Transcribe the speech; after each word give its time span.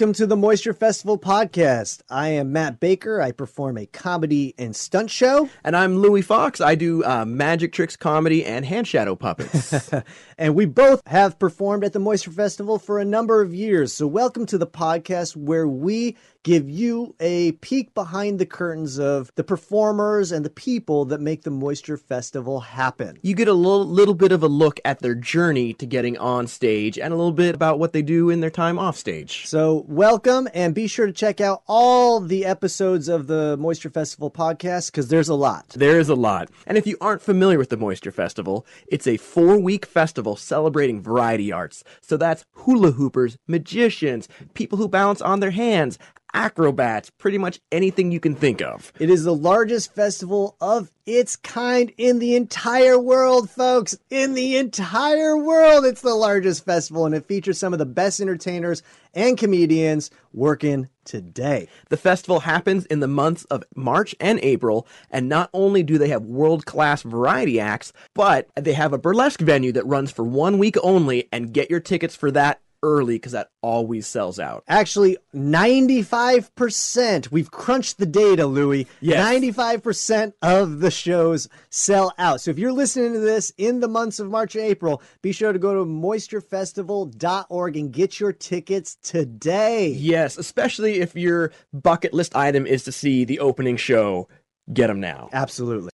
Welcome 0.00 0.14
to 0.14 0.26
the 0.26 0.34
Moisture 0.34 0.72
Festival 0.72 1.18
podcast. 1.18 2.00
I 2.08 2.28
am 2.28 2.52
Matt 2.52 2.80
Baker. 2.80 3.20
I 3.20 3.32
perform 3.32 3.76
a 3.76 3.84
comedy 3.84 4.54
and 4.56 4.74
stunt 4.74 5.10
show. 5.10 5.50
And 5.62 5.76
I'm 5.76 5.98
Louis 5.98 6.22
Fox. 6.22 6.62
I 6.62 6.74
do 6.74 7.04
uh, 7.04 7.26
magic 7.26 7.74
tricks, 7.74 7.96
comedy, 7.96 8.42
and 8.42 8.64
hand 8.64 8.88
shadow 8.88 9.14
puppets. 9.14 9.92
and 10.38 10.54
we 10.54 10.64
both 10.64 11.02
have 11.06 11.38
performed 11.38 11.84
at 11.84 11.92
the 11.92 11.98
Moisture 11.98 12.30
Festival 12.30 12.78
for 12.78 12.98
a 12.98 13.04
number 13.04 13.42
of 13.42 13.54
years. 13.54 13.92
So, 13.92 14.06
welcome 14.06 14.46
to 14.46 14.56
the 14.56 14.66
podcast 14.66 15.36
where 15.36 15.68
we 15.68 16.16
give 16.42 16.68
you 16.70 17.14
a 17.20 17.52
peek 17.52 17.92
behind 17.94 18.38
the 18.38 18.46
curtains 18.46 18.98
of 18.98 19.30
the 19.34 19.44
performers 19.44 20.32
and 20.32 20.44
the 20.44 20.50
people 20.50 21.04
that 21.06 21.20
make 21.20 21.42
the 21.42 21.50
Moisture 21.50 21.98
Festival 21.98 22.60
happen. 22.60 23.18
you 23.22 23.34
get 23.34 23.48
a 23.48 23.52
little, 23.52 23.86
little 23.86 24.14
bit 24.14 24.32
of 24.32 24.42
a 24.42 24.48
look 24.48 24.80
at 24.84 25.00
their 25.00 25.14
journey 25.14 25.74
to 25.74 25.84
getting 25.84 26.16
on 26.16 26.46
stage 26.46 26.98
and 26.98 27.12
a 27.12 27.16
little 27.16 27.32
bit 27.32 27.54
about 27.54 27.78
what 27.78 27.92
they 27.92 28.02
do 28.02 28.30
in 28.30 28.40
their 28.40 28.50
time 28.50 28.78
off 28.78 28.96
stage. 28.96 29.46
So, 29.46 29.84
welcome 29.86 30.48
and 30.54 30.74
be 30.74 30.86
sure 30.86 31.06
to 31.06 31.12
check 31.12 31.40
out 31.40 31.62
all 31.66 32.20
the 32.20 32.46
episodes 32.46 33.08
of 33.08 33.26
the 33.26 33.56
Moisture 33.58 33.90
Festival 33.90 34.30
podcast 34.30 34.90
because 34.90 35.08
there's 35.08 35.28
a 35.28 35.34
lot. 35.34 35.68
There 35.70 35.98
is 35.98 36.08
a 36.08 36.14
lot. 36.14 36.48
And 36.66 36.78
if 36.78 36.86
you 36.86 36.96
aren't 37.00 37.22
familiar 37.22 37.58
with 37.58 37.68
the 37.68 37.76
Moisture 37.76 38.12
Festival, 38.12 38.66
it's 38.86 39.06
a 39.06 39.18
four 39.18 39.58
week 39.58 39.84
festival 39.84 40.36
celebrating 40.36 41.02
variety 41.02 41.52
arts. 41.52 41.84
So 42.00 42.16
that's 42.16 42.44
hula 42.52 42.92
hoopers, 42.92 43.36
magicians, 43.46 44.28
people 44.54 44.78
who 44.78 44.88
balance 44.88 45.20
on 45.20 45.40
their 45.40 45.50
hands, 45.50 45.98
acrobats, 46.34 47.10
pretty 47.10 47.38
much 47.38 47.60
anything 47.72 48.12
you 48.12 48.20
can 48.20 48.34
think 48.34 48.60
of. 48.62 48.92
It 48.98 49.10
is 49.10 49.24
the 49.24 49.34
largest 49.34 49.94
festival 49.94 50.56
of 50.60 50.90
its 51.06 51.34
kind 51.36 51.92
in 51.98 52.18
the 52.18 52.36
entire 52.36 52.98
world, 52.98 53.50
folks. 53.50 53.98
In 54.10 54.34
the 54.34 54.56
entire 54.56 55.36
world, 55.36 55.84
it's 55.84 56.02
the 56.02 56.14
largest 56.14 56.64
festival, 56.64 57.06
and 57.06 57.14
it 57.14 57.26
features 57.26 57.58
some 57.58 57.72
of 57.72 57.78
the 57.78 57.86
best 57.86 58.20
entertainers 58.20 58.82
and 59.12 59.36
comedians 59.36 60.10
working 60.32 60.88
today. 61.04 61.66
The 61.88 61.96
festival 61.96 62.40
happens 62.40 62.86
in 62.86 63.00
the 63.00 63.08
months 63.08 63.44
of 63.46 63.64
March 63.74 64.14
and 64.20 64.38
April, 64.42 64.86
and 65.10 65.28
not 65.28 65.50
only 65.52 65.82
do 65.82 65.98
they 65.98 66.08
have 66.08 66.22
world 66.22 66.64
class 66.64 67.02
variety 67.02 67.58
acts, 67.58 67.92
but 68.14 68.48
they 68.54 68.74
have 68.74 68.92
a 68.92 68.98
burlesque 68.98 69.40
venue 69.40 69.72
that 69.72 69.86
runs 69.86 70.12
for 70.12 70.24
one 70.24 70.58
week 70.58 70.76
only, 70.82 71.28
and 71.32 71.52
get 71.52 71.70
your 71.70 71.80
tickets 71.80 72.14
for 72.14 72.30
that 72.30 72.60
early 72.82 73.16
because 73.16 73.32
that 73.32 73.50
always 73.62 74.06
sells 74.06 74.38
out. 74.38 74.64
Actually, 74.68 75.16
95%. 75.34 77.30
We've 77.30 77.50
crunched 77.50 77.98
the 77.98 78.06
data, 78.06 78.46
Louis. 78.46 78.86
Yes. 79.00 79.26
95% 79.26 80.32
of 80.42 80.80
the 80.80 80.90
shows 80.90 81.48
sell 81.70 82.12
out. 82.18 82.40
So 82.40 82.50
if 82.50 82.58
you're 82.58 82.72
listening 82.72 83.12
to 83.12 83.20
this 83.20 83.52
in 83.58 83.80
the 83.80 83.88
months 83.88 84.18
of 84.18 84.30
March 84.30 84.54
and 84.54 84.64
April, 84.64 85.02
be 85.22 85.32
sure 85.32 85.52
to 85.52 85.58
go 85.58 85.74
to 85.74 85.84
moisturefestival.org 85.84 87.76
and 87.76 87.92
get 87.92 88.20
your 88.20 88.32
tickets 88.32 88.96
today. 89.02 89.88
Yes, 89.88 90.38
especially 90.38 91.00
if 91.00 91.14
your 91.16 91.52
bucket 91.72 92.14
list 92.14 92.34
item 92.36 92.66
is 92.66 92.84
to 92.84 92.92
see 92.92 93.24
the 93.24 93.40
opening 93.40 93.76
show. 93.76 94.28
Get 94.72 94.86
them 94.86 95.00
now. 95.00 95.28
Absolutely. 95.32 95.90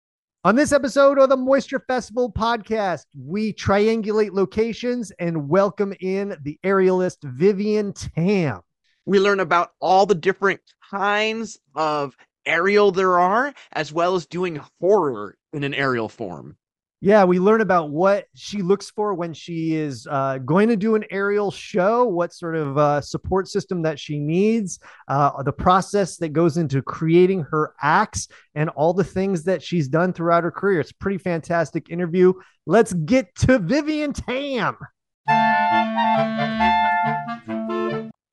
On 0.45 0.57
this 0.57 0.73
episode 0.73 1.19
of 1.19 1.29
the 1.29 1.37
Moisture 1.37 1.79
Festival 1.87 2.29
podcast, 2.29 3.05
we 3.17 3.53
triangulate 3.53 4.33
locations 4.33 5.09
and 5.11 5.47
welcome 5.47 5.93
in 6.01 6.35
the 6.41 6.59
aerialist 6.65 7.19
Vivian 7.23 7.93
Tam. 7.93 8.59
We 9.05 9.21
learn 9.21 9.39
about 9.39 9.69
all 9.79 10.05
the 10.05 10.15
different 10.15 10.59
kinds 10.91 11.59
of 11.75 12.17
aerial 12.45 12.91
there 12.91 13.21
are, 13.21 13.53
as 13.71 13.93
well 13.93 14.15
as 14.15 14.25
doing 14.25 14.59
horror 14.81 15.37
in 15.53 15.63
an 15.63 15.73
aerial 15.73 16.09
form. 16.09 16.57
Yeah, 17.05 17.25
we 17.25 17.37
learn 17.37 17.59
about 17.59 17.89
what 17.89 18.27
she 18.33 18.61
looks 18.61 18.89
for 18.89 19.13
when 19.13 19.33
she 19.33 19.75
is 19.75 20.07
uh, 20.09 20.37
going 20.37 20.69
to 20.69 20.77
do 20.77 20.95
an 20.95 21.03
aerial 21.11 21.51
show, 21.51 22.05
what 22.05 22.31
sort 22.31 22.55
of 22.55 22.77
uh, 22.77 23.01
support 23.01 23.49
system 23.49 23.81
that 23.81 23.99
she 23.99 24.17
needs, 24.17 24.79
uh, 25.09 25.43
the 25.43 25.51
process 25.51 26.15
that 26.19 26.29
goes 26.29 26.55
into 26.55 26.81
creating 26.81 27.41
her 27.41 27.73
acts, 27.81 28.29
and 28.55 28.69
all 28.69 28.93
the 28.93 29.03
things 29.03 29.43
that 29.43 29.61
she's 29.61 29.89
done 29.89 30.13
throughout 30.13 30.45
her 30.45 30.51
career. 30.51 30.79
It's 30.79 30.91
a 30.91 30.95
pretty 30.95 31.17
fantastic 31.17 31.89
interview. 31.89 32.31
Let's 32.65 32.93
get 32.93 33.35
to 33.39 33.59
Vivian 33.59 34.13
Tam. 34.13 34.77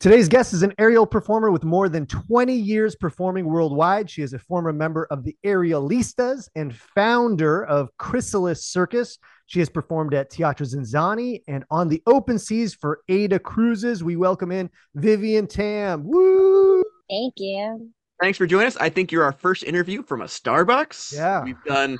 Today's 0.00 0.30
guest 0.30 0.54
is 0.54 0.62
an 0.62 0.72
aerial 0.78 1.06
performer 1.06 1.50
with 1.50 1.62
more 1.62 1.86
than 1.90 2.06
20 2.06 2.54
years 2.54 2.96
performing 2.96 3.44
worldwide. 3.44 4.08
She 4.08 4.22
is 4.22 4.32
a 4.32 4.38
former 4.38 4.72
member 4.72 5.06
of 5.10 5.24
the 5.24 5.36
Aerialistas 5.44 6.48
and 6.56 6.74
founder 6.74 7.66
of 7.66 7.90
Chrysalis 7.98 8.64
Circus. 8.64 9.18
She 9.44 9.58
has 9.58 9.68
performed 9.68 10.14
at 10.14 10.30
Teatro 10.30 10.64
ZinZanni 10.64 11.42
and 11.48 11.64
on 11.70 11.90
the 11.90 12.02
open 12.06 12.38
seas 12.38 12.72
for 12.72 13.02
AIDA 13.10 13.40
Cruises. 13.40 14.02
We 14.02 14.16
welcome 14.16 14.50
in 14.50 14.70
Vivian 14.94 15.46
Tam. 15.46 16.04
Woo! 16.04 16.82
Thank 17.10 17.34
you. 17.36 17.90
Thanks 18.22 18.38
for 18.38 18.46
joining 18.46 18.68
us. 18.68 18.78
I 18.78 18.88
think 18.88 19.12
you're 19.12 19.24
our 19.24 19.32
first 19.32 19.64
interview 19.64 20.02
from 20.02 20.22
a 20.22 20.26
Starbucks. 20.26 21.14
Yeah. 21.14 21.44
We've 21.44 21.62
done 21.66 21.98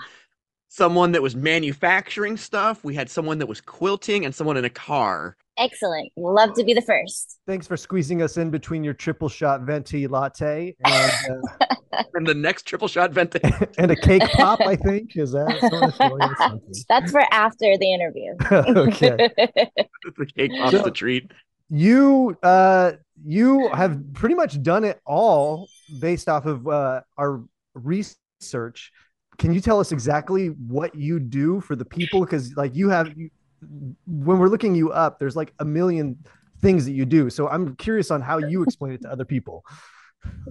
someone 0.72 1.10
that 1.12 1.20
was 1.20 1.34
manufacturing 1.34 2.36
stuff, 2.36 2.84
we 2.84 2.94
had 2.94 3.10
someone 3.10 3.38
that 3.38 3.46
was 3.46 3.60
quilting, 3.60 4.24
and 4.24 4.32
someone 4.34 4.56
in 4.56 4.64
a 4.64 4.70
car. 4.70 5.36
Excellent. 5.58 6.10
Love 6.16 6.54
to 6.54 6.64
be 6.64 6.72
the 6.72 6.80
first. 6.80 7.38
Thanks 7.46 7.66
for 7.66 7.76
squeezing 7.76 8.22
us 8.22 8.36
in 8.38 8.50
between 8.50 8.82
your 8.84 8.94
triple 8.94 9.28
shot 9.28 9.62
venti 9.62 10.06
latte 10.06 10.74
and, 10.84 11.12
uh, 11.92 12.04
And 12.14 12.26
the 12.26 12.34
next 12.34 12.62
triple 12.66 12.86
shot 12.88 13.10
venti 13.10 13.40
and 13.78 13.90
a 13.90 13.96
cake 13.96 14.22
pop, 14.34 14.60
I 14.60 14.76
think. 14.76 15.16
Is 15.16 15.32
that 15.32 15.58
sort 15.70 15.82
of 15.82 15.94
feeling 15.96 16.22
or 16.22 16.36
something? 16.38 16.72
That's 16.88 17.10
for 17.10 17.22
after 17.32 17.76
the 17.76 17.92
interview. 17.92 18.32
okay. 18.50 19.28
the 20.16 20.26
cake 20.34 20.52
pop's 20.56 20.70
So- 20.76 20.82
the 20.82 20.90
treat. 20.92 21.30
you 21.68 22.38
uh 22.42 22.92
you 23.26 23.68
have 23.68 24.00
pretty 24.14 24.34
much 24.36 24.62
done 24.62 24.84
it 24.84 24.98
all 25.04 25.68
based 26.00 26.28
off 26.28 26.46
of 26.46 26.66
uh 26.68 27.02
our 27.18 27.42
research 27.74 28.92
can 29.40 29.52
you 29.52 29.60
tell 29.60 29.80
us 29.80 29.90
exactly 29.90 30.48
what 30.48 30.94
you 30.94 31.18
do 31.18 31.60
for 31.60 31.74
the 31.74 31.84
people 31.84 32.20
because 32.20 32.54
like 32.56 32.76
you 32.76 32.88
have 32.90 33.16
you, 33.16 33.30
when 34.06 34.38
we're 34.38 34.48
looking 34.48 34.74
you 34.74 34.92
up 34.92 35.18
there's 35.18 35.34
like 35.34 35.52
a 35.58 35.64
million 35.64 36.16
things 36.60 36.84
that 36.84 36.92
you 36.92 37.04
do 37.04 37.28
so 37.28 37.48
i'm 37.48 37.74
curious 37.76 38.10
on 38.10 38.20
how 38.20 38.38
you 38.38 38.62
explain 38.62 38.92
it 38.92 39.02
to 39.02 39.10
other 39.10 39.24
people 39.24 39.64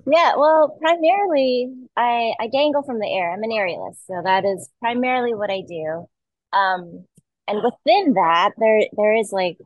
yeah, 0.08 0.34
well, 0.36 0.78
primarily 0.82 1.72
I 1.96 2.34
I 2.40 2.48
dangle 2.48 2.84
from 2.84 3.00
the 3.00 3.08
air. 3.08 3.32
I'm 3.32 3.44
an 3.44 3.52
aerialist, 3.52 3.98
so 4.08 4.22
that 4.24 4.46
is 4.46 4.70
primarily 4.80 5.36
what 5.36 5.52
I 5.52 5.62
do. 5.62 6.08
Um, 6.54 7.06
and 7.48 7.62
within 7.64 8.14
that, 8.14 8.52
there 8.58 8.82
there 8.94 9.16
is 9.16 9.32
like 9.32 9.58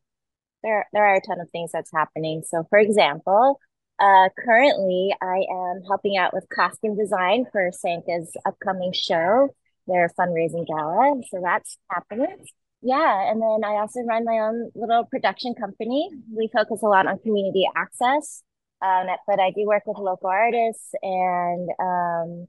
there 0.63 0.87
there 0.93 1.05
are 1.05 1.15
a 1.15 1.21
ton 1.21 1.39
of 1.39 1.49
things 1.51 1.71
that's 1.71 1.91
happening. 1.93 2.43
So, 2.45 2.65
for 2.69 2.79
example, 2.79 3.59
uh, 4.03 4.27
currently 4.43 5.15
I 5.21 5.45
am 5.49 5.81
helping 5.87 6.17
out 6.17 6.33
with 6.33 6.45
costume 6.53 6.97
design 6.97 7.45
for 7.51 7.71
SANCA's 7.71 8.35
upcoming 8.45 8.91
show, 8.91 9.55
their 9.87 10.09
fundraising 10.19 10.67
gala. 10.67 11.21
So 11.31 11.39
that's 11.41 11.77
happening. 11.89 12.35
Yeah, 12.81 13.31
and 13.31 13.41
then 13.41 13.63
I 13.63 13.75
also 13.79 14.01
run 14.01 14.25
my 14.25 14.39
own 14.39 14.71
little 14.75 15.05
production 15.05 15.55
company. 15.55 16.09
We 16.35 16.49
focus 16.51 16.81
a 16.83 16.87
lot 16.87 17.07
on 17.07 17.17
community 17.19 17.65
access, 17.77 18.43
um, 18.81 19.07
but 19.25 19.39
I 19.39 19.51
do 19.51 19.65
work 19.65 19.83
with 19.85 19.97
local 19.97 20.27
artists, 20.27 20.93
and 21.01 21.69
um, 21.79 22.47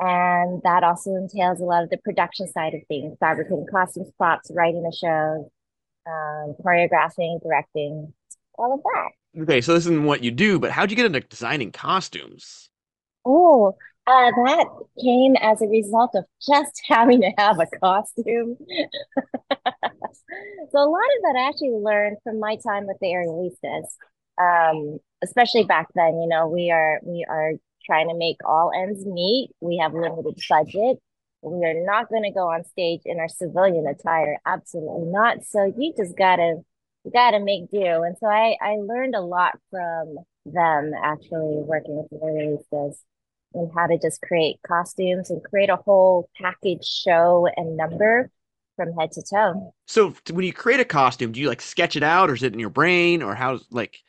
and 0.00 0.60
that 0.64 0.82
also 0.82 1.14
entails 1.14 1.60
a 1.60 1.64
lot 1.64 1.84
of 1.84 1.90
the 1.90 1.98
production 1.98 2.48
side 2.48 2.74
of 2.74 2.80
things, 2.88 3.16
fabricating 3.20 3.66
costumes, 3.70 4.10
props, 4.18 4.50
writing 4.52 4.82
the 4.82 4.90
shows, 4.90 5.48
um, 6.04 6.56
choreographing, 6.64 7.40
directing, 7.40 8.12
all 8.58 8.74
of 8.74 8.80
that. 8.82 9.10
Okay, 9.38 9.60
so 9.60 9.74
this 9.74 9.84
isn't 9.84 10.04
what 10.04 10.22
you 10.22 10.30
do, 10.30 10.58
but 10.58 10.70
how'd 10.70 10.90
you 10.90 10.96
get 10.96 11.06
into 11.06 11.20
designing 11.20 11.70
costumes? 11.70 12.70
Oh, 13.24 13.76
uh, 14.06 14.30
that 14.30 14.66
came 15.02 15.36
as 15.36 15.60
a 15.60 15.66
result 15.66 16.12
of 16.14 16.24
just 16.40 16.80
having 16.88 17.20
to 17.20 17.32
have 17.38 17.58
a 17.58 17.66
costume. 17.78 18.56
So 20.72 20.80
a 20.80 20.90
lot 20.90 21.00
of 21.00 21.22
that 21.22 21.36
I 21.38 21.48
actually 21.48 21.70
learned 21.70 22.18
from 22.24 22.40
my 22.40 22.56
time 22.56 22.86
with 22.86 22.96
the 23.00 23.06
Aerialistas. 23.06 23.86
Um, 24.38 24.98
especially 25.22 25.64
back 25.64 25.88
then, 25.94 26.20
you 26.20 26.28
know, 26.28 26.48
we 26.48 26.70
are 26.70 27.00
we 27.02 27.24
are 27.28 27.52
trying 27.84 28.08
to 28.08 28.14
make 28.14 28.36
all 28.44 28.72
ends 28.74 29.06
meet. 29.06 29.50
We 29.60 29.78
have 29.78 29.94
limited 29.94 30.38
budget. 30.48 30.98
We 31.42 31.64
are 31.64 31.84
not 31.86 32.08
going 32.08 32.24
to 32.24 32.32
go 32.32 32.50
on 32.50 32.64
stage 32.64 33.02
in 33.04 33.20
our 33.20 33.28
civilian 33.28 33.86
attire. 33.86 34.38
Absolutely 34.44 35.06
not. 35.10 35.44
So 35.44 35.72
you 35.78 35.94
just 35.96 36.16
gotta 36.16 36.62
you 37.06 37.12
gotta 37.12 37.40
make 37.40 37.70
do. 37.72 38.04
And 38.04 38.16
so 38.20 38.28
I 38.28 38.56
I 38.62 38.76
learned 38.78 39.16
a 39.16 39.22
lot 39.22 39.58
from 39.70 40.18
them 40.46 40.92
actually 41.02 41.62
working 41.64 41.96
with 41.96 42.08
the 42.10 42.18
Aerialistas. 42.18 42.96
and 43.54 43.70
how 43.76 43.86
to 43.88 43.98
just 43.98 44.20
create 44.22 44.58
costumes 44.66 45.30
and 45.30 45.42
create 45.44 45.70
a 45.70 45.76
whole 45.76 46.30
package 46.40 46.84
show 46.86 47.48
and 47.56 47.76
number 47.78 48.30
from 48.76 48.92
head 48.94 49.12
to 49.12 49.22
toe. 49.22 49.74
So 49.86 50.14
when 50.32 50.44
you 50.44 50.52
create 50.52 50.80
a 50.80 50.84
costume, 50.84 51.32
do 51.32 51.40
you 51.40 51.48
like 51.48 51.60
sketch 51.60 51.96
it 51.96 52.02
out 52.02 52.30
or 52.30 52.34
is 52.34 52.42
it 52.42 52.52
in 52.52 52.58
your 52.58 52.70
brain 52.70 53.22
or 53.22 53.34
how's 53.34 53.64
like 53.70 54.02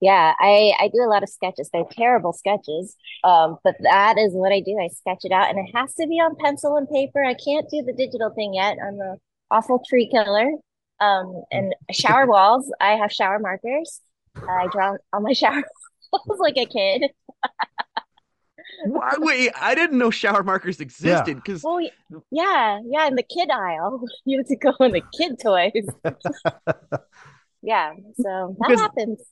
Yeah, 0.00 0.32
I 0.38 0.72
I 0.80 0.88
do 0.88 1.02
a 1.04 1.10
lot 1.10 1.22
of 1.22 1.28
sketches. 1.28 1.68
They're 1.72 1.84
terrible 1.90 2.32
sketches, 2.32 2.96
um, 3.22 3.58
but 3.62 3.76
that 3.82 4.16
is 4.18 4.32
what 4.32 4.50
I 4.52 4.60
do. 4.60 4.78
I 4.78 4.88
sketch 4.88 5.20
it 5.24 5.32
out, 5.32 5.50
and 5.50 5.58
it 5.58 5.70
has 5.76 5.94
to 5.96 6.06
be 6.06 6.14
on 6.20 6.36
pencil 6.36 6.76
and 6.76 6.88
paper. 6.88 7.22
I 7.22 7.34
can't 7.34 7.68
do 7.70 7.82
the 7.82 7.92
digital 7.92 8.30
thing 8.30 8.54
yet. 8.54 8.78
I'm 8.82 8.98
a 9.00 9.16
awful 9.50 9.82
tree 9.86 10.08
killer. 10.10 10.50
Um, 11.00 11.42
and 11.50 11.74
shower 11.92 12.26
walls, 12.26 12.70
I 12.80 12.92
have 12.92 13.10
shower 13.12 13.38
markers. 13.38 14.00
I 14.36 14.66
draw 14.70 14.96
on 15.12 15.22
my 15.22 15.32
shower 15.34 15.62
walls 16.12 16.38
like 16.38 16.56
a 16.56 16.66
kid. 16.66 17.10
Why, 18.86 19.12
wait, 19.18 19.50
I 19.60 19.74
didn't 19.74 19.98
know 19.98 20.10
shower 20.10 20.42
markers 20.42 20.80
existed 20.80 21.36
because 21.36 21.62
Well, 21.62 21.80
yeah, 22.30 22.80
yeah, 22.86 23.06
in 23.08 23.14
the 23.14 23.22
kid 23.22 23.50
aisle, 23.50 24.02
you 24.24 24.38
have 24.38 24.46
to 24.46 24.56
go 24.56 24.72
in 24.80 24.92
the 24.92 25.02
kid 25.16 25.38
toys. 25.42 25.86
Yeah, 27.62 27.92
so 28.16 28.56
that 28.58 28.68
Because- 28.68 28.80
happens. 28.80 29.22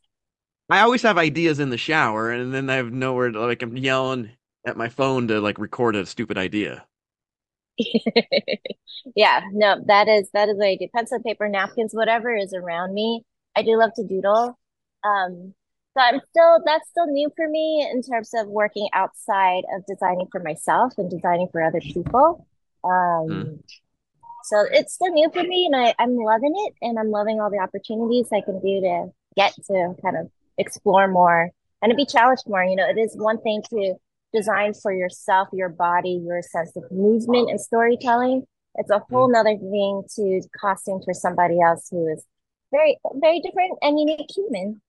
I 0.70 0.80
always 0.80 1.00
have 1.00 1.16
ideas 1.16 1.60
in 1.60 1.70
the 1.70 1.78
shower 1.78 2.30
and 2.30 2.52
then 2.52 2.68
I 2.68 2.74
have 2.74 2.92
nowhere 2.92 3.30
to 3.30 3.40
like 3.40 3.62
I'm 3.62 3.74
yelling 3.74 4.32
at 4.66 4.76
my 4.76 4.90
phone 4.90 5.28
to 5.28 5.40
like 5.40 5.58
record 5.58 5.96
a 5.96 6.04
stupid 6.04 6.36
idea. 6.36 6.84
Yeah, 9.14 9.40
no, 9.52 9.82
that 9.86 10.08
is 10.08 10.28
that 10.34 10.48
is 10.48 10.56
what 10.56 10.66
I 10.66 10.76
do. 10.76 10.88
Pencil, 10.94 11.20
paper, 11.20 11.48
napkins, 11.48 11.94
whatever 11.94 12.34
is 12.34 12.52
around 12.52 12.94
me. 12.94 13.24
I 13.56 13.62
do 13.62 13.76
love 13.78 13.92
to 13.96 14.04
doodle. 14.04 14.58
Um, 15.04 15.54
so 15.96 16.00
I'm 16.02 16.20
still 16.30 16.62
that's 16.64 16.88
still 16.90 17.06
new 17.06 17.30
for 17.36 17.48
me 17.48 17.88
in 17.90 18.02
terms 18.02 18.30
of 18.34 18.48
working 18.48 18.88
outside 18.92 19.64
of 19.74 19.86
designing 19.86 20.26
for 20.30 20.40
myself 20.40 20.94
and 20.98 21.10
designing 21.10 21.48
for 21.50 21.62
other 21.62 21.80
people. 21.80 22.46
Um, 22.84 23.60
so 24.44 24.64
it's 24.70 24.94
still 24.94 25.12
new 25.12 25.30
for 25.32 25.42
me 25.42 25.68
and 25.70 25.76
I, 25.76 25.94
I'm 25.98 26.16
loving 26.16 26.54
it 26.54 26.74
and 26.82 26.98
I'm 26.98 27.10
loving 27.10 27.40
all 27.40 27.50
the 27.50 27.58
opportunities 27.58 28.28
I 28.32 28.40
can 28.40 28.60
do 28.60 28.80
to 28.80 29.08
get 29.36 29.54
to 29.66 29.94
kind 30.02 30.16
of 30.16 30.30
explore 30.56 31.08
more 31.08 31.50
and 31.82 31.90
to 31.90 31.96
be 31.96 32.06
challenged 32.06 32.44
more. 32.46 32.64
You 32.64 32.76
know, 32.76 32.88
it 32.88 32.98
is 32.98 33.16
one 33.16 33.40
thing 33.40 33.62
to 33.70 33.94
design 34.32 34.74
for 34.74 34.92
yourself, 34.92 35.48
your 35.52 35.68
body, 35.68 36.20
your 36.24 36.42
sense 36.42 36.76
of 36.76 36.84
movement 36.90 37.50
and 37.50 37.60
storytelling. 37.60 38.44
It's 38.74 38.90
a 38.90 39.02
whole 39.10 39.28
mm. 39.28 39.32
nother 39.32 39.56
thing 39.56 40.02
to 40.16 40.48
costume 40.58 41.00
for 41.04 41.14
somebody 41.14 41.60
else 41.60 41.88
who 41.90 42.12
is 42.12 42.24
very, 42.70 42.98
very 43.14 43.40
different 43.40 43.78
and 43.82 43.98
unique 43.98 44.28
human. 44.34 44.80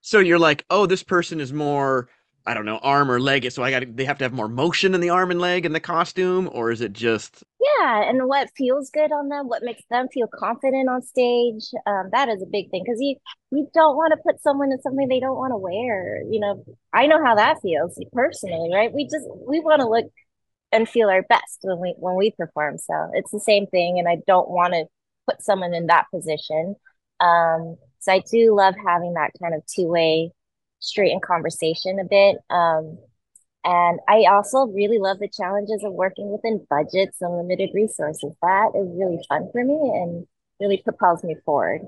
So 0.00 0.18
you're 0.18 0.38
like, 0.38 0.64
oh, 0.70 0.86
this 0.86 1.02
person 1.02 1.40
is 1.40 1.52
more, 1.52 2.08
I 2.46 2.54
don't 2.54 2.64
know, 2.64 2.78
arm 2.78 3.10
or 3.10 3.20
leg, 3.20 3.50
so 3.52 3.62
I 3.62 3.70
got 3.70 3.96
they 3.96 4.06
have 4.06 4.18
to 4.18 4.24
have 4.24 4.32
more 4.32 4.48
motion 4.48 4.94
in 4.94 5.00
the 5.00 5.10
arm 5.10 5.30
and 5.30 5.40
leg 5.40 5.66
in 5.66 5.72
the 5.72 5.80
costume, 5.80 6.48
or 6.52 6.70
is 6.70 6.80
it 6.80 6.94
just 6.94 7.44
Yeah, 7.62 8.08
and 8.08 8.26
what 8.26 8.48
feels 8.56 8.88
good 8.90 9.12
on 9.12 9.28
them, 9.28 9.46
what 9.46 9.62
makes 9.62 9.82
them 9.90 10.08
feel 10.08 10.26
confident 10.34 10.88
on 10.88 11.02
stage. 11.02 11.64
Um, 11.86 12.08
that 12.12 12.30
is 12.30 12.42
a 12.42 12.46
big 12.46 12.70
thing 12.70 12.82
because 12.84 13.00
you 13.00 13.16
you 13.50 13.68
don't 13.74 13.96
want 13.96 14.12
to 14.12 14.22
put 14.24 14.40
someone 14.42 14.72
in 14.72 14.80
something 14.80 15.08
they 15.08 15.20
don't 15.20 15.36
want 15.36 15.52
to 15.52 15.58
wear. 15.58 16.22
You 16.30 16.40
know, 16.40 16.64
I 16.94 17.06
know 17.06 17.22
how 17.22 17.34
that 17.34 17.60
feels 17.60 17.98
personally, 18.12 18.70
right? 18.74 18.90
We 18.92 19.04
just 19.04 19.26
we 19.46 19.60
want 19.60 19.80
to 19.80 19.88
look 19.88 20.06
and 20.72 20.88
feel 20.88 21.10
our 21.10 21.22
best 21.22 21.60
when 21.62 21.80
we 21.80 21.94
when 21.98 22.16
we 22.16 22.32
perform. 22.32 22.78
So 22.78 23.10
it's 23.14 23.32
the 23.32 23.40
same 23.40 23.66
thing, 23.68 23.98
and 23.98 24.08
I 24.08 24.18
don't 24.26 24.50
want 24.50 24.74
to 24.74 24.86
put 25.28 25.42
someone 25.42 25.74
in 25.74 25.86
that 25.88 26.06
position. 26.14 26.76
Um, 27.20 27.76
so 28.00 28.12
I 28.12 28.20
do 28.30 28.54
love 28.56 28.74
having 28.86 29.14
that 29.14 29.32
kind 29.42 29.54
of 29.54 29.62
two-way 29.66 30.32
straightened 30.80 31.22
conversation 31.22 31.98
a 32.00 32.04
bit. 32.04 32.38
Um, 32.50 32.98
and 33.64 34.00
I 34.08 34.24
also 34.30 34.66
really 34.66 34.98
love 34.98 35.18
the 35.18 35.28
challenges 35.28 35.84
of 35.84 35.92
working 35.92 36.30
within 36.30 36.66
budgets 36.70 37.18
and 37.20 37.36
limited 37.36 37.70
resources. 37.74 38.32
That 38.42 38.70
is 38.74 38.88
really 38.98 39.22
fun 39.28 39.48
for 39.52 39.62
me 39.62 39.74
and 39.74 40.26
really 40.60 40.78
propels 40.82 41.22
me 41.22 41.36
forward. 41.44 41.82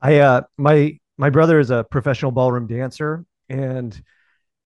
I 0.00 0.16
uh 0.18 0.42
my 0.56 0.98
my 1.18 1.30
brother 1.30 1.60
is 1.60 1.70
a 1.70 1.84
professional 1.84 2.32
ballroom 2.32 2.66
dancer 2.66 3.24
and 3.48 4.00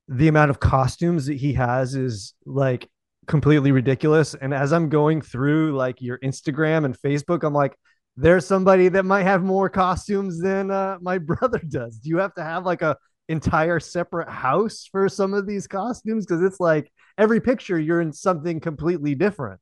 the 0.07 0.29
amount 0.29 0.51
of 0.51 0.61
costumes 0.61 1.27
that 1.27 1.35
he 1.35 1.55
has 1.55 1.95
is 1.95 2.35
like 2.47 2.89
completely 3.27 3.73
ridiculous 3.73 4.35
and 4.35 4.55
as 4.55 4.73
I'm 4.73 4.89
going 4.91 5.23
through 5.23 5.77
like 5.77 6.01
your 6.01 6.19
Instagram 6.19 6.85
and 6.85 6.97
Facebook 6.99 7.43
I'm 7.43 7.55
like 7.55 7.75
there's 8.17 8.47
somebody 8.47 8.89
that 8.91 9.05
might 9.05 9.25
have 9.25 9.43
more 9.43 9.69
costumes 9.69 10.41
than 10.41 10.71
uh, 10.71 10.99
my 11.01 11.19
brother 11.31 11.61
does. 11.69 11.99
Do 11.99 12.09
you 12.09 12.19
have 12.19 12.35
to 12.35 12.45
have 12.45 12.65
like 12.65 12.83
a 12.83 12.97
entire 13.29 13.81
separate 13.81 14.29
house 14.29 14.89
for 14.91 15.09
some 15.09 15.35
of 15.35 15.47
these 15.47 15.67
costumes 15.67 16.27
because 16.27 16.43
it's 16.43 16.61
like 16.61 16.93
every 17.17 17.41
picture 17.41 17.79
you're 17.79 18.01
in 18.01 18.13
something 18.13 18.61
completely 18.61 19.15
different. 19.15 19.61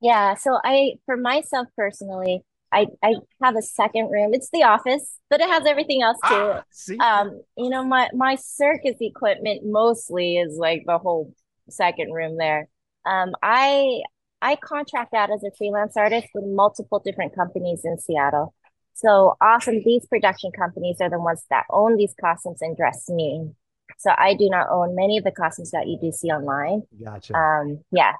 Yeah, 0.00 0.34
so 0.34 0.58
I, 0.64 0.94
for 1.06 1.16
myself 1.16 1.68
personally, 1.76 2.44
I 2.72 2.86
I 3.02 3.14
have 3.42 3.56
a 3.56 3.62
second 3.62 4.10
room. 4.10 4.32
It's 4.32 4.50
the 4.50 4.64
office, 4.64 5.18
but 5.30 5.40
it 5.40 5.48
has 5.48 5.66
everything 5.66 6.02
else 6.02 6.18
too. 6.26 6.34
Ah, 6.34 6.64
see? 6.70 6.98
Um, 6.98 7.42
you 7.56 7.68
know, 7.68 7.84
my 7.84 8.08
my 8.14 8.36
circus 8.36 8.96
equipment 9.00 9.62
mostly 9.64 10.38
is 10.38 10.56
like 10.58 10.84
the 10.86 10.98
whole 10.98 11.34
second 11.68 12.12
room 12.12 12.38
there. 12.38 12.68
Um, 13.04 13.32
I 13.42 14.00
I 14.40 14.56
contract 14.56 15.14
out 15.14 15.30
as 15.30 15.44
a 15.44 15.50
freelance 15.56 15.96
artist 15.96 16.28
with 16.34 16.44
multiple 16.46 17.00
different 17.04 17.34
companies 17.34 17.82
in 17.84 17.98
Seattle. 17.98 18.54
So 18.94 19.36
often 19.40 19.82
these 19.84 20.06
production 20.06 20.50
companies 20.52 20.98
are 21.00 21.10
the 21.10 21.18
ones 21.18 21.44
that 21.50 21.64
own 21.70 21.96
these 21.96 22.14
costumes 22.20 22.62
and 22.62 22.76
dress 22.76 23.08
me. 23.08 23.50
So 23.98 24.10
I 24.16 24.34
do 24.34 24.48
not 24.48 24.68
own 24.70 24.94
many 24.94 25.18
of 25.18 25.24
the 25.24 25.30
costumes 25.30 25.70
that 25.70 25.86
you 25.86 25.98
do 26.00 26.12
see 26.12 26.28
online. 26.28 26.82
gotcha. 27.02 27.36
Um, 27.36 27.80
yeah. 27.90 28.14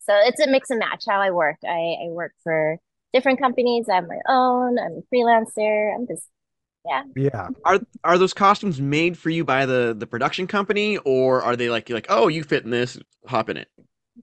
So 0.00 0.14
it's 0.24 0.40
a 0.40 0.48
mix 0.48 0.70
and 0.70 0.78
match 0.78 1.04
how 1.08 1.20
I 1.20 1.30
work. 1.30 1.56
I, 1.64 1.96
I 2.04 2.08
work 2.08 2.32
for 2.42 2.78
different 3.12 3.40
companies. 3.40 3.88
I 3.88 3.96
have 3.96 4.08
my 4.08 4.18
own. 4.28 4.78
I'm 4.78 5.02
a 5.02 5.14
freelancer. 5.14 5.94
I'm 5.94 6.06
just, 6.06 6.26
yeah. 6.86 7.02
yeah. 7.14 7.48
are 7.64 7.80
are 8.04 8.16
those 8.16 8.32
costumes 8.32 8.80
made 8.80 9.18
for 9.18 9.30
you 9.30 9.44
by 9.44 9.66
the 9.66 9.94
the 9.98 10.06
production 10.06 10.46
company, 10.46 10.96
or 10.98 11.42
are 11.42 11.56
they 11.56 11.68
like 11.68 11.88
you're 11.88 11.96
like, 11.96 12.06
oh, 12.08 12.28
you 12.28 12.42
fit 12.42 12.64
in 12.64 12.70
this, 12.70 12.98
hop 13.26 13.50
in 13.50 13.58
it? 13.58 13.68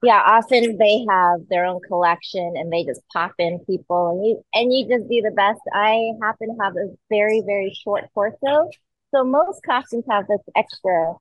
Yeah, 0.03 0.21
often 0.25 0.77
they 0.77 1.05
have 1.09 1.41
their 1.49 1.65
own 1.65 1.79
collection 1.87 2.53
and 2.55 2.71
they 2.71 2.83
just 2.83 3.01
pop 3.13 3.33
in 3.39 3.59
people 3.59 4.09
and 4.09 4.25
you 4.25 4.43
and 4.53 4.73
you 4.73 4.87
just 4.87 5.09
do 5.09 5.21
the 5.21 5.31
best. 5.31 5.61
I 5.73 6.11
happen 6.21 6.49
to 6.49 6.63
have 6.63 6.75
a 6.75 6.89
very, 7.09 7.41
very 7.45 7.73
short 7.83 8.05
torso. 8.13 8.69
So 9.13 9.23
most 9.23 9.61
costumes 9.63 10.03
have 10.09 10.27
this 10.27 10.41
extra 10.55 11.13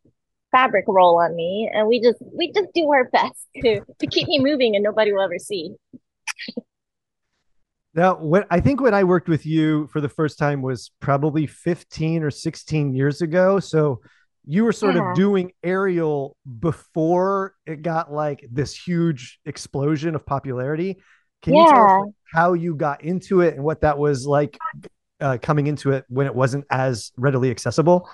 fabric 0.50 0.84
roll 0.88 1.20
on 1.20 1.34
me 1.34 1.70
and 1.72 1.86
we 1.86 2.00
just 2.00 2.18
we 2.36 2.52
just 2.52 2.68
do 2.74 2.90
our 2.92 3.04
best 3.04 3.46
to 3.62 3.80
to 3.98 4.06
keep 4.06 4.28
me 4.28 4.38
moving 4.38 4.74
and 4.74 4.82
nobody 4.82 5.12
will 5.12 5.22
ever 5.22 5.38
see. 5.38 5.74
Now, 7.94 8.16
when 8.16 8.44
I 8.50 8.58
think 8.60 8.80
when 8.80 8.94
I 8.94 9.04
worked 9.04 9.28
with 9.28 9.46
you 9.46 9.86
for 9.86 10.00
the 10.00 10.08
first 10.08 10.36
time 10.36 10.62
was 10.62 10.90
probably 10.98 11.46
15 11.46 12.24
or 12.24 12.30
16 12.30 12.94
years 12.94 13.22
ago. 13.22 13.60
So 13.60 14.00
you 14.46 14.64
were 14.64 14.72
sort 14.72 14.96
Yeah. 14.96 15.10
of 15.10 15.16
doing 15.16 15.52
aerial 15.62 16.36
before 16.58 17.54
it 17.66 17.82
got 17.82 18.12
like 18.12 18.46
this 18.50 18.74
huge 18.76 19.38
explosion 19.44 20.14
of 20.14 20.26
popularity. 20.26 21.02
Can 21.42 21.54
you 21.54 21.66
tell 21.66 21.84
us 21.84 21.92
like, 22.06 22.14
how 22.32 22.52
you 22.52 22.74
got 22.74 23.02
into 23.04 23.40
it 23.40 23.54
and 23.54 23.64
what 23.64 23.82
that 23.82 23.98
was 23.98 24.26
like 24.26 24.58
uh, 25.20 25.38
coming 25.40 25.66
into 25.66 25.92
it 25.92 26.04
when 26.08 26.26
it 26.26 26.34
wasn't 26.34 26.64
as 26.70 27.12
readily 27.16 27.50
accessible? 27.50 28.08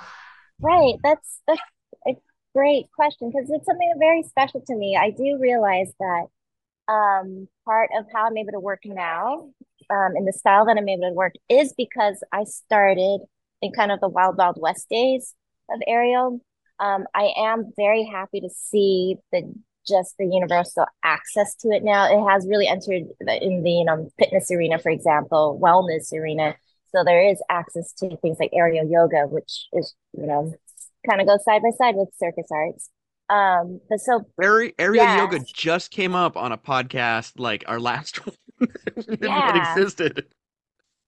Right. 0.61 0.95
That's 1.03 1.41
that's 1.47 1.61
a 2.07 2.15
great 2.55 2.87
question 2.95 3.31
because 3.31 3.51
it's 3.51 3.67
something 3.67 3.93
very 3.99 4.23
special 4.23 4.63
to 4.67 4.77
me. 4.77 4.97
I 4.97 5.11
do 5.11 5.39
realize 5.41 5.93
that 5.99 6.27
um, 6.89 7.49
part 7.65 7.91
of 7.99 8.07
how 8.13 8.27
I'm 8.27 8.37
able 8.37 8.53
to 8.53 8.61
work 8.61 8.81
now, 8.85 9.51
um, 9.91 10.17
and 10.17 10.27
the 10.27 10.33
style 10.33 10.67
that 10.67 10.77
I'm 10.77 10.89
able 10.89 11.09
to 11.09 11.15
work 11.15 11.35
is 11.49 11.73
because 11.77 12.23
I 12.33 12.45
started 12.45 13.21
in 13.63 13.73
kind 13.73 13.93
of 13.93 14.01
the 14.01 14.09
Wild 14.09 14.37
Wild 14.37 14.57
West 14.61 14.89
days 14.91 15.35
of 15.73 15.81
aerial. 15.87 16.41
Um, 16.79 17.05
I 17.15 17.33
am 17.37 17.73
very 17.77 18.05
happy 18.05 18.41
to 18.41 18.49
see 18.50 19.17
the 19.33 19.53
just 19.87 20.15
the 20.19 20.27
universal 20.27 20.85
access 21.05 21.55
to 21.57 21.69
it 21.71 21.83
now. 21.83 22.05
It 22.07 22.31
has 22.31 22.47
really 22.47 22.69
entered 22.69 23.05
the, 23.19 23.43
in 23.43 23.62
the 23.62 23.71
you 23.71 23.85
know, 23.85 24.11
fitness 24.19 24.50
arena, 24.50 24.79
for 24.79 24.91
example, 24.91 25.59
wellness 25.62 26.12
arena. 26.12 26.55
So 26.95 27.03
there 27.05 27.27
is 27.29 27.43
access 27.49 27.93
to 27.95 28.17
things 28.19 28.39
like 28.41 28.50
aerial 28.53 28.87
yoga, 28.89 29.27
which 29.27 29.69
is, 29.73 29.95
you 30.12 30.27
know, 30.27 30.53
kind 31.09 31.21
of 31.21 31.27
goes 31.27 31.45
side 31.45 31.62
by 31.62 31.71
side 31.77 31.95
with 31.97 32.09
circus 32.19 32.47
arts. 32.50 32.91
Um, 33.29 33.81
but 33.89 34.00
so 34.00 34.27
Aerial, 34.43 34.73
aerial 34.79 35.07
Yes. 35.07 35.17
yoga 35.17 35.39
just 35.55 35.91
came 35.91 36.15
up 36.15 36.37
on 36.37 36.53
a 36.53 36.59
podcast, 36.59 37.33
like 37.39 37.65
our 37.69 37.79
last 37.81 38.27
one. 38.27 38.37
It 38.61 39.21
Yeah. 39.23 39.57
existed. 39.57 40.27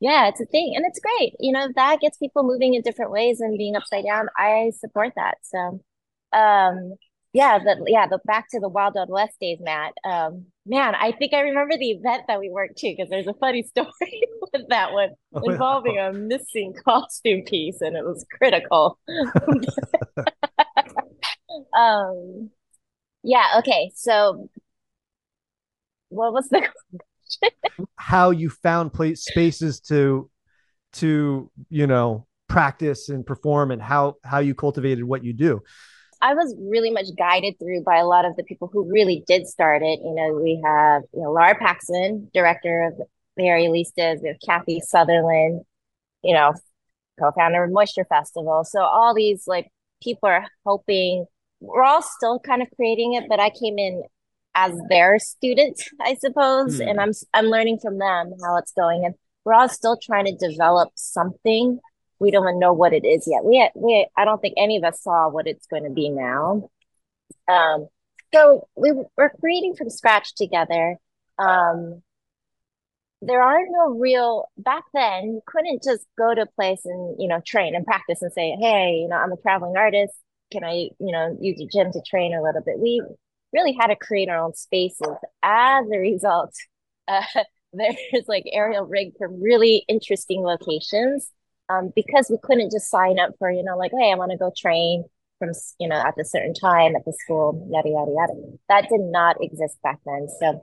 Yeah, 0.02 0.28
it's 0.28 0.40
a 0.40 0.46
thing 0.46 0.74
and 0.76 0.84
it's 0.86 1.00
great. 1.00 1.34
You 1.40 1.52
know, 1.52 1.68
that 1.76 2.00
gets 2.00 2.18
people 2.18 2.42
moving 2.42 2.74
in 2.74 2.82
different 2.82 3.12
ways 3.12 3.40
and 3.40 3.56
being 3.56 3.76
upside 3.76 4.04
down. 4.04 4.28
I 4.36 4.72
support 4.80 5.12
that. 5.16 5.38
So, 5.42 5.80
um, 6.32 6.94
yeah, 7.32 7.58
the 7.60 7.84
yeah, 7.86 8.08
the 8.08 8.18
back 8.26 8.48
to 8.50 8.60
the 8.60 8.68
Wild 8.68 8.94
Wild 8.96 9.10
West 9.10 9.36
days, 9.40 9.58
Matt. 9.62 9.94
Um, 10.04 10.46
man, 10.66 10.94
I 10.96 11.12
think 11.12 11.32
I 11.34 11.40
remember 11.42 11.76
the 11.78 11.92
event 11.92 12.24
that 12.28 12.40
we 12.40 12.50
worked 12.50 12.78
to 12.78 12.90
because 12.90 13.08
there's 13.10 13.28
a 13.28 13.34
funny 13.34 13.62
story. 13.68 14.22
with 14.52 14.68
that 14.68 14.92
one 14.92 15.10
Oh, 15.34 15.50
involving 15.50 15.98
a 15.98 16.12
missing 16.12 16.74
costume 16.84 17.42
piece, 17.44 17.80
and 17.80 17.96
it 17.96 18.04
was 18.04 18.26
critical. 18.38 18.98
Um, 21.74 22.50
yeah, 23.22 23.58
okay. 23.58 23.92
So 23.96 24.50
what 26.08 26.32
was 26.32 26.48
the 26.48 26.68
how 27.96 28.30
you 28.30 28.50
found 28.50 28.92
place 28.92 29.24
spaces 29.24 29.80
to 29.80 30.30
to 30.94 31.50
you 31.68 31.86
know 31.86 32.26
practice 32.48 33.08
and 33.08 33.24
perform 33.24 33.70
and 33.70 33.80
how 33.80 34.16
how 34.24 34.38
you 34.38 34.54
cultivated 34.54 35.04
what 35.04 35.24
you 35.24 35.32
do 35.32 35.62
I 36.22 36.34
was 36.34 36.54
really 36.56 36.90
much 36.92 37.06
guided 37.18 37.58
through 37.58 37.82
by 37.82 37.96
a 37.96 38.06
lot 38.06 38.24
of 38.24 38.36
the 38.36 38.44
people 38.44 38.70
who 38.72 38.88
really 38.88 39.24
did 39.26 39.48
start 39.48 39.82
it. 39.82 39.98
You 40.04 40.14
know, 40.14 40.32
we 40.32 40.62
have, 40.64 41.02
you 41.12 41.20
know, 41.20 41.32
Laura 41.32 41.56
Paxson, 41.56 42.30
director 42.32 42.84
of 42.84 43.06
the 43.36 43.42
Aerialistas, 43.42 44.22
we 44.22 44.28
have 44.28 44.36
Kathy 44.46 44.80
Sutherland, 44.80 45.62
you 46.22 46.32
know, 46.32 46.54
co-founder 47.18 47.64
of 47.64 47.72
Moisture 47.72 48.04
Festival. 48.04 48.62
So 48.64 48.82
all 48.82 49.14
these 49.14 49.48
like 49.48 49.68
people 50.00 50.28
are 50.28 50.46
helping. 50.64 51.26
We're 51.60 51.82
all 51.82 52.02
still 52.02 52.38
kind 52.38 52.62
of 52.62 52.68
creating 52.76 53.14
it, 53.14 53.24
but 53.28 53.40
I 53.40 53.50
came 53.50 53.78
in 53.78 54.04
as 54.54 54.72
their 54.88 55.18
student, 55.18 55.80
I 56.00 56.14
suppose, 56.16 56.78
Hmm. 56.78 56.88
and 56.88 57.00
I'm 57.00 57.12
I'm 57.34 57.46
learning 57.46 57.78
from 57.80 57.98
them 57.98 58.32
how 58.42 58.56
it's 58.58 58.72
going, 58.72 59.04
and 59.04 59.14
we're 59.44 59.54
all 59.54 59.68
still 59.68 59.98
trying 60.02 60.26
to 60.26 60.36
develop 60.36 60.90
something. 60.94 61.80
We 62.18 62.30
don't 62.30 62.44
even 62.44 62.58
know 62.60 62.72
what 62.72 62.92
it 62.92 63.04
is 63.04 63.26
yet. 63.30 63.44
We 63.44 63.68
we 63.74 64.06
I 64.16 64.24
don't 64.24 64.40
think 64.40 64.54
any 64.56 64.76
of 64.76 64.84
us 64.84 65.02
saw 65.02 65.28
what 65.28 65.46
it's 65.46 65.66
going 65.66 65.84
to 65.84 65.90
be 65.90 66.10
now. 66.10 66.70
Um, 67.48 67.88
so 68.34 68.68
we 68.76 68.92
we're 69.16 69.30
creating 69.40 69.74
from 69.76 69.90
scratch 69.90 70.34
together. 70.34 70.96
Um, 71.38 72.02
there 73.20 73.42
are 73.42 73.60
no 73.68 73.90
real 73.98 74.48
back 74.58 74.84
then 74.94 75.24
you 75.34 75.42
couldn't 75.46 75.82
just 75.82 76.04
go 76.18 76.34
to 76.34 76.42
a 76.42 76.46
place 76.46 76.84
and 76.84 77.16
you 77.20 77.28
know 77.28 77.40
train 77.46 77.74
and 77.74 77.86
practice 77.86 78.20
and 78.22 78.32
say 78.32 78.56
hey 78.60 78.98
you 79.02 79.08
know 79.08 79.16
i'm 79.16 79.32
a 79.32 79.36
traveling 79.36 79.76
artist 79.76 80.12
can 80.50 80.64
i 80.64 80.88
you 80.98 81.12
know 81.12 81.36
use 81.40 81.60
a 81.60 81.66
gym 81.66 81.92
to 81.92 82.00
train 82.06 82.34
a 82.34 82.42
little 82.42 82.62
bit 82.62 82.78
we 82.78 83.00
really 83.52 83.72
had 83.72 83.88
to 83.88 83.96
create 83.96 84.28
our 84.28 84.38
own 84.38 84.54
spaces 84.54 85.16
as 85.42 85.86
a 85.92 85.98
result 85.98 86.54
uh, 87.08 87.22
there's 87.72 88.28
like 88.28 88.44
aerial 88.52 88.84
rig 88.84 89.12
from 89.18 89.40
really 89.40 89.84
interesting 89.88 90.42
locations 90.42 91.30
um, 91.68 91.92
because 91.94 92.28
we 92.30 92.38
couldn't 92.42 92.70
just 92.70 92.90
sign 92.90 93.18
up 93.18 93.30
for 93.38 93.50
you 93.50 93.62
know 93.62 93.76
like 93.76 93.92
hey 93.98 94.12
i 94.12 94.14
want 94.14 94.30
to 94.30 94.36
go 94.36 94.52
train 94.56 95.04
from 95.38 95.50
you 95.78 95.88
know 95.88 95.96
at 95.96 96.18
a 96.20 96.24
certain 96.24 96.54
time 96.54 96.94
at 96.94 97.04
the 97.04 97.12
school 97.24 97.68
yada 97.70 97.88
yada 97.88 98.12
yada 98.14 98.32
that 98.68 98.88
did 98.88 99.00
not 99.00 99.36
exist 99.42 99.76
back 99.82 99.98
then 100.04 100.28
so 100.40 100.60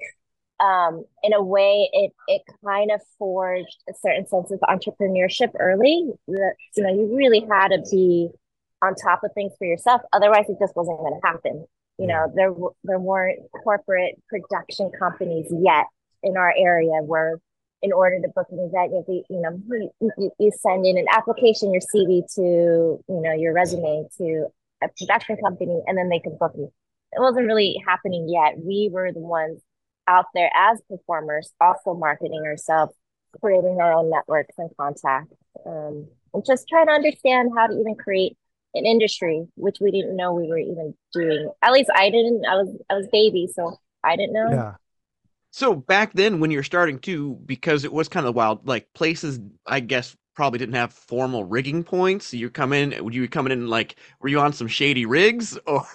um, 0.60 1.05
in 1.24 1.34
a 1.34 1.41
way, 1.41 1.89
it 1.93 2.12
it 2.27 2.41
kind 2.65 2.91
of 2.91 3.01
forged 3.17 3.77
a 3.89 3.93
certain 4.01 4.27
sense 4.27 4.51
of 4.51 4.60
entrepreneurship 4.62 5.51
early. 5.60 6.12
You 6.27 6.53
know, 6.77 6.89
you 6.89 7.15
really 7.15 7.46
had 7.50 7.69
to 7.69 7.81
be 7.89 8.29
on 8.81 8.96
top 8.96 9.24
of 9.24 9.31
things 9.34 9.53
for 9.58 9.65
yourself. 9.65 10.01
Otherwise, 10.13 10.46
it 10.50 10.58
just 10.60 10.75
wasn't 10.75 10.98
going 10.98 11.19
to 11.19 11.27
happen. 11.27 11.65
You 12.00 12.08
know, 12.08 12.32
there 12.34 12.53
there 12.86 13.00
weren't 13.00 13.39
corporate 13.63 14.15
production 14.29 14.89
companies 14.98 15.48
yet 15.51 15.86
in 16.24 16.38
our 16.38 16.53
area 16.58 17.01
where, 17.03 17.39
in 17.82 17.91
order 17.91 18.22
to 18.22 18.29
book 18.29 18.48
an 18.51 18.60
event, 18.60 18.94
you 18.94 19.03
to, 19.06 19.34
you 19.34 19.41
know, 19.41 19.62
you, 20.00 20.12
you, 20.18 20.32
you 20.39 20.51
send 20.58 20.86
in 20.86 20.98
an 20.98 21.08
application, 21.12 21.74
your 21.74 21.82
CV 21.82 22.24
to, 22.36 22.41
you 22.41 23.22
know, 23.22 23.34
your 23.34 23.53
resume 23.53 24.08
to 24.18 24.48
a 24.82 24.88
production 24.98 25.36
company, 25.44 25.82
and 25.88 25.98
then 25.98 26.08
they 26.08 26.20
can 26.20 26.38
book 26.38 26.53
you. 26.56 26.72
It 27.12 27.20
wasn't 27.20 27.48
really 27.48 27.82
happening 27.86 28.29
yet. 28.29 28.58
We 28.58 28.89
were 28.91 29.12
the 29.12 29.20
ones 29.20 29.60
out 30.08 30.25
there 30.34 30.50
as 30.56 30.82
performers, 30.89 31.51
also 31.60 31.94
marketing 31.94 32.44
ourselves, 32.46 32.94
creating 33.41 33.79
our 33.82 33.94
own 33.94 34.10
networks 34.10 34.56
and 34.58 34.70
contacts, 34.77 35.36
um, 35.65 36.08
and 36.34 36.46
just 36.46 36.68
trying 36.70 36.88
to 36.88 36.94
understand 36.94 37.51
how 37.56 37.68
to 37.68 37.74
even 37.74 37.96
create 37.96 38.38
an 38.73 38.85
industry, 38.85 39.47
which 39.55 39.77
we 39.81 39.91
didn't 39.91 40.15
know 40.15 40.33
we 40.33 40.47
were 40.47 40.57
even 40.59 40.95
doing. 41.13 41.51
At 41.61 41.71
least 41.73 41.89
I 41.95 42.09
didn't. 42.09 42.45
I 42.45 42.55
was 42.55 42.75
I 42.89 42.95
was 42.95 43.07
baby, 43.11 43.47
so 43.53 43.79
I 44.03 44.15
didn't 44.15 44.33
know. 44.33 44.49
yeah 44.51 44.75
So 45.51 45.75
back 45.75 46.13
then, 46.13 46.39
when 46.41 46.51
you're 46.51 46.63
starting 46.63 46.99
too, 46.99 47.39
because 47.45 47.85
it 47.85 47.93
was 47.93 48.09
kind 48.09 48.25
of 48.27 48.35
wild, 48.35 48.67
like 48.67 48.88
places, 48.93 49.39
I 49.67 49.81
guess, 49.81 50.15
probably 50.35 50.59
didn't 50.59 50.75
have 50.75 50.93
formal 50.93 51.45
rigging 51.45 51.83
points. 51.83 52.33
You 52.33 52.49
come 52.51 52.73
in, 52.73 53.03
would 53.03 53.15
you 53.15 53.21
be 53.23 53.29
coming 53.29 53.53
in 53.53 53.67
like, 53.67 53.97
were 54.21 54.29
you 54.29 54.39
on 54.41 54.53
some 54.53 54.67
shady 54.69 55.05
rigs 55.07 55.57
or? 55.67 55.85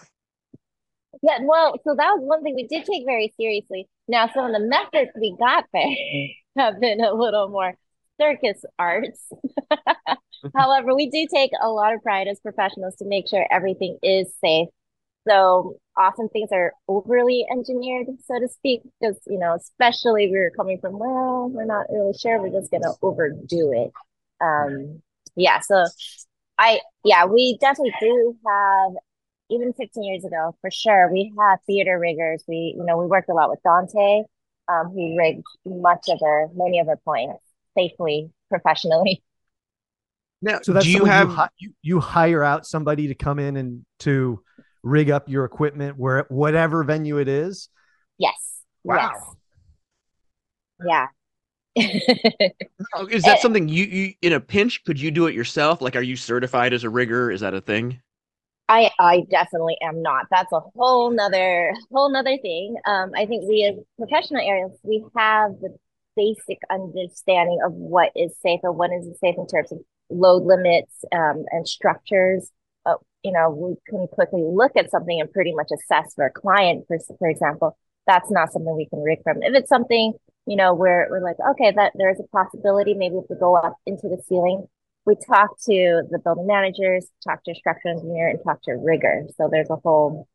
Yeah, 1.23 1.39
well, 1.43 1.75
so 1.85 1.95
that 1.95 2.13
was 2.15 2.21
one 2.23 2.43
thing 2.43 2.55
we 2.55 2.67
did 2.67 2.85
take 2.85 3.05
very 3.07 3.33
seriously. 3.41 3.89
Now, 4.09 4.29
some 4.29 4.47
of 4.47 4.53
the 4.53 4.67
methods 4.67 5.11
we 5.19 5.35
got 5.39 5.65
there 5.73 5.97
have 6.59 6.81
been 6.81 7.01
a 7.03 7.15
little 7.15 7.49
more 7.49 7.75
circus 8.21 8.65
arts. 8.79 9.33
However, 10.55 10.95
we 10.95 11.11
do 11.11 11.27
take 11.33 11.51
a 11.61 11.69
lot 11.69 11.95
of 11.95 12.03
pride 12.03 12.29
as 12.29 12.41
professionals 12.41 12.97
to 12.97 13.05
make 13.05 13.29
sure 13.29 13.47
everything 13.51 13.99
is 14.03 14.33
safe. 14.41 14.69
So 15.29 15.77
often 15.97 16.29
things 16.29 16.51
are 16.53 16.73
overly 16.87 17.47
engineered, 17.51 18.07
so 18.27 18.39
to 18.39 18.49
speak, 18.49 18.83
because, 19.01 19.19
you 19.27 19.39
know, 19.39 19.55
especially 19.55 20.31
we 20.31 20.39
were 20.39 20.53
coming 20.57 20.79
from, 20.81 20.99
well, 20.99 21.49
we're 21.49 21.65
not 21.65 21.87
really 21.91 22.13
sure, 22.13 22.41
we're 22.41 22.51
just 22.61 22.71
gonna 22.71 22.93
overdo 23.03 23.73
it. 23.73 23.93
Um, 24.41 25.03
yeah, 25.35 25.61
so 25.61 25.87
I, 26.59 26.81
yeah, 27.05 27.25
we 27.25 27.57
definitely 27.61 27.95
do 28.01 28.37
have 28.47 28.93
even 29.51 29.73
15 29.73 30.05
years 30.05 30.25
ago, 30.25 30.57
for 30.61 30.71
sure, 30.71 31.11
we 31.13 31.33
had 31.39 31.57
theater 31.67 31.99
riggers. 31.99 32.45
We, 32.49 32.75
you 32.77 32.85
know, 32.85 32.99
we 32.99 33.07
worked 33.07 33.29
a 33.29 33.35
lot 33.35 33.51
with 33.51 33.63
Dante. 33.63 34.23
Um, 34.69 34.95
he 34.97 35.17
rigged 35.19 35.45
much 35.67 36.09
of 36.09 36.21
our, 36.23 36.49
many 36.55 36.81
of 36.81 36.89
our 36.89 36.97
points 36.97 37.43
safely, 37.77 38.31
professionally. 38.51 39.23
Now, 40.45 40.61
so 40.63 40.75
that's 40.75 40.85
do 40.85 40.93
you 40.93 41.05
have? 41.07 41.31
you, 41.31 41.39
you 41.57 41.75
you 41.83 42.01
hire 42.01 42.45
out 42.45 42.67
somebody 42.67 43.09
to 43.09 43.15
come 43.15 43.39
in 43.39 43.57
and 43.57 43.85
to 44.01 44.43
rig 44.83 45.11
up 45.11 45.29
your 45.29 45.47
equipment 45.47 45.97
where 45.97 46.27
whatever 46.29 46.85
venue 46.85 47.17
it 47.19 47.29
is 47.29 47.71
Yes. 48.19 48.61
Wow. 48.85 49.13
Yes. 50.85 51.09
Yeah. 51.77 52.49
Is 53.11 53.25
that 53.25 53.39
something 53.43 53.69
you, 53.69 53.85
you 53.85 54.15
in 54.23 54.33
a 54.33 54.41
pinch 54.41 54.85
could 54.85 55.01
you 55.01 55.11
do 55.11 55.27
it 55.27 55.35
yourself? 55.35 55.81
Like, 55.81 55.97
are 55.97 56.03
you 56.03 56.17
certified 56.17 56.73
as 56.73 56.85
a 56.85 56.91
rigger? 56.91 57.31
Is 57.31 57.41
that 57.41 57.55
a 57.55 57.61
thing? 57.61 58.01
I 58.69 58.91
I 58.99 59.23
definitely 59.31 59.77
am 59.83 60.03
not. 60.03 60.27
That's 60.31 60.53
a 60.53 60.61
whole 60.61 61.11
nother 61.11 61.75
whole 61.93 62.11
nother 62.11 62.39
thing. 62.39 62.77
Um, 62.87 63.13
I 63.15 63.27
think 63.27 63.45
we 63.49 63.65
as 63.65 63.77
professional 63.99 64.41
areas, 64.41 64.73
we 64.83 65.05
have 65.17 65.53
the 65.61 65.77
basic 66.17 66.59
understanding 66.71 67.59
of 67.65 67.73
what 67.73 68.13
is 68.15 68.35
safe 68.41 68.61
and 68.63 68.77
what 68.77 68.91
isn't 68.93 69.19
safe 69.19 69.35
in 69.37 69.47
terms 69.49 69.73
of 69.73 69.79
load 70.11 70.45
limits 70.45 71.05
um, 71.13 71.45
and 71.51 71.67
structures. 71.67 72.51
Uh, 72.87 72.95
you 73.23 73.33
know, 73.33 73.51
we 73.51 73.75
can 73.89 74.07
quickly 74.09 74.43
look 74.45 74.73
at 74.77 74.91
something 74.91 75.21
and 75.21 75.33
pretty 75.33 75.55
much 75.55 75.69
assess 75.73 76.15
for 76.15 76.27
a 76.27 76.31
client, 76.31 76.85
for 76.87 76.99
for 77.19 77.29
example. 77.29 77.77
That's 78.07 78.31
not 78.31 78.53
something 78.53 78.77
we 78.77 78.87
can 78.87 79.03
rig 79.03 79.21
from. 79.23 79.43
If 79.43 79.55
it's 79.55 79.69
something, 79.69 80.13
you 80.47 80.57
know, 80.57 80.75
where 80.75 81.07
we're 81.11 81.23
like, 81.23 81.37
okay, 81.53 81.73
that 81.75 81.93
there 81.95 82.11
is 82.11 82.21
a 82.21 82.37
possibility, 82.37 82.93
maybe 82.93 83.17
if 83.17 83.25
we 83.31 83.37
go 83.37 83.57
up 83.57 83.77
into 83.87 84.09
the 84.09 84.23
ceiling, 84.29 84.67
we 85.07 85.15
talk 85.27 85.59
to 85.65 86.03
the 86.11 86.19
building 86.23 86.47
managers, 86.47 87.07
talk 87.27 87.43
to 87.45 87.55
structural 87.55 87.97
engineer, 87.97 88.29
and 88.29 88.39
talk 88.45 88.63
to 88.65 88.73
rigger. 88.73 89.25
So 89.37 89.49
there's 89.51 89.71
a 89.71 89.77
whole 89.77 90.29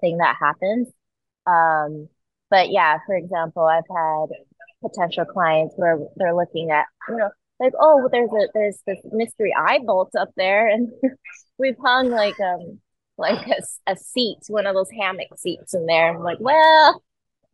thing 0.00 0.18
that 0.18 0.36
happens. 0.40 0.88
Um, 1.46 2.08
but 2.50 2.70
yeah, 2.70 2.98
for 3.06 3.16
example, 3.16 3.64
I've 3.64 3.84
had 3.90 4.26
potential 4.82 5.24
clients 5.24 5.74
where 5.76 5.98
they're 6.16 6.34
looking 6.34 6.70
at, 6.70 6.86
you 7.08 7.16
know, 7.16 7.30
like, 7.64 7.72
oh, 7.80 7.96
well, 7.98 8.08
there's 8.10 8.30
a 8.30 8.48
there's 8.54 8.78
this 8.86 8.98
mystery 9.12 9.54
eye 9.56 9.80
bolt 9.84 10.10
up 10.18 10.30
there, 10.36 10.68
and 10.68 10.90
we've 11.58 11.76
hung 11.82 12.10
like 12.10 12.38
um 12.40 12.80
like 13.16 13.46
a, 13.48 13.56
s- 13.58 13.80
a 13.86 13.96
seat, 13.96 14.38
one 14.48 14.66
of 14.66 14.74
those 14.74 14.90
hammock 14.90 15.28
seats 15.36 15.74
in 15.74 15.86
there. 15.86 16.10
I'm 16.16 16.22
like, 16.22 16.38
well, 16.40 17.02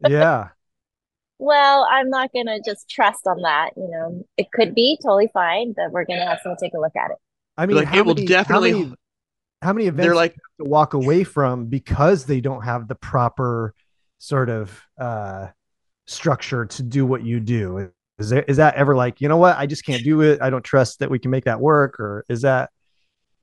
yeah 0.09 0.49
well, 1.39 1.87
I'm 1.91 2.11
not 2.11 2.31
gonna 2.35 2.59
just 2.65 2.89
trust 2.89 3.27
on 3.27 3.43
that. 3.43 3.71
You 3.77 3.89
know, 3.91 4.25
it 4.37 4.51
could 4.53 4.75
be 4.75 4.99
totally 5.03 5.29
fine, 5.33 5.73
but 5.77 5.91
we're 5.93 6.05
gonna 6.05 6.27
have 6.27 6.39
someone 6.43 6.59
take 6.59 6.75
a 6.75 6.79
look 6.81 6.97
at 6.97 7.11
it. 7.11 7.17
i 7.57 7.67
mean 7.67 7.77
Like, 7.77 7.87
how 7.89 7.99
it 7.99 8.07
will 8.07 8.15
many, 8.15 8.27
definitely- 8.27 8.73
how 8.73 8.79
many, 8.79 8.95
how 9.63 9.73
many 9.75 9.87
events 9.89 10.07
They're 10.07 10.15
like, 10.15 10.33
do 10.33 10.37
you 10.37 10.43
have 10.59 10.67
to 10.67 10.71
walk 10.71 10.95
away 10.95 11.25
from 11.25 11.67
because 11.67 12.25
they 12.25 12.41
don't 12.41 12.63
have 12.63 12.89
the 12.89 12.95
proper 12.95 13.75
sort 14.19 14.49
of 14.51 14.81
uh 14.99 15.49
structure 16.07 16.65
to 16.67 16.83
do 16.83 17.07
what 17.07 17.23
you 17.23 17.39
do 17.41 17.91
is 18.21 18.31
there 18.31 18.43
is 18.43 18.59
that 18.59 18.75
ever 18.75 18.95
like 18.95 19.21
you 19.21 19.29
know 19.29 19.37
what 19.37 19.57
i 19.57 19.67
just 19.67 19.85
can't 19.85 20.05
do 20.05 20.21
it 20.21 20.41
i 20.43 20.51
don't 20.51 20.65
trust 20.65 20.99
that 21.01 21.11
we 21.11 21.19
can 21.19 21.31
make 21.31 21.45
that 21.45 21.61
work 21.61 21.99
or 21.99 22.25
is 22.29 22.43
that 22.43 22.71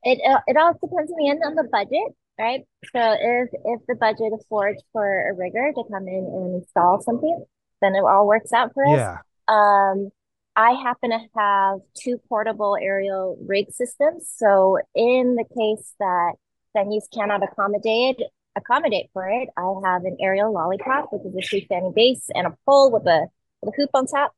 It 0.04 0.18
uh, 0.24 0.40
it 0.46 0.56
all 0.56 0.72
depends 0.72 1.10
in 1.10 1.16
the 1.18 1.28
end 1.28 1.42
on 1.44 1.54
the 1.56 1.64
budget, 1.64 2.14
right? 2.38 2.62
So 2.94 3.00
if 3.18 3.48
if 3.64 3.80
the 3.88 3.96
budget 3.96 4.32
affords 4.32 4.82
for 4.92 5.04
a 5.30 5.34
rigger 5.34 5.72
to 5.74 5.82
come 5.90 6.06
in 6.06 6.24
and 6.24 6.54
install 6.62 7.00
something, 7.02 7.44
then 7.82 7.94
it 7.96 8.04
all 8.04 8.26
works 8.26 8.52
out 8.52 8.72
for 8.74 8.84
us. 8.86 8.96
yeah 8.96 9.18
Um, 9.48 10.10
I 10.56 10.72
happen 10.72 11.10
to 11.10 11.20
have 11.36 11.80
two 11.94 12.18
portable 12.28 12.76
aerial 12.80 13.38
rig 13.46 13.72
systems. 13.72 14.30
So 14.36 14.78
in 14.94 15.36
the 15.36 15.44
case 15.44 15.94
that 15.98 16.32
venues 16.76 17.06
cannot 17.12 17.42
accommodate 17.42 18.20
accommodate 18.56 19.10
for 19.12 19.28
it, 19.28 19.48
I 19.56 19.62
have 19.84 20.04
an 20.04 20.16
aerial 20.20 20.52
lollipop, 20.52 21.12
which 21.12 21.24
is 21.26 21.34
a 21.34 21.42
freestanding 21.48 21.94
base, 21.94 22.26
and 22.34 22.46
a 22.46 22.56
pole 22.66 22.90
with 22.92 23.06
a 23.06 23.26
with 23.62 23.74
a 23.74 23.76
hoop 23.76 23.90
on 23.94 24.06
top. 24.06 24.32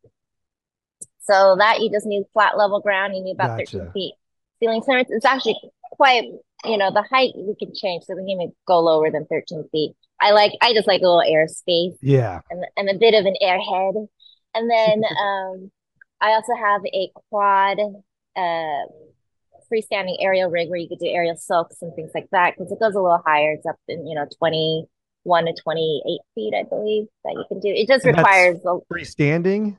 So 1.23 1.57
that 1.59 1.81
you 1.81 1.91
just 1.91 2.07
need 2.07 2.25
flat 2.33 2.57
level 2.57 2.81
ground. 2.81 3.15
You 3.17 3.23
need 3.23 3.35
about 3.35 3.59
Gotcha. 3.59 3.79
13 3.79 3.93
feet 3.93 4.15
ceiling 4.61 4.83
clearance. 4.83 5.09
It's 5.11 5.25
actually 5.25 5.57
quite, 5.93 6.25
you 6.65 6.77
know, 6.77 6.91
the 6.93 7.03
height 7.03 7.33
we 7.37 7.55
can 7.59 7.75
change, 7.75 8.05
so 8.05 8.15
we 8.15 8.23
can 8.23 8.29
even 8.31 8.53
go 8.67 8.81
lower 8.81 9.11
than 9.11 9.27
13 9.27 9.65
feet. 9.73 9.93
I 10.21 10.33
like, 10.33 10.53
I 10.61 10.75
just 10.75 10.87
like 10.87 11.01
a 11.01 11.05
little 11.09 11.23
airspace 11.27 11.97
Yeah. 12.03 12.41
and, 12.51 12.65
and 12.77 12.91
a 12.91 12.99
bit 12.99 13.15
of 13.15 13.25
an 13.25 13.35
airhead. 13.43 14.07
And 14.55 14.71
then 14.71 15.03
um, 15.19 15.71
I 16.21 16.33
also 16.33 16.55
have 16.55 16.83
a 16.87 17.11
quad 17.31 17.79
uh, 18.37 18.85
freestanding 19.73 20.17
aerial 20.21 20.51
rig 20.51 20.69
where 20.69 20.79
you 20.79 20.89
could 20.89 20.99
do 20.99 21.07
aerial 21.07 21.37
silks 21.37 21.81
and 21.81 21.95
things 21.95 22.11
like 22.15 22.29
that 22.33 22.55
because 22.57 22.71
it 22.71 22.81
goes 22.81 22.95
a 22.95 23.01
little 23.01 23.23
higher. 23.25 23.53
It's 23.53 23.67
up 23.67 23.77
in, 23.89 24.07
you 24.07 24.15
know, 24.15 24.27
21 24.39 25.47
to 25.47 25.55
28 25.63 26.19
feet, 26.35 26.55
I 26.55 26.65
believe, 26.65 27.07
that 27.25 27.33
you 27.33 27.45
can 27.49 27.61
do. 27.61 27.69
It 27.69 27.89
just 27.89 28.05
And 28.05 28.17
requires, 28.17 28.59
a, 28.67 28.79
Freestanding. 28.93 29.77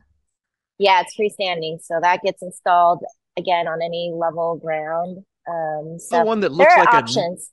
Yeah, 0.81 1.01
it's 1.05 1.15
freestanding. 1.15 1.79
So 1.83 1.99
that 2.01 2.21
gets 2.23 2.41
installed 2.41 3.03
again 3.37 3.67
on 3.67 3.81
any 3.83 4.11
level 4.13 4.57
ground. 4.57 5.19
Um, 5.47 5.99
so 5.99 6.19
The 6.19 6.25
one 6.25 6.39
that 6.41 6.51
looks 6.51 6.73
like 6.75 6.91
a 6.91 6.97
options. 6.97 7.49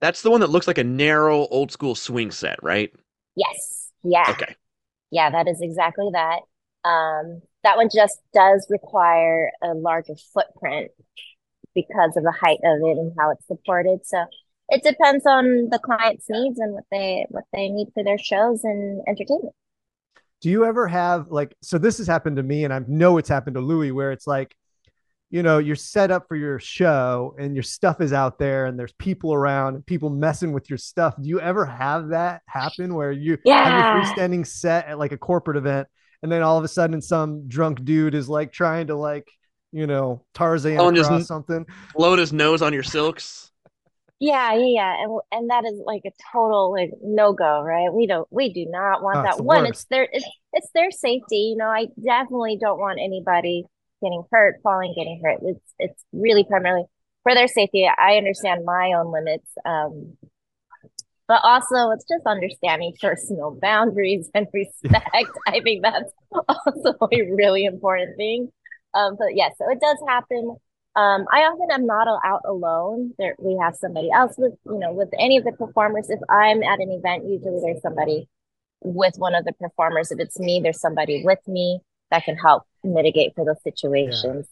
that's 0.00 0.22
the 0.22 0.30
one 0.30 0.40
that 0.40 0.50
looks 0.50 0.66
like 0.66 0.78
a 0.78 0.84
narrow 0.84 1.46
old 1.46 1.70
school 1.70 1.94
swing 1.94 2.30
set, 2.32 2.60
right? 2.62 2.92
Yes. 3.36 3.90
Yeah. 4.02 4.26
Okay. 4.30 4.56
Yeah, 5.12 5.30
that 5.30 5.46
is 5.48 5.60
exactly 5.60 6.10
that. 6.12 6.40
Um, 6.88 7.40
that 7.62 7.76
one 7.76 7.88
just 7.92 8.18
does 8.34 8.66
require 8.68 9.50
a 9.62 9.68
larger 9.74 10.14
footprint 10.34 10.90
because 11.74 12.16
of 12.16 12.24
the 12.24 12.32
height 12.32 12.58
of 12.64 12.78
it 12.82 12.98
and 12.98 13.12
how 13.18 13.30
it's 13.30 13.46
supported. 13.46 14.00
So 14.04 14.24
it 14.68 14.82
depends 14.82 15.24
on 15.26 15.68
the 15.70 15.78
client's 15.78 16.26
needs 16.28 16.58
and 16.58 16.74
what 16.74 16.84
they 16.90 17.26
what 17.28 17.44
they 17.52 17.68
need 17.68 17.88
for 17.94 18.02
their 18.02 18.18
shows 18.18 18.64
and 18.64 19.02
entertainment. 19.06 19.54
Do 20.42 20.50
you 20.50 20.64
ever 20.64 20.86
have 20.86 21.28
like 21.28 21.54
so 21.62 21.78
this 21.78 21.98
has 21.98 22.06
happened 22.06 22.36
to 22.36 22.42
me 22.42 22.64
and 22.64 22.72
I 22.72 22.80
know 22.86 23.18
it's 23.18 23.28
happened 23.28 23.54
to 23.54 23.60
Louis 23.60 23.90
where 23.92 24.12
it's 24.12 24.26
like 24.26 24.54
you 25.30 25.42
know 25.42 25.58
you're 25.58 25.74
set 25.76 26.10
up 26.10 26.28
for 26.28 26.36
your 26.36 26.60
show 26.60 27.34
and 27.38 27.56
your 27.56 27.62
stuff 27.64 28.00
is 28.00 28.12
out 28.12 28.38
there 28.38 28.66
and 28.66 28.78
there's 28.78 28.92
people 28.92 29.34
around 29.34 29.74
and 29.74 29.84
people 29.86 30.08
messing 30.10 30.52
with 30.52 30.70
your 30.70 30.76
stuff. 30.78 31.14
Do 31.20 31.28
you 31.28 31.40
ever 31.40 31.64
have 31.66 32.08
that 32.08 32.42
happen 32.46 32.94
where 32.94 33.10
you 33.12 33.38
Yeah. 33.44 33.64
have 33.64 33.96
your 33.96 34.14
freestanding 34.14 34.46
set 34.46 34.86
at 34.86 34.98
like 34.98 35.12
a 35.12 35.18
corporate 35.18 35.56
event 35.56 35.88
and 36.22 36.30
then 36.30 36.42
all 36.42 36.58
of 36.58 36.64
a 36.64 36.68
sudden 36.68 37.00
some 37.02 37.48
drunk 37.48 37.84
dude 37.84 38.14
is 38.14 38.28
like 38.28 38.52
trying 38.52 38.86
to 38.88 38.94
like 38.96 39.28
you 39.72 39.86
know 39.86 40.24
Tarzan 40.34 40.78
and 40.78 40.94
just 40.96 41.08
across 41.08 41.20
n- 41.22 41.26
something? 41.26 41.66
Blowing 41.94 42.18
his 42.20 42.32
nose 42.32 42.62
on 42.62 42.72
your 42.72 42.84
silks. 42.84 43.50
Yeah, 44.18 44.54
yeah, 44.54 44.66
yeah. 44.66 45.02
And 45.04 45.20
and 45.30 45.50
that 45.50 45.64
is 45.66 45.78
like 45.84 46.02
a 46.06 46.10
total 46.32 46.72
like 46.72 46.90
no 47.02 47.32
go, 47.34 47.60
right? 47.62 47.92
We 47.92 48.06
don't 48.06 48.26
we 48.30 48.52
do 48.52 48.66
not 48.66 49.02
want 49.02 49.20
Oh, 49.20 49.22
that. 49.22 49.40
One, 49.44 49.64
worst. 49.64 49.70
it's 49.70 49.84
their 49.86 50.08
it's 50.10 50.26
it's 50.52 50.70
their 50.74 50.90
safety. 50.90 51.36
You 51.52 51.56
know, 51.56 51.66
I 51.68 51.88
definitely 52.02 52.56
don't 52.60 52.78
want 52.78 52.98
anybody 52.98 53.64
getting 54.02 54.24
hurt, 54.32 54.56
falling, 54.62 54.94
getting 54.96 55.20
hurt. 55.22 55.40
It's 55.42 55.74
it's 55.78 56.04
really 56.12 56.44
primarily 56.44 56.84
for 57.24 57.34
their 57.34 57.48
safety. 57.48 57.86
I 57.86 58.16
understand 58.16 58.64
my 58.64 58.92
own 58.94 59.12
limits. 59.12 59.50
Um, 59.66 60.16
but 61.28 61.40
also 61.42 61.90
it's 61.90 62.04
just 62.08 62.24
understanding 62.26 62.92
personal 63.00 63.58
boundaries 63.60 64.30
and 64.34 64.46
respect. 64.52 65.08
I 65.46 65.60
think 65.60 65.82
that's 65.82 66.10
also 66.48 66.94
a 67.12 67.22
really 67.32 67.64
important 67.64 68.16
thing. 68.16 68.52
Um, 68.94 69.16
but 69.18 69.34
yeah, 69.34 69.48
so 69.58 69.70
it 69.70 69.80
does 69.80 69.98
happen. 70.08 70.56
Um, 70.96 71.26
I 71.30 71.40
often 71.40 71.70
am 71.70 71.86
not 71.86 72.08
out 72.24 72.40
alone. 72.46 73.12
There, 73.18 73.36
we 73.38 73.58
have 73.60 73.76
somebody 73.76 74.10
else 74.10 74.34
with, 74.38 74.54
you 74.64 74.78
know, 74.78 74.94
with 74.94 75.10
any 75.20 75.36
of 75.36 75.44
the 75.44 75.52
performers. 75.52 76.08
If 76.08 76.20
I'm 76.30 76.62
at 76.62 76.80
an 76.80 76.90
event, 76.90 77.24
usually 77.28 77.60
there's 77.62 77.82
somebody 77.82 78.30
with 78.82 79.14
one 79.18 79.34
of 79.34 79.44
the 79.44 79.52
performers. 79.52 80.10
If 80.10 80.20
it's 80.20 80.38
me, 80.38 80.60
there's 80.62 80.80
somebody 80.80 81.22
with 81.22 81.46
me 81.46 81.80
that 82.10 82.24
can 82.24 82.36
help 82.36 82.62
mitigate 82.82 83.34
for 83.34 83.44
those 83.44 83.62
situations. 83.62 84.46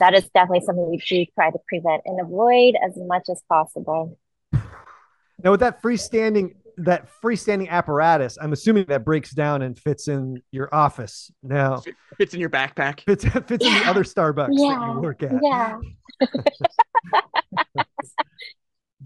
That 0.00 0.14
is 0.14 0.28
definitely 0.30 0.64
something 0.66 0.90
we 0.90 0.96
do 0.96 1.26
try 1.34 1.52
to 1.52 1.58
prevent 1.68 2.02
and 2.06 2.20
avoid 2.20 2.74
as 2.84 2.96
much 2.96 3.28
as 3.30 3.40
possible. 3.48 4.18
Now 4.52 5.52
with 5.52 5.60
that 5.60 5.80
freestanding 5.80 6.54
that 6.78 7.08
freestanding 7.22 7.68
apparatus, 7.68 8.36
I'm 8.40 8.52
assuming 8.52 8.86
that 8.88 9.04
breaks 9.04 9.30
down 9.32 9.62
and 9.62 9.78
fits 9.78 10.08
in 10.08 10.42
your 10.50 10.68
office. 10.74 11.30
Now 11.42 11.82
Fits 12.18 12.34
in 12.34 12.40
your 12.40 12.50
backpack. 12.50 13.00
fits 13.00 13.24
fits 13.46 13.64
in 13.64 13.72
the 13.72 13.82
other 13.86 14.02
Starbucks 14.04 14.48
that 14.48 14.54
Yeah. 14.56 14.94
you 14.94 15.00
work 15.00 15.22
at. 15.22 15.32
Yeah. 15.42 15.78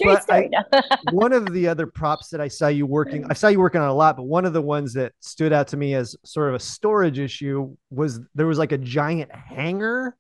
But 0.01 0.23
story. 0.23 0.49
no. 0.51 0.63
one 1.11 1.33
of 1.33 1.53
the 1.53 1.67
other 1.67 1.85
props 1.89 2.29
that 2.29 2.41
I 2.41 2.47
saw 2.47 2.69
you 2.69 2.87
working, 2.87 3.27
I 3.29 3.33
saw 3.35 3.49
you 3.49 3.59
working 3.59 3.81
on 3.81 3.89
a 3.89 3.95
lot, 3.95 4.17
but 4.17 4.23
one 4.27 4.45
of 4.45 4.53
the 4.53 4.63
ones 4.63 4.93
that 4.95 5.13
stood 5.19 5.53
out 5.53 5.67
to 5.69 5.77
me 5.77 5.95
as 5.95 6.15
sort 6.25 6.51
of 6.51 6.55
a 6.55 6.61
storage 6.61 7.19
issue 7.19 7.75
was 7.91 8.21
there 8.37 8.47
was 8.47 8.59
like 8.59 8.71
a 8.71 8.79
giant 8.79 9.35
hanger. 9.35 10.15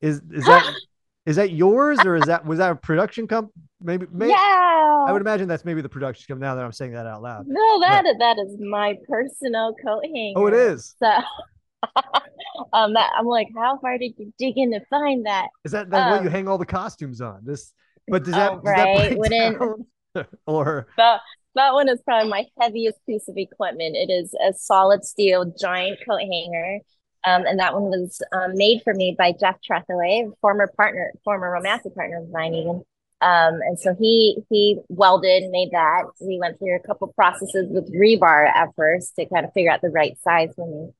Is 0.00 0.20
is 0.32 0.44
that 0.46 0.74
is 1.24 1.36
that 1.36 1.52
yours 1.52 2.00
or 2.04 2.16
is 2.16 2.26
that 2.26 2.44
was 2.44 2.58
that 2.58 2.72
a 2.72 2.74
production 2.74 3.26
comp? 3.26 3.50
Maybe, 3.80 4.06
maybe 4.10 4.30
yeah. 4.30 5.04
I 5.06 5.10
would 5.12 5.22
imagine 5.22 5.48
that's 5.48 5.64
maybe 5.64 5.80
the 5.80 5.88
production 5.88 6.24
company. 6.28 6.48
Now 6.48 6.54
that 6.54 6.64
I'm 6.64 6.72
saying 6.72 6.92
that 6.92 7.06
out 7.06 7.22
loud. 7.22 7.46
No, 7.46 7.80
that 7.80 8.04
that 8.18 8.38
is 8.38 8.56
my 8.60 8.96
personal 9.08 9.74
coat 9.84 10.04
hanger. 10.04 10.38
Oh, 10.38 10.46
it 10.46 10.54
is. 10.54 10.94
So, 10.98 11.06
um, 12.72 12.94
that 12.94 13.10
I'm 13.16 13.26
like, 13.26 13.48
how 13.56 13.78
far 13.78 13.98
did 13.98 14.14
you 14.18 14.32
dig 14.38 14.56
in 14.56 14.72
to 14.72 14.80
find 14.90 15.26
that? 15.26 15.48
Is 15.64 15.72
that 15.72 15.90
that's 15.90 16.10
what 16.10 16.22
you 16.22 16.28
Um, 16.28 16.32
hang 16.32 16.48
all 16.48 16.58
the 16.58 16.66
costumes 16.66 17.20
on? 17.20 17.40
This, 17.44 17.72
but 18.08 18.24
does 18.24 18.34
that, 18.34 18.52
Oh, 18.52 18.56
does 18.56 18.64
that 18.64 18.84
right. 18.84 19.18
Wouldn't- 19.18 19.86
or 20.46 20.86
That 20.96 21.20
that 21.54 21.72
one 21.72 21.88
is 21.88 22.00
probably 22.02 22.28
my 22.30 22.46
heaviest 22.60 22.98
piece 23.06 23.28
of 23.28 23.36
equipment. 23.36 23.96
It 23.96 24.10
is 24.10 24.34
a 24.46 24.52
solid 24.52 25.04
steel 25.04 25.52
giant 25.60 25.98
coat 26.08 26.20
hanger. 26.20 26.78
Um, 27.24 27.44
and 27.46 27.58
that 27.60 27.74
one 27.74 27.84
was 27.84 28.20
um, 28.32 28.52
made 28.54 28.82
for 28.82 28.94
me 28.94 29.14
by 29.16 29.32
Jeff 29.32 29.56
Trethaway, 29.62 30.32
former 30.40 30.66
partner, 30.76 31.12
former 31.24 31.50
romantic 31.50 31.94
partner 31.94 32.22
of 32.22 32.30
mine, 32.30 32.54
even. 32.54 32.82
Um, 33.20 33.60
and 33.62 33.78
so 33.78 33.94
he 33.94 34.38
he 34.50 34.80
welded, 34.88 35.50
made 35.50 35.70
that. 35.70 36.04
We 36.20 36.40
went 36.40 36.58
through 36.58 36.74
a 36.74 36.86
couple 36.86 37.08
processes 37.14 37.68
with 37.70 37.94
rebar 37.94 38.48
at 38.48 38.70
first 38.74 39.14
to 39.16 39.26
kind 39.26 39.46
of 39.46 39.52
figure 39.52 39.70
out 39.70 39.80
the 39.80 39.90
right 39.90 40.18
size 40.22 40.50
for 40.56 40.66
me. 40.66 40.92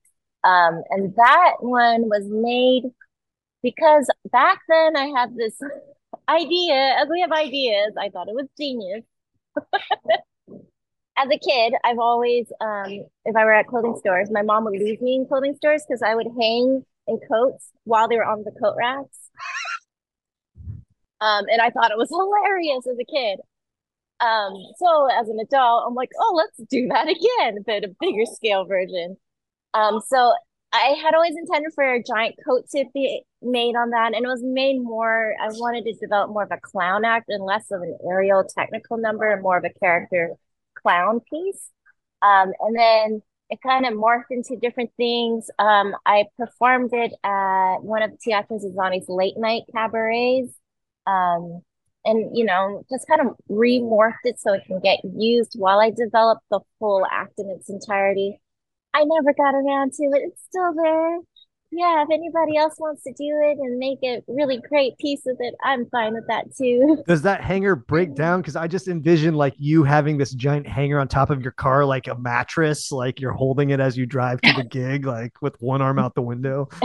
Um, 0.44 0.82
and 0.90 1.14
that 1.16 1.54
one 1.60 2.02
was 2.08 2.24
made 2.26 2.92
because 3.62 4.08
back 4.30 4.60
then 4.68 4.96
I 4.96 5.06
had 5.06 5.36
this 5.36 5.58
idea, 6.28 6.96
as 7.00 7.08
we 7.10 7.20
have 7.20 7.32
ideas, 7.32 7.94
I 7.98 8.10
thought 8.10 8.28
it 8.28 8.34
was 8.34 8.46
genius 8.56 9.04
as 11.16 11.28
a 11.30 11.38
kid, 11.38 11.74
I've 11.84 11.98
always, 11.98 12.50
um, 12.60 13.04
if 13.24 13.36
I 13.36 13.44
were 13.44 13.52
at 13.52 13.66
clothing 13.66 13.96
stores, 13.98 14.30
my 14.30 14.42
mom 14.42 14.64
would 14.64 14.78
leave 14.78 15.00
me 15.00 15.16
in 15.16 15.26
clothing 15.26 15.54
stores 15.56 15.84
because 15.86 16.02
I 16.02 16.14
would 16.14 16.28
hang 16.40 16.84
in 17.06 17.20
coats 17.28 17.70
while 17.84 18.08
they 18.08 18.16
were 18.16 18.24
on 18.24 18.44
the 18.44 18.52
coat 18.52 18.74
racks. 18.78 19.18
Um, 21.20 21.44
and 21.48 21.60
I 21.60 21.70
thought 21.70 21.90
it 21.90 21.98
was 21.98 22.08
hilarious 22.10 22.86
as 22.86 22.98
a 22.98 23.04
kid. 23.04 23.40
Um, 24.20 24.54
so 24.78 25.08
as 25.20 25.28
an 25.28 25.38
adult, 25.40 25.84
I'm 25.86 25.94
like, 25.94 26.10
oh, 26.18 26.34
let's 26.36 26.70
do 26.70 26.88
that 26.88 27.08
again, 27.08 27.62
but 27.66 27.84
a 27.84 27.94
bigger 28.00 28.24
scale 28.24 28.64
version. 28.64 29.16
Um, 29.74 30.00
so 30.06 30.32
I 30.72 30.96
had 31.02 31.14
always 31.14 31.36
intended 31.36 31.72
for 31.74 31.84
a 31.84 32.02
giant 32.02 32.36
coat 32.44 32.68
to 32.70 32.84
be 32.94 33.22
made 33.42 33.74
on 33.76 33.90
that, 33.90 34.14
and 34.14 34.24
it 34.24 34.28
was 34.28 34.42
made 34.42 34.80
more. 34.80 35.34
I 35.40 35.48
wanted 35.48 35.84
to 35.84 35.92
develop 35.94 36.30
more 36.30 36.44
of 36.44 36.52
a 36.52 36.58
clown 36.58 37.04
act 37.04 37.28
and 37.28 37.44
less 37.44 37.70
of 37.70 37.82
an 37.82 37.98
aerial 38.08 38.44
technical 38.44 38.96
number 38.96 39.30
and 39.30 39.42
more 39.42 39.58
of 39.58 39.64
a 39.64 39.78
character 39.78 40.30
clown 40.82 41.20
piece. 41.30 41.70
Um, 42.22 42.52
and 42.60 42.76
then 42.76 43.22
it 43.50 43.58
kind 43.62 43.84
of 43.86 43.94
morphed 43.94 44.30
into 44.30 44.56
different 44.56 44.90
things. 44.96 45.50
Um, 45.58 45.94
I 46.06 46.24
performed 46.38 46.90
it 46.92 47.12
at 47.24 47.76
one 47.78 48.02
of 48.02 48.18
Teatro 48.20 48.58
Zani's 48.58 49.08
late 49.08 49.36
night 49.36 49.62
cabarets. 49.74 50.54
Um, 51.06 51.62
and 52.04 52.36
you 52.36 52.44
know, 52.44 52.84
just 52.90 53.06
kind 53.06 53.20
of 53.20 53.36
remorphed 53.50 54.24
it 54.24 54.38
so 54.40 54.52
it 54.54 54.64
can 54.66 54.80
get 54.80 55.00
used 55.04 55.54
while 55.56 55.80
I 55.80 55.90
develop 55.90 56.38
the 56.50 56.60
full 56.78 57.06
act 57.10 57.34
in 57.38 57.50
its 57.50 57.68
entirety. 57.68 58.40
I 58.94 59.04
never 59.04 59.32
got 59.32 59.54
around 59.54 59.92
to 59.94 60.04
it. 60.04 60.22
It's 60.28 60.42
still 60.48 60.74
there. 60.74 61.18
Yeah, 61.74 62.02
if 62.02 62.08
anybody 62.12 62.58
else 62.58 62.74
wants 62.78 63.02
to 63.04 63.12
do 63.12 63.40
it 63.44 63.56
and 63.58 63.78
make 63.78 63.98
a 64.04 64.22
really 64.28 64.60
great 64.68 64.98
piece 64.98 65.26
of 65.26 65.36
it, 65.40 65.54
I'm 65.64 65.88
fine 65.88 66.12
with 66.12 66.26
that 66.28 66.54
too. 66.54 67.02
does 67.06 67.22
that 67.22 67.40
hanger 67.40 67.74
break 67.74 68.10
mm. 68.10 68.16
down? 68.16 68.42
Because 68.42 68.56
I 68.56 68.66
just 68.66 68.88
envision 68.88 69.34
like 69.34 69.54
you 69.56 69.82
having 69.82 70.18
this 70.18 70.32
giant 70.32 70.66
hanger 70.66 71.00
on 71.00 71.08
top 71.08 71.30
of 71.30 71.40
your 71.40 71.52
car, 71.52 71.84
like 71.86 72.08
a 72.08 72.14
mattress, 72.14 72.92
like 72.92 73.20
you're 73.20 73.32
holding 73.32 73.70
it 73.70 73.80
as 73.80 73.96
you 73.96 74.04
drive 74.04 74.42
to 74.42 74.52
the 74.52 74.64
gig, 74.64 75.06
like 75.06 75.40
with 75.40 75.56
one 75.60 75.80
arm 75.80 75.98
out 75.98 76.14
the 76.14 76.22
window. 76.22 76.68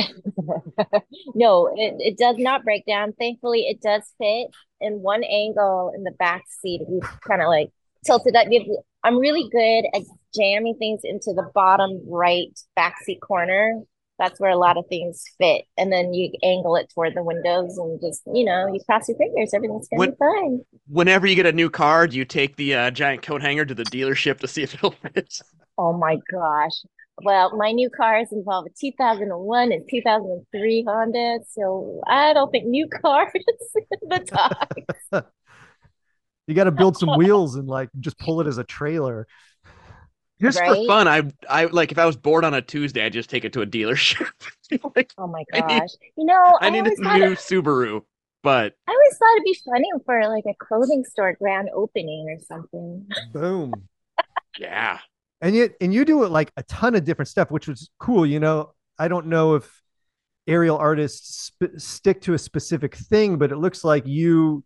No, 1.36 1.68
it, 1.76 1.96
it 2.00 2.18
does 2.18 2.36
not 2.40 2.64
break 2.64 2.86
down. 2.86 3.14
Thankfully, 3.14 3.68
it 3.68 3.82
does 3.82 4.02
fit 4.18 4.48
in 4.80 5.02
one 5.02 5.24
angle 5.24 5.92
in 5.96 6.04
the 6.04 6.12
back 6.12 6.46
seat. 6.62 6.82
If 6.82 6.90
you 6.90 7.02
kind 7.28 7.42
of 7.42 7.48
like 7.48 7.70
tilt 8.06 8.24
it 8.26 8.36
up, 8.36 8.48
you 8.50 8.82
I'm 9.04 9.18
really 9.18 9.48
good 9.52 9.86
at 9.94 10.02
jamming 10.36 10.76
things 10.78 11.02
into 11.04 11.34
the 11.34 11.50
bottom 11.54 12.02
right 12.08 12.58
back 12.76 12.96
seat 13.04 13.22
corner. 13.22 13.82
That's 14.20 14.40
where 14.40 14.50
a 14.50 14.58
lot 14.58 14.78
of 14.78 14.86
things 14.88 15.24
fit. 15.38 15.66
And 15.78 15.92
then 15.92 16.14
you 16.14 16.32
angle 16.44 16.76
it 16.76 16.92
toward 16.94 17.16
the 17.16 17.24
windows 17.24 17.78
and 17.78 18.00
just, 18.02 18.24
you 18.34 18.46
know, 18.46 18.68
you 18.68 18.80
cross 18.86 19.08
your 19.08 19.18
fingers. 19.18 19.54
Everything's 19.54 19.88
going 19.88 20.10
to 20.10 20.12
be 20.12 20.18
fine. 20.18 20.62
Whenever 20.88 21.28
you 21.28 21.36
get 21.36 21.46
a 21.46 21.52
new 21.52 21.70
car, 21.70 22.08
do 22.08 22.18
you 22.18 22.26
take 22.26 22.56
the 22.56 22.74
uh, 22.74 22.92
giant 22.92 23.22
coat 23.22 23.42
hanger 23.42 23.66
to 23.66 23.76
the 23.76 23.84
dealership 23.84 24.40
to 24.40 24.48
see 24.48 24.64
if 24.64 24.74
it'll 24.74 24.92
fit? 25.14 25.40
Oh 25.78 25.94
my 25.94 26.18
gosh. 26.32 26.74
Well, 27.24 27.56
my 27.58 27.72
new 27.72 27.90
cars 27.90 28.28
involve 28.32 28.68
a 28.68 28.70
2001 28.80 29.72
and 29.72 29.84
2003 29.90 30.86
Honda, 30.88 31.40
so 31.50 32.02
I 32.08 32.34
don't 32.34 32.52
think 32.52 32.66
new 32.66 32.88
cars 33.02 33.32
in 33.76 34.10
the 34.10 34.20
talk. 35.12 35.26
You 36.48 36.54
got 36.54 36.66
to 36.66 36.72
build 36.72 36.96
some 36.96 37.18
wheels 37.18 37.56
and 37.56 37.68
like 37.68 37.90
just 38.00 38.18
pull 38.20 38.40
it 38.40 38.48
as 38.48 38.58
a 38.58 38.64
trailer. 38.64 39.28
Just 40.42 40.60
Right? 40.60 40.76
for 40.76 40.86
fun, 40.88 41.08
I 41.08 41.24
I 41.50 41.66
like 41.66 41.92
if 41.92 41.98
I 41.98 42.06
was 42.06 42.16
bored 42.16 42.44
on 42.46 42.54
a 42.54 42.62
Tuesday, 42.62 43.04
I'd 43.06 43.14
just 43.14 43.30
take 43.30 43.44
it 43.46 43.54
to 43.54 43.62
a 43.62 43.66
dealership. 43.66 44.28
like, 44.96 45.12
Oh 45.18 45.28
my 45.28 45.44
I 45.54 45.62
need- 45.62 45.80
gosh. 45.80 45.90
You 46.18 46.26
know, 46.26 46.58
I 46.62 46.68
I 46.68 46.70
need 46.70 46.86
a 46.86 46.90
new 46.90 47.32
it, 47.32 47.40
Subaru, 47.40 48.02
but 48.44 48.74
I 48.88 48.92
always 48.92 49.18
thought 49.18 49.34
it'd 49.38 49.44
be 49.46 49.58
funny 49.66 49.90
for 50.06 50.28
like 50.28 50.44
a 50.48 50.54
clothing 50.64 51.04
store 51.06 51.36
grand 51.42 51.70
opening 51.74 52.28
or 52.30 52.40
something. 52.46 53.08
Boom. 53.34 53.74
yeah. 54.60 55.00
and 55.42 55.56
yet 55.56 55.76
and 55.82 55.94
you 55.94 56.06
do 56.06 56.24
it 56.24 56.30
like 56.32 56.52
a 56.58 56.64
ton 56.64 56.96
of 56.96 57.04
different 57.04 57.28
stuff 57.30 57.52
which 57.52 57.68
was 57.68 57.92
cool 58.00 58.26
you 58.26 58.40
know 58.40 58.72
i 58.98 59.08
don't 59.08 59.28
know 59.28 59.54
if 59.54 59.84
aerial 60.48 60.78
artists 60.78 61.52
sp- 61.54 61.78
stick 61.78 62.22
to 62.22 62.34
a 62.34 62.38
specific 62.40 62.96
thing 62.96 63.38
but 63.38 63.52
it 63.52 63.58
looks 63.58 63.84
like 63.84 64.08
you 64.08 64.64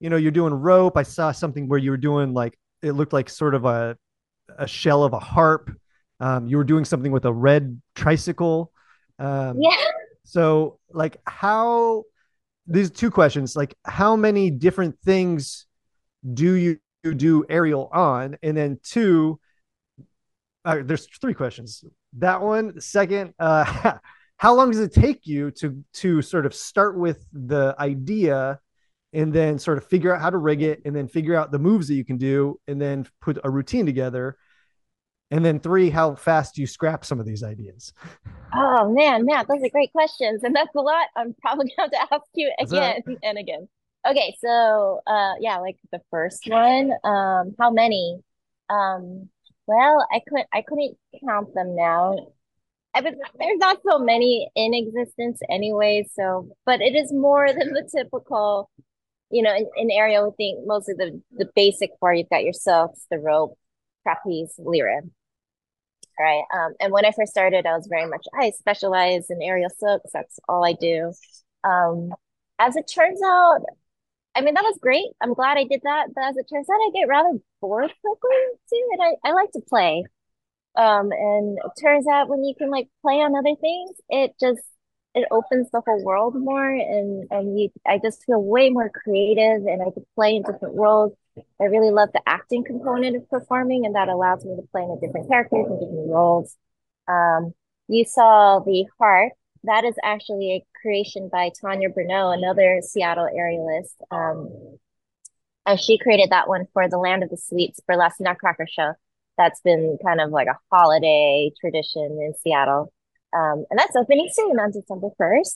you 0.00 0.10
know 0.10 0.16
you're 0.16 0.32
doing 0.32 0.52
rope 0.52 0.96
i 0.96 1.04
saw 1.04 1.30
something 1.30 1.68
where 1.68 1.78
you 1.78 1.92
were 1.92 1.96
doing 1.96 2.34
like 2.34 2.58
it 2.82 2.92
looked 2.92 3.12
like 3.12 3.28
sort 3.28 3.54
of 3.54 3.64
a 3.64 3.96
a 4.58 4.66
shell 4.66 5.04
of 5.04 5.12
a 5.12 5.18
harp. 5.18 5.70
Um, 6.20 6.46
you 6.48 6.56
were 6.56 6.64
doing 6.64 6.84
something 6.84 7.12
with 7.12 7.24
a 7.24 7.32
red 7.32 7.80
tricycle. 7.94 8.72
Um, 9.18 9.58
Yeah. 9.60 9.76
so 10.24 10.78
like 10.92 11.16
how 11.26 12.04
these 12.66 12.90
two 12.90 13.10
questions 13.10 13.56
like 13.56 13.74
how 13.84 14.14
many 14.16 14.50
different 14.50 14.98
things 15.04 15.66
do 16.34 16.52
you 16.52 16.78
do 17.16 17.44
aerial 17.48 17.88
on? 17.92 18.36
And 18.42 18.56
then 18.56 18.78
two 18.82 19.40
uh, 20.64 20.80
there's 20.84 21.06
three 21.20 21.34
questions. 21.34 21.84
That 22.18 22.42
one 22.42 22.80
second 22.80 23.34
uh 23.38 23.94
how 24.36 24.54
long 24.54 24.70
does 24.70 24.80
it 24.80 24.92
take 24.92 25.26
you 25.26 25.50
to 25.52 25.82
to 25.94 26.22
sort 26.22 26.46
of 26.46 26.54
start 26.54 26.98
with 26.98 27.24
the 27.32 27.74
idea 27.78 28.58
and 29.12 29.32
then 29.32 29.58
sort 29.58 29.78
of 29.78 29.86
figure 29.86 30.14
out 30.14 30.20
how 30.20 30.30
to 30.30 30.36
rig 30.38 30.62
it 30.62 30.82
and 30.84 30.94
then 30.94 31.08
figure 31.08 31.34
out 31.34 31.50
the 31.50 31.58
moves 31.58 31.88
that 31.88 31.94
you 31.94 32.04
can 32.04 32.18
do 32.18 32.60
and 32.68 32.80
then 32.80 33.06
put 33.20 33.38
a 33.42 33.50
routine 33.50 33.86
together 33.86 34.36
and 35.30 35.44
then 35.44 35.60
three 35.60 35.90
how 35.90 36.14
fast 36.14 36.54
do 36.54 36.60
you 36.60 36.66
scrap 36.66 37.04
some 37.04 37.20
of 37.20 37.26
these 37.26 37.42
ideas 37.42 37.92
Oh 38.54 38.90
man, 38.92 39.26
Matt, 39.26 39.46
those 39.48 39.62
are 39.62 39.68
great 39.68 39.92
questions, 39.92 40.42
and 40.42 40.54
that's 40.54 40.74
a 40.74 40.80
lot. 40.80 41.08
I'm 41.16 41.34
probably 41.40 41.72
going 41.76 41.90
to 41.90 41.96
have 41.96 42.08
to 42.08 42.14
ask 42.14 42.24
you 42.34 42.52
That's 42.58 42.72
all 42.72 42.80
right. 42.80 42.98
again 42.98 43.18
and 43.22 43.38
again. 43.38 43.68
Okay, 44.06 44.36
so 44.40 45.00
uh, 45.06 45.34
yeah, 45.40 45.58
like 45.58 45.76
the 45.92 46.00
first 46.10 46.48
one, 46.48 46.92
um, 47.04 47.54
how 47.58 47.70
many? 47.70 48.20
Um, 48.70 49.28
well, 49.66 50.06
I 50.10 50.20
couldn't 50.26 50.48
I 50.52 50.62
couldn't 50.62 50.96
count 51.26 51.54
them 51.54 51.76
now. 51.76 52.32
I 52.94 53.02
was, 53.02 53.14
there's 53.38 53.58
not 53.58 53.78
so 53.86 53.98
many 53.98 54.48
in 54.54 54.72
existence 54.72 55.40
anyway, 55.50 56.08
so 56.12 56.48
but 56.64 56.80
it 56.80 56.94
is 56.94 57.12
more 57.12 57.48
than 57.48 57.74
the 57.74 57.88
typical, 57.94 58.70
you 59.30 59.42
know, 59.42 59.54
in, 59.54 59.68
in 59.76 59.90
area, 59.90 60.20
I 60.20 60.22
would 60.22 60.36
think 60.36 60.66
mostly 60.66 60.94
the 60.96 61.20
the 61.36 61.50
basic 61.54 61.90
four. 62.00 62.14
You've 62.14 62.30
got 62.30 62.44
your 62.44 62.54
silks, 62.54 63.06
the 63.10 63.18
rope, 63.18 63.58
trapeze, 64.04 64.54
lyra 64.58 65.02
right? 66.20 66.42
Um, 66.54 66.74
and 66.80 66.92
when 66.92 67.04
I 67.06 67.12
first 67.12 67.32
started, 67.32 67.66
I 67.66 67.76
was 67.76 67.86
very 67.88 68.06
much 68.08 68.26
I 68.38 68.50
specialize 68.50 69.30
in 69.30 69.42
aerial 69.42 69.70
silks. 69.70 70.10
That's 70.12 70.38
all 70.48 70.64
I 70.64 70.72
do. 70.74 71.12
Um, 71.64 72.14
as 72.58 72.76
it 72.76 72.90
turns 72.92 73.20
out, 73.24 73.60
I 74.36 74.42
mean 74.42 74.54
that 74.54 74.64
was 74.64 74.78
great. 74.80 75.06
I'm 75.22 75.34
glad 75.34 75.58
I 75.58 75.64
did 75.64 75.82
that. 75.84 76.08
But 76.14 76.24
as 76.24 76.36
it 76.36 76.46
turns 76.52 76.68
out, 76.70 76.74
I 76.76 76.90
get 76.94 77.08
rather 77.08 77.32
bored 77.60 77.92
quickly 78.02 78.36
too, 78.70 78.88
and 78.92 79.02
I 79.02 79.28
I 79.30 79.32
like 79.32 79.52
to 79.52 79.60
play. 79.68 80.04
Um, 80.76 81.10
and 81.12 81.58
it 81.58 81.72
turns 81.80 82.06
out 82.08 82.28
when 82.28 82.44
you 82.44 82.54
can 82.56 82.70
like 82.70 82.88
play 83.02 83.16
on 83.16 83.36
other 83.36 83.56
things, 83.60 83.92
it 84.08 84.34
just 84.40 84.60
it 85.14 85.26
opens 85.30 85.70
the 85.70 85.80
whole 85.80 86.02
world 86.04 86.34
more, 86.36 86.68
and 86.70 87.26
and 87.30 87.58
you 87.58 87.70
I 87.86 87.98
just 87.98 88.24
feel 88.24 88.42
way 88.42 88.70
more 88.70 88.90
creative, 88.90 89.66
and 89.66 89.82
I 89.82 89.90
could 89.90 90.06
play 90.14 90.36
in 90.36 90.42
different 90.42 90.76
roles. 90.76 91.12
I 91.60 91.64
really 91.64 91.90
love 91.90 92.10
the 92.12 92.22
acting 92.26 92.64
component 92.64 93.16
of 93.16 93.28
performing, 93.28 93.86
and 93.86 93.94
that 93.94 94.08
allows 94.08 94.44
me 94.44 94.56
to 94.56 94.62
play 94.70 94.82
in 94.82 94.98
different 95.00 95.28
characters 95.28 95.66
and 95.68 95.80
different 95.80 96.10
roles. 96.10 96.56
Um, 97.06 97.54
you 97.88 98.04
saw 98.04 98.60
the 98.60 98.86
harp. 98.98 99.32
That 99.64 99.84
is 99.84 99.96
actually 100.04 100.52
a 100.52 100.80
creation 100.80 101.28
by 101.32 101.50
Tanya 101.60 101.88
Bruneau, 101.88 102.30
another 102.30 102.80
Seattle 102.82 103.28
aerialist. 103.32 103.96
Um, 104.10 104.78
and 105.66 105.80
she 105.80 105.98
created 105.98 106.30
that 106.30 106.48
one 106.48 106.66
for 106.72 106.88
the 106.88 106.98
Land 106.98 107.22
of 107.22 107.30
the 107.30 107.36
Sweets 107.36 107.80
burlesque 107.86 108.20
Nutcracker 108.20 108.66
show. 108.68 108.92
That's 109.36 109.60
been 109.60 109.98
kind 110.04 110.20
of 110.20 110.30
like 110.30 110.48
a 110.48 110.58
holiday 110.70 111.50
tradition 111.60 112.02
in 112.02 112.34
Seattle. 112.40 112.92
Um, 113.36 113.64
and 113.70 113.78
that's 113.78 113.96
opening 113.96 114.28
soon 114.32 114.58
on 114.58 114.70
December 114.70 115.08
1st. 115.20 115.52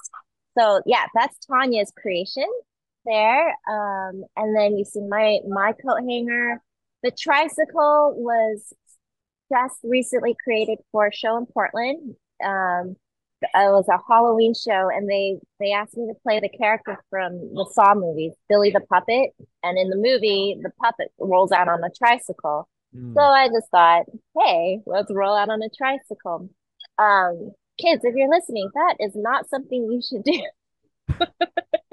So 0.58 0.82
yeah, 0.86 1.06
that's 1.14 1.38
Tanya's 1.46 1.92
creation 1.96 2.46
there. 3.06 3.48
Um, 3.68 4.24
and 4.36 4.56
then 4.56 4.76
you 4.76 4.84
see 4.84 5.00
my 5.00 5.38
my 5.48 5.72
coat 5.72 6.00
hanger. 6.06 6.60
The 7.02 7.10
tricycle 7.10 8.14
was 8.16 8.72
just 9.50 9.76
recently 9.82 10.36
created 10.44 10.78
for 10.92 11.06
a 11.06 11.14
show 11.14 11.36
in 11.36 11.46
Portland. 11.46 12.14
Um, 12.44 12.96
it 13.42 13.72
was 13.72 13.88
a 13.88 13.98
Halloween 14.08 14.54
show, 14.54 14.88
and 14.88 15.08
they 15.08 15.38
they 15.58 15.72
asked 15.72 15.96
me 15.96 16.06
to 16.06 16.20
play 16.22 16.40
the 16.40 16.48
character 16.48 16.98
from 17.10 17.38
the 17.54 17.66
Saw 17.72 17.94
movies, 17.94 18.32
Billy 18.48 18.70
the 18.70 18.80
Puppet. 18.80 19.30
And 19.62 19.78
in 19.78 19.90
the 19.90 19.96
movie, 19.96 20.58
the 20.62 20.70
puppet 20.80 21.08
rolls 21.18 21.52
out 21.52 21.68
on 21.68 21.82
a 21.82 21.90
tricycle. 21.90 22.68
Hmm. 22.94 23.14
So 23.14 23.20
I 23.20 23.48
just 23.48 23.70
thought, 23.70 24.04
hey, 24.38 24.80
let's 24.86 25.12
roll 25.12 25.34
out 25.34 25.48
on 25.48 25.62
a 25.62 25.68
tricycle. 25.76 26.50
Um, 26.98 27.52
kids, 27.78 28.04
if 28.04 28.14
you're 28.14 28.28
listening, 28.28 28.70
that 28.74 28.96
is 29.00 29.12
not 29.14 29.48
something 29.48 29.90
you 29.90 30.00
should 30.02 30.24
do. 30.24 31.26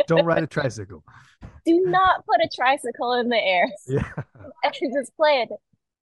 don't 0.07 0.25
ride 0.25 0.43
a 0.43 0.47
tricycle 0.47 1.03
Do 1.65 1.81
not 1.85 2.25
put 2.25 2.41
a 2.41 2.49
tricycle 2.53 3.13
in 3.13 3.29
the 3.29 3.37
air 3.37 3.67
yeah 3.87 4.11
and 4.63 4.73
just 4.93 5.15
play 5.15 5.41
it 5.41 5.49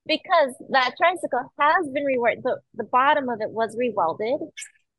because 0.06 0.54
that 0.70 0.94
tricycle 0.96 1.52
has 1.60 1.88
been 1.88 2.04
reworked. 2.04 2.42
The, 2.42 2.58
the 2.74 2.84
bottom 2.84 3.28
of 3.28 3.40
it 3.40 3.50
was 3.50 3.76
rewelded, 3.76 4.38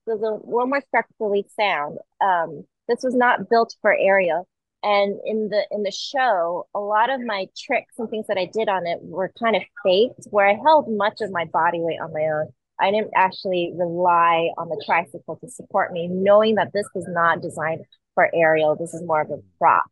so 0.06 0.14
it's 0.14 0.22
a 0.22 0.48
little 0.48 0.68
more 0.68 0.82
structurally 0.88 1.46
sound. 1.60 1.98
Um, 2.22 2.66
this 2.88 3.00
was 3.04 3.16
not 3.16 3.50
built 3.50 3.76
for 3.82 3.94
aerial. 3.94 4.48
And 4.82 5.20
in 5.26 5.50
the 5.50 5.66
in 5.72 5.84
the 5.84 5.92
show, 5.92 6.68
a 6.74 6.80
lot 6.80 7.10
of 7.10 7.20
my 7.20 7.48
tricks 7.58 7.96
and 7.98 8.10
things 8.10 8.28
that 8.28 8.38
I 8.38 8.46
did 8.46 8.70
on 8.70 8.88
it 8.88 9.00
were 9.02 9.34
kind 9.38 9.58
of 9.58 9.64
faked, 9.86 10.28
where 10.30 10.48
I 10.48 10.54
held 10.54 10.88
much 10.90 11.20
of 11.20 11.32
my 11.32 11.44
body 11.46 11.80
weight 11.82 12.00
on 12.00 12.14
my 12.14 12.22
own. 12.22 12.54
I 12.80 12.92
didn't 12.92 13.12
actually 13.16 13.74
rely 13.76 14.50
on 14.58 14.70
the 14.70 14.82
tricycle 14.86 15.38
to 15.44 15.50
support 15.50 15.92
me, 15.92 16.08
knowing 16.08 16.56
that 16.56 16.72
this 16.74 16.86
was 16.96 17.06
not 17.08 17.42
designed 17.42 17.82
for 18.16 18.30
aerial. 18.34 18.76
This 18.76 18.94
is 18.94 19.04
more 19.04 19.22
of 19.22 19.30
a 19.32 19.38
prop. 19.58 19.84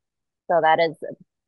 So 0.49 0.59
that 0.61 0.79
is 0.79 0.95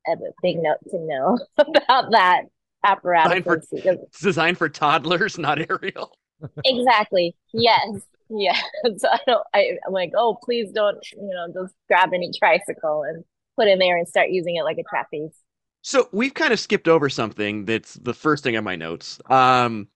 a, 0.08 0.12
a 0.12 0.16
big 0.42 0.58
note 0.58 0.78
to 0.92 1.00
know 1.00 1.40
about 1.58 2.12
that 2.12 2.44
apparatus. 2.84 3.30
Designed 3.32 3.46
for- 3.46 4.02
It's 4.04 4.20
designed 4.22 4.58
for 4.58 4.70
toddlers, 4.70 5.38
not 5.38 5.60
aerial. 5.70 6.18
exactly. 6.66 7.36
Yes. 7.54 8.02
Yes. 8.30 8.62
So 8.98 9.08
I 9.10 9.20
don't, 9.26 9.44
I, 9.54 9.72
I'm 9.86 9.94
like, 9.94 10.12
oh, 10.16 10.38
please 10.44 10.72
don't, 10.72 10.98
you 11.14 11.30
know, 11.30 11.48
just 11.54 11.74
grab 11.88 12.12
any 12.14 12.32
tricycle 12.38 13.04
and 13.04 13.24
put 13.58 13.68
in 13.68 13.80
there 13.80 13.98
and 13.98 14.08
start 14.08 14.30
using 14.30 14.56
it 14.56 14.64
like 14.64 14.78
a 14.78 14.84
trapeze. 14.84 15.36
So 15.82 16.10
we've 16.12 16.34
kind 16.34 16.54
of 16.54 16.60
skipped 16.60 16.88
over 16.88 17.10
something 17.10 17.66
that's 17.66 17.94
the 17.96 18.14
first 18.14 18.44
thing 18.44 18.56
on 18.58 18.64
my 18.64 18.76
notes. 18.76 19.20
Um, 19.30 19.88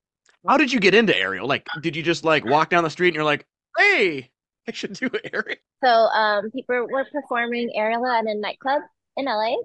how 0.48 0.58
did 0.58 0.72
you 0.72 0.80
get 0.80 0.94
into 0.94 1.18
aerial? 1.18 1.48
Like, 1.48 1.68
did 1.82 1.96
you 1.96 2.04
just 2.04 2.24
like 2.24 2.46
walk 2.46 2.70
down 2.70 2.84
the 2.84 2.90
street 2.90 3.10
and 3.10 3.16
you're 3.16 3.24
like, 3.24 3.46
hey, 3.78 4.30
I 4.68 4.72
should 4.72 4.94
do 4.94 5.10
aerial? 5.32 5.58
So 5.84 5.90
um, 5.90 6.52
people 6.52 6.88
were 6.90 7.06
performing 7.12 7.72
aerial 7.76 8.06
at 8.06 8.26
a 8.26 8.36
nightclub 8.36 8.82
in 9.18 9.26
LA. 9.26 9.56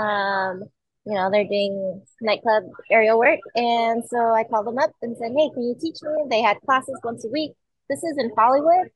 Um, 0.00 0.64
you 1.04 1.14
know, 1.14 1.30
they're 1.30 1.44
doing 1.44 2.02
nightclub 2.20 2.64
aerial 2.90 3.18
work. 3.18 3.40
And 3.54 4.04
so 4.04 4.18
I 4.32 4.44
called 4.44 4.66
them 4.66 4.78
up 4.78 4.90
and 5.02 5.16
said, 5.16 5.32
hey, 5.36 5.50
can 5.52 5.62
you 5.62 5.76
teach 5.80 6.02
me? 6.02 6.24
They 6.28 6.42
had 6.42 6.58
classes 6.64 6.98
once 7.02 7.24
a 7.24 7.28
week. 7.28 7.52
This 7.88 8.02
is 8.02 8.16
in 8.18 8.30
Hollywood. 8.36 8.90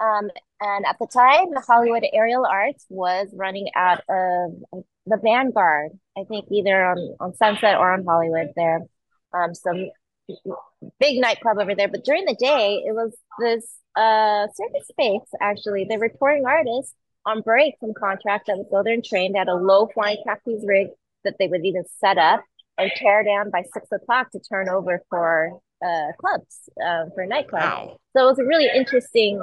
Um, 0.00 0.30
and 0.60 0.86
at 0.86 0.96
the 1.00 1.08
time, 1.12 1.50
the 1.52 1.62
Hollywood 1.66 2.04
Aerial 2.12 2.46
Arts 2.46 2.86
was 2.88 3.28
running 3.32 3.68
out 3.74 3.98
of 4.08 4.82
the 5.06 5.18
Vanguard, 5.22 5.92
I 6.16 6.24
think 6.24 6.46
either 6.50 6.84
on, 6.84 7.16
on 7.20 7.34
Sunset 7.34 7.76
or 7.76 7.92
on 7.92 8.04
Hollywood 8.04 8.52
there. 8.54 8.80
Um, 9.34 9.54
some 9.54 9.90
big 11.00 11.20
nightclub 11.20 11.58
over 11.58 11.74
there. 11.74 11.88
But 11.88 12.04
during 12.04 12.24
the 12.24 12.34
day, 12.34 12.82
it 12.86 12.92
was 12.94 13.16
this 13.38 13.66
uh 13.96 14.46
circus 14.54 14.88
space 14.88 15.28
actually. 15.40 15.86
They 15.88 15.96
were 15.96 16.10
touring 16.18 16.46
artists 16.46 16.94
on 17.26 17.42
break 17.42 17.74
from 17.80 17.94
contract 17.94 18.46
that 18.46 18.56
would 18.56 18.70
go 18.70 18.82
there 18.82 18.94
and 18.94 19.04
train. 19.04 19.32
They 19.32 19.38
had 19.38 19.48
a 19.48 19.54
low 19.54 19.88
flying 19.92 20.18
trapeze 20.24 20.64
rig 20.66 20.88
that 21.24 21.34
they 21.38 21.48
would 21.48 21.64
even 21.64 21.84
set 21.98 22.18
up 22.18 22.44
and 22.76 22.90
tear 22.96 23.24
down 23.24 23.50
by 23.50 23.64
six 23.72 23.88
o'clock 23.90 24.30
to 24.32 24.40
turn 24.40 24.68
over 24.68 25.02
for 25.10 25.58
uh 25.84 26.12
clubs, 26.20 26.68
uh, 26.84 27.04
for 27.14 27.26
nightclubs. 27.26 27.52
Wow. 27.52 27.96
So 28.16 28.24
it 28.24 28.30
was 28.30 28.38
a 28.38 28.44
really 28.44 28.68
interesting 28.74 29.40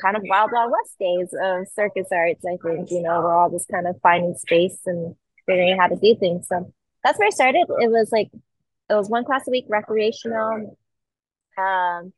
kind 0.00 0.16
of 0.16 0.22
wild 0.26 0.50
wild 0.52 0.72
west 0.72 0.96
days 0.98 1.34
of 1.42 1.66
circus 1.74 2.08
arts, 2.12 2.44
I 2.44 2.56
think. 2.62 2.90
You 2.90 3.02
know, 3.02 3.20
we're 3.20 3.34
all 3.34 3.50
just 3.50 3.68
kind 3.68 3.86
of 3.86 3.96
finding 4.02 4.34
space 4.34 4.78
and 4.86 5.14
figuring 5.46 5.72
out 5.72 5.78
how 5.80 5.88
to 5.88 5.96
do 5.96 6.16
things. 6.18 6.46
So 6.48 6.72
that's 7.02 7.18
where 7.18 7.28
I 7.28 7.30
started. 7.30 7.66
It 7.80 7.90
was 7.90 8.10
like 8.12 8.30
it 8.90 8.94
was 8.94 9.08
one 9.08 9.24
class 9.24 9.46
a 9.46 9.50
week, 9.50 9.66
recreational. 9.68 10.76
Um, 11.56 12.12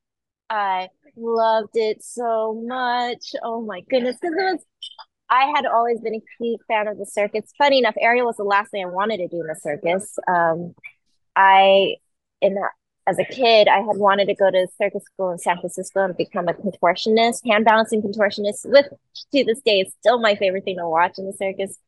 I 0.48 0.88
loved 1.16 1.76
it 1.76 2.02
so 2.02 2.60
much. 2.64 3.32
Oh 3.42 3.62
my 3.62 3.80
goodness, 3.90 4.16
because 4.20 4.36
it 4.36 4.42
was. 4.42 4.64
I 5.30 5.52
had 5.54 5.64
always 5.64 6.00
been 6.00 6.14
a 6.14 6.22
huge 6.38 6.60
fan 6.68 6.88
of 6.88 6.98
the 6.98 7.06
circus. 7.06 7.50
Funny 7.56 7.78
enough, 7.78 7.94
aerial 7.98 8.26
was 8.26 8.36
the 8.36 8.44
last 8.44 8.70
thing 8.70 8.84
I 8.84 8.88
wanted 8.88 9.18
to 9.18 9.28
do 9.28 9.40
in 9.40 9.46
the 9.46 9.54
circus. 9.54 10.18
Um, 10.28 10.74
I 11.36 11.96
in 12.40 12.58
as 13.06 13.18
a 13.18 13.24
kid, 13.24 13.66
I 13.66 13.78
had 13.78 13.96
wanted 13.96 14.26
to 14.26 14.34
go 14.34 14.50
to 14.50 14.68
circus 14.78 15.02
school 15.04 15.32
in 15.32 15.38
San 15.38 15.58
Francisco 15.58 16.04
and 16.04 16.16
become 16.16 16.48
a 16.48 16.52
contortionist, 16.52 17.46
hand 17.46 17.64
balancing 17.64 18.00
contortionist. 18.00 18.64
With 18.64 18.86
to 19.32 19.44
this 19.44 19.60
day, 19.62 19.80
it's 19.80 19.94
still 20.00 20.20
my 20.20 20.36
favorite 20.36 20.64
thing 20.64 20.76
to 20.76 20.88
watch 20.88 21.18
in 21.18 21.26
the 21.26 21.32
circus. 21.32 21.78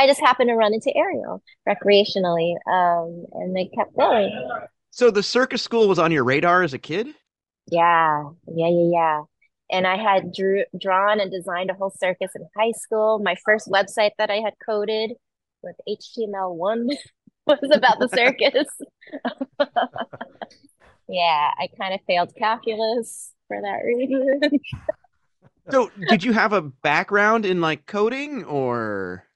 I 0.00 0.06
just 0.06 0.20
happened 0.20 0.48
to 0.48 0.54
run 0.54 0.72
into 0.72 0.90
aerial 0.96 1.42
recreationally, 1.68 2.54
um, 2.66 3.26
and 3.32 3.54
they 3.54 3.66
kept 3.66 3.94
going. 3.94 4.32
So 4.90 5.10
the 5.10 5.22
circus 5.22 5.60
school 5.60 5.88
was 5.88 5.98
on 5.98 6.10
your 6.10 6.24
radar 6.24 6.62
as 6.62 6.72
a 6.72 6.78
kid? 6.78 7.08
Yeah, 7.70 8.30
yeah, 8.46 8.68
yeah, 8.68 8.90
yeah. 8.90 9.22
And 9.70 9.86
I 9.86 9.98
had 9.98 10.32
drew, 10.32 10.64
drawn 10.80 11.20
and 11.20 11.30
designed 11.30 11.68
a 11.68 11.74
whole 11.74 11.92
circus 12.00 12.30
in 12.34 12.48
high 12.56 12.72
school. 12.72 13.18
My 13.18 13.36
first 13.44 13.68
website 13.68 14.12
that 14.16 14.30
I 14.30 14.36
had 14.36 14.54
coded 14.64 15.12
with 15.62 15.76
HTML1 15.86 16.96
was 17.46 17.70
about 17.70 17.98
the 17.98 18.08
circus. 18.08 18.68
yeah, 21.08 21.50
I 21.58 21.68
kind 21.78 21.92
of 21.92 22.00
failed 22.06 22.32
calculus 22.38 23.32
for 23.48 23.60
that 23.60 23.82
reason. 23.84 24.60
so, 25.70 25.90
did 26.08 26.24
you 26.24 26.32
have 26.32 26.54
a 26.54 26.62
background 26.62 27.44
in 27.44 27.60
like 27.60 27.84
coding 27.84 28.44
or? 28.44 29.26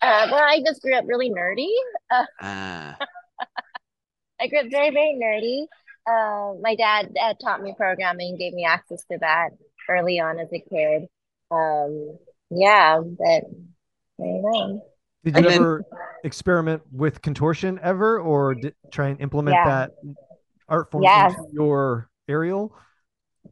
Uh, 0.00 0.28
well, 0.30 0.42
I 0.42 0.62
just 0.64 0.80
grew 0.82 0.94
up 0.94 1.04
really 1.06 1.30
nerdy. 1.30 1.68
Uh, 2.10 2.24
uh. 2.40 2.94
I 4.40 4.46
grew 4.46 4.60
up 4.60 4.66
very, 4.70 4.90
very 4.90 5.18
nerdy. 5.20 5.66
Uh, 6.06 6.54
my 6.60 6.74
dad 6.76 7.12
uh, 7.20 7.34
taught 7.42 7.62
me 7.62 7.74
programming, 7.76 8.36
gave 8.36 8.52
me 8.52 8.64
access 8.64 9.04
to 9.10 9.18
that 9.20 9.50
early 9.88 10.20
on 10.20 10.38
as 10.38 10.48
a 10.52 10.60
kid. 10.60 11.08
Um, 11.50 12.16
yeah, 12.50 13.00
but 13.00 13.44
there 14.18 14.26
you 14.26 14.42
go. 14.42 14.82
Did 15.24 15.36
you 15.36 15.38
and 15.38 15.46
ever 15.46 15.84
then, 15.90 16.00
experiment 16.24 16.82
with 16.92 17.20
contortion 17.20 17.80
ever, 17.82 18.20
or 18.20 18.54
did, 18.54 18.74
try 18.92 19.08
and 19.08 19.20
implement 19.20 19.56
yeah. 19.56 19.64
that 19.66 19.90
art 20.68 20.90
form 20.90 21.02
yes. 21.02 21.34
into 21.36 21.50
your 21.52 22.08
aerial? 22.28 22.74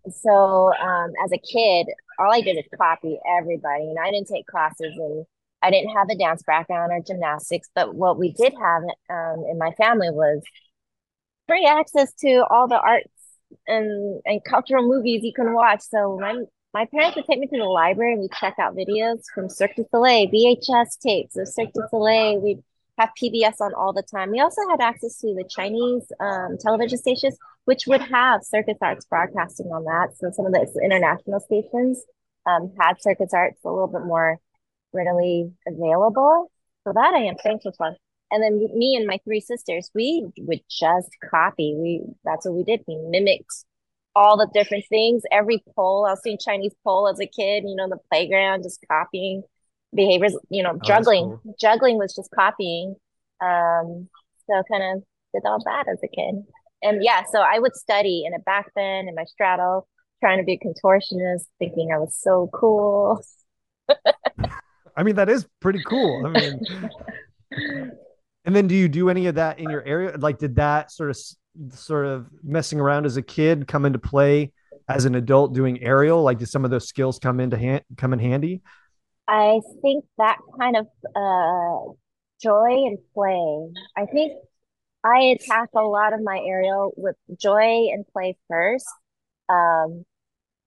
So, 0.09 0.72
um, 0.74 1.12
as 1.24 1.32
a 1.32 1.38
kid, 1.38 1.88
all 2.18 2.32
I 2.32 2.40
did 2.40 2.56
is 2.56 2.64
copy 2.80 3.18
everybody, 3.37 3.82
and 3.82 3.98
I 3.98 4.11
didn't 4.11 4.28
take 4.28 4.46
classes, 4.46 4.94
and 4.96 5.26
I 5.66 5.70
didn't 5.70 5.96
have 5.96 6.09
a 6.09 6.16
dance 6.16 6.44
background 6.46 6.92
or 6.92 7.00
gymnastics. 7.05 7.68
But 7.74 7.94
what 7.94 8.18
we 8.18 8.33
did 8.33 8.55
have 8.55 8.83
um, 9.11 9.44
in 9.50 9.59
my 9.59 9.72
family 9.72 10.11
was 10.11 10.42
free 11.48 11.66
access 11.66 12.12
to 12.20 12.44
all 12.48 12.68
the 12.68 12.79
arts 12.79 13.11
and 13.66 14.20
and 14.24 14.42
cultural 14.44 14.87
movies 14.87 15.24
you 15.24 15.33
can 15.33 15.55
watch. 15.55 15.81
So 15.83 16.18
my 16.20 16.44
my 16.72 16.85
parents 16.87 17.16
would 17.16 17.26
take 17.26 17.40
me 17.40 17.48
to 17.48 17.59
the 17.59 17.64
library 17.64 18.12
and 18.12 18.20
we'd 18.20 18.33
check 18.33 18.55
out 18.61 18.76
videos 18.76 19.22
from 19.35 19.48
Cirque 19.48 19.74
du 19.74 19.85
Soleil, 19.90 20.29
VHS 20.29 20.98
tapes 21.00 21.37
of 21.37 21.48
Cirque 21.48 21.72
du 21.72 21.83
Soleil. 21.90 22.40
We'd 22.40 22.62
have 22.98 23.11
PBS 23.20 23.61
on 23.61 23.74
all 23.74 23.92
the 23.92 24.02
time. 24.02 24.31
We 24.31 24.40
also 24.40 24.62
had 24.70 24.81
access 24.81 25.18
to 25.20 25.35
the 25.35 25.48
Chinese 25.48 26.05
um, 26.20 26.59
television 26.61 26.98
stations, 26.98 27.37
which 27.64 27.87
would 27.88 28.02
have 28.02 28.44
Circus 28.44 28.79
Arts 28.81 29.05
broadcasting 29.07 29.66
on 29.66 29.85
that. 29.85 30.16
So 30.16 30.31
some 30.31 30.46
of 30.46 30.52
the 30.52 30.81
international 30.83 31.40
stations 31.40 32.05
um, 32.46 32.72
had 32.81 33.02
Circus 33.02 33.35
Arts 33.35 33.59
a 33.64 33.68
little 33.68 33.88
bit 33.88 34.05
more 34.05 34.38
readily 34.96 35.52
available. 35.66 36.50
So 36.85 36.92
that 36.94 37.14
I 37.14 37.24
am 37.24 37.37
thankful 37.37 37.72
for. 37.76 37.96
And 38.30 38.42
then 38.42 38.59
me 38.76 38.96
and 38.96 39.06
my 39.06 39.20
three 39.24 39.40
sisters 39.40 39.90
we 39.94 40.26
would 40.38 40.62
just 40.70 41.11
copy. 41.30 41.74
We 41.76 42.02
that's 42.24 42.46
what 42.46 42.54
we 42.54 42.64
did. 42.64 42.82
We 42.88 42.96
mimicked 42.96 43.52
all 44.14 44.37
the 44.37 44.48
different 44.52 44.85
things. 44.88 45.22
Every 45.30 45.62
pole 45.74 46.06
i 46.06 46.11
was 46.11 46.22
seeing 46.22 46.38
chinese 46.42 46.74
pole 46.82 47.09
as 47.09 47.20
a 47.20 47.26
kid 47.26 47.64
you 47.66 47.76
know 47.76 47.85
in 47.85 47.90
the 47.90 47.98
playground 48.11 48.62
just 48.62 48.85
copying 48.90 49.42
behaviors 49.94 50.37
you 50.48 50.62
know 50.62 50.72
oh, 50.74 50.80
juggling. 50.85 51.38
cool. 51.42 51.54
juggling 51.61 51.98
was 51.98 52.14
just 52.14 52.30
copying. 52.35 52.96
Um 53.40 54.09
so 54.48 54.62
kind 54.70 54.82
of 54.82 55.02
did 55.35 55.42
all 55.44 55.62
that 55.64 55.87
as 55.88 55.98
a 56.02 56.09
kid. 56.09 56.44
And 56.82 57.02
yeah 57.04 57.22
so 57.30 57.40
i 57.40 57.59
would 57.59 57.76
study 57.76 58.24
in 58.26 58.35
a 58.35 58.40
back 58.40 58.72
bend 58.74 59.09
in 59.09 59.14
my 59.14 59.24
straddle 59.24 59.87
trying 60.20 60.38
to 60.38 60.44
be 60.44 60.54
a 60.54 60.66
contortionist 60.66 61.44
thinking 61.59 61.92
i 61.92 61.98
was 61.98 62.16
so 62.18 62.48
cool 62.52 63.22
i 64.96 65.02
mean 65.02 65.16
that 65.16 65.28
is 65.28 65.46
pretty 65.61 65.82
cool 65.87 66.26
i 66.26 66.30
mean 66.30 66.61
And 68.46 68.54
then 68.54 68.68
do 68.68 68.76
you 68.76 68.88
do 68.88 69.11
any 69.11 69.26
of 69.26 69.35
that 69.35 69.59
in 69.59 69.68
your 69.68 69.82
area? 69.82 70.16
Like, 70.16 70.38
did 70.38 70.54
that 70.56 70.92
sort 70.92 71.11
of 71.11 71.18
sort 71.74 72.06
of 72.06 72.28
messing 72.44 72.78
around 72.78 73.04
as 73.04 73.16
a 73.16 73.22
kid 73.22 73.66
come 73.66 73.85
into 73.85 73.98
play 73.98 74.52
as 74.88 75.04
an 75.04 75.16
adult 75.16 75.52
doing 75.52 75.82
aerial? 75.82 76.22
Like, 76.22 76.38
did 76.38 76.48
some 76.48 76.64
of 76.64 76.70
those 76.70 76.87
skills 76.87 77.18
come 77.18 77.40
into 77.40 77.59
hand 77.59 77.82
come 77.96 78.12
in 78.12 78.20
handy? 78.20 78.62
I 79.26 79.61
think 79.82 80.04
that 80.18 80.38
kind 80.61 80.76
of 80.76 80.87
uh, 81.16 81.92
joy 82.40 82.87
and 82.87 82.98
play. 83.14 83.72
I 83.96 84.06
think 84.06 84.35
I 85.02 85.37
attack 85.40 85.70
a 85.74 85.80
lot 85.80 86.12
of 86.12 86.22
my 86.22 86.38
aerial 86.38 86.92
with 86.96 87.16
joy 87.37 87.88
and 87.92 88.06
play 88.12 88.38
first. 88.48 88.87
Um, 89.48 90.04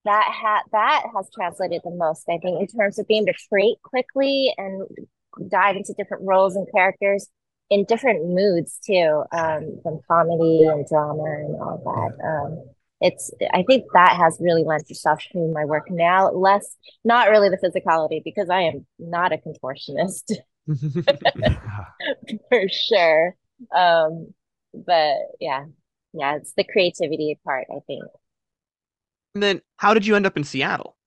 that 0.06 0.32
ha- 0.32 0.64
that 0.72 1.04
has 1.16 1.30
translated 1.34 1.82
the 1.84 1.92
most, 1.92 2.28
I 2.30 2.38
think, 2.38 2.60
in 2.60 2.68
terms 2.68 3.00
of 3.00 3.08
being 3.08 3.24
able 3.24 3.34
to 3.34 3.40
create 3.50 3.82
quickly 3.84 4.54
and 4.58 4.84
dive 5.50 5.76
into 5.76 5.94
different 5.98 6.24
roles 6.26 6.56
and 6.56 6.68
characters 6.74 7.28
in 7.70 7.86
different 7.86 8.28
moods 8.28 8.80
too, 8.86 9.24
um, 9.32 9.80
from 9.84 10.00
comedy 10.08 10.64
and 10.64 10.88
drama 10.88 11.24
and 11.24 11.56
all 11.62 11.82
that. 11.86 12.26
Um, 12.26 12.66
it's 13.02 13.32
I 13.54 13.64
think 13.64 13.86
that 13.94 14.18
has 14.18 14.38
really 14.42 14.64
lent 14.64 14.90
itself 14.90 15.22
to 15.32 15.52
my 15.54 15.66
work 15.66 15.90
now. 15.90 16.32
Less, 16.32 16.76
not 17.04 17.30
really 17.30 17.50
the 17.50 17.58
physicality 17.58 18.22
because 18.24 18.50
I 18.50 18.62
am 18.62 18.86
not 18.98 19.32
a 19.32 19.38
contortionist 19.38 20.34
for 22.50 22.68
sure. 22.70 23.36
Um, 23.74 24.34
but 24.74 25.16
yeah, 25.40 25.66
yeah, 26.14 26.36
it's 26.36 26.54
the 26.56 26.64
creativity 26.64 27.40
part. 27.46 27.68
I 27.72 27.80
think. 27.88 28.04
And 29.40 29.44
then, 29.44 29.62
how 29.78 29.94
did 29.94 30.06
you 30.06 30.18
end 30.18 30.26
up 30.26 30.36
in 30.36 30.44
Seattle? 30.44 30.98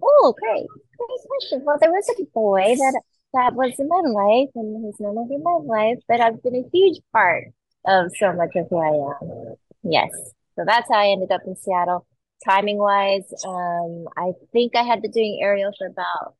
Oh, 0.00 0.32
great, 0.40 0.64
great 0.96 1.20
question. 1.26 1.64
Well, 1.64 1.76
there 1.80 1.90
was 1.90 2.08
a 2.08 2.24
boy 2.32 2.76
that 2.76 3.02
that 3.34 3.54
was 3.54 3.74
in 3.80 3.88
my 3.88 4.00
life 4.06 4.50
and 4.54 4.86
he's 4.86 5.00
no 5.00 5.10
longer 5.10 5.34
in 5.34 5.42
my 5.42 5.58
life, 5.64 5.98
but 6.06 6.20
I've 6.20 6.40
been 6.40 6.54
a 6.54 6.68
huge 6.72 7.00
part 7.12 7.46
of 7.84 8.12
so 8.16 8.32
much 8.32 8.50
of 8.54 8.68
who 8.70 8.78
I 8.78 9.10
am. 9.10 9.56
Yes. 9.82 10.08
So 10.54 10.62
that's 10.64 10.88
how 10.88 11.00
I 11.00 11.08
ended 11.08 11.32
up 11.32 11.40
in 11.48 11.56
Seattle. 11.56 12.06
Timing 12.44 12.78
wise, 12.78 13.26
um, 13.44 14.06
I 14.16 14.34
think 14.52 14.76
I 14.76 14.84
had 14.84 15.02
been 15.02 15.10
doing 15.10 15.40
aerial 15.42 15.72
for 15.76 15.88
about 15.88 16.36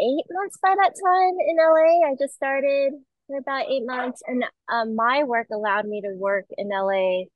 eight 0.00 0.24
months 0.32 0.58
by 0.60 0.74
that 0.74 0.94
time 1.00 1.34
in 1.46 1.56
LA. 1.58 2.10
I 2.10 2.16
just 2.18 2.34
started 2.34 2.94
for 3.28 3.38
about 3.38 3.70
eight 3.70 3.86
months, 3.86 4.20
and 4.26 4.44
um, 4.68 4.96
my 4.96 5.22
work 5.22 5.46
allowed 5.52 5.86
me 5.86 6.00
to 6.00 6.12
work 6.16 6.46
in 6.58 6.70
LA 6.70 7.26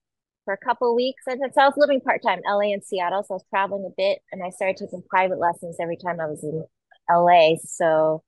for 0.50 0.54
a 0.54 0.58
couple 0.66 0.96
weeks. 0.96 1.22
And 1.28 1.40
so 1.54 1.60
I 1.60 1.66
was 1.66 1.74
living 1.76 2.00
part 2.00 2.22
time, 2.26 2.40
LA 2.44 2.72
and 2.72 2.82
Seattle, 2.82 3.22
so 3.22 3.34
I 3.34 3.36
was 3.36 3.44
traveling 3.50 3.84
a 3.86 3.94
bit, 3.96 4.18
and 4.32 4.42
I 4.42 4.50
started 4.50 4.76
taking 4.76 5.02
private 5.08 5.38
lessons 5.38 5.76
every 5.80 5.96
time 5.96 6.18
I 6.20 6.26
was 6.26 6.42
in 6.42 6.64
LA. 7.08 7.56
So 7.64 8.24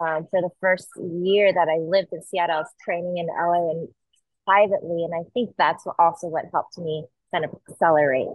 um, 0.00 0.26
for 0.30 0.40
the 0.40 0.48
first 0.60 0.88
year 0.96 1.52
that 1.52 1.68
I 1.68 1.76
lived 1.78 2.08
in 2.12 2.22
Seattle, 2.22 2.56
I 2.56 2.58
was 2.60 2.70
training 2.82 3.18
in 3.18 3.26
LA 3.26 3.70
and 3.70 3.88
privately, 4.46 5.04
and 5.04 5.12
I 5.14 5.28
think 5.34 5.50
that's 5.58 5.84
also 5.98 6.28
what 6.28 6.46
helped 6.52 6.78
me 6.78 7.04
kind 7.34 7.44
of 7.44 7.50
accelerate 7.68 8.28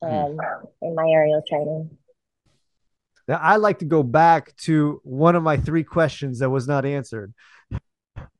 hmm. 0.00 0.08
um, 0.08 0.38
in 0.82 0.94
my 0.94 1.08
aerial 1.08 1.42
training. 1.48 1.98
Now, 3.26 3.38
I 3.42 3.56
like 3.56 3.80
to 3.80 3.84
go 3.86 4.04
back 4.04 4.54
to 4.58 5.00
one 5.02 5.34
of 5.34 5.42
my 5.42 5.56
three 5.56 5.84
questions 5.84 6.38
that 6.38 6.50
was 6.50 6.68
not 6.68 6.84
answered, 6.84 7.34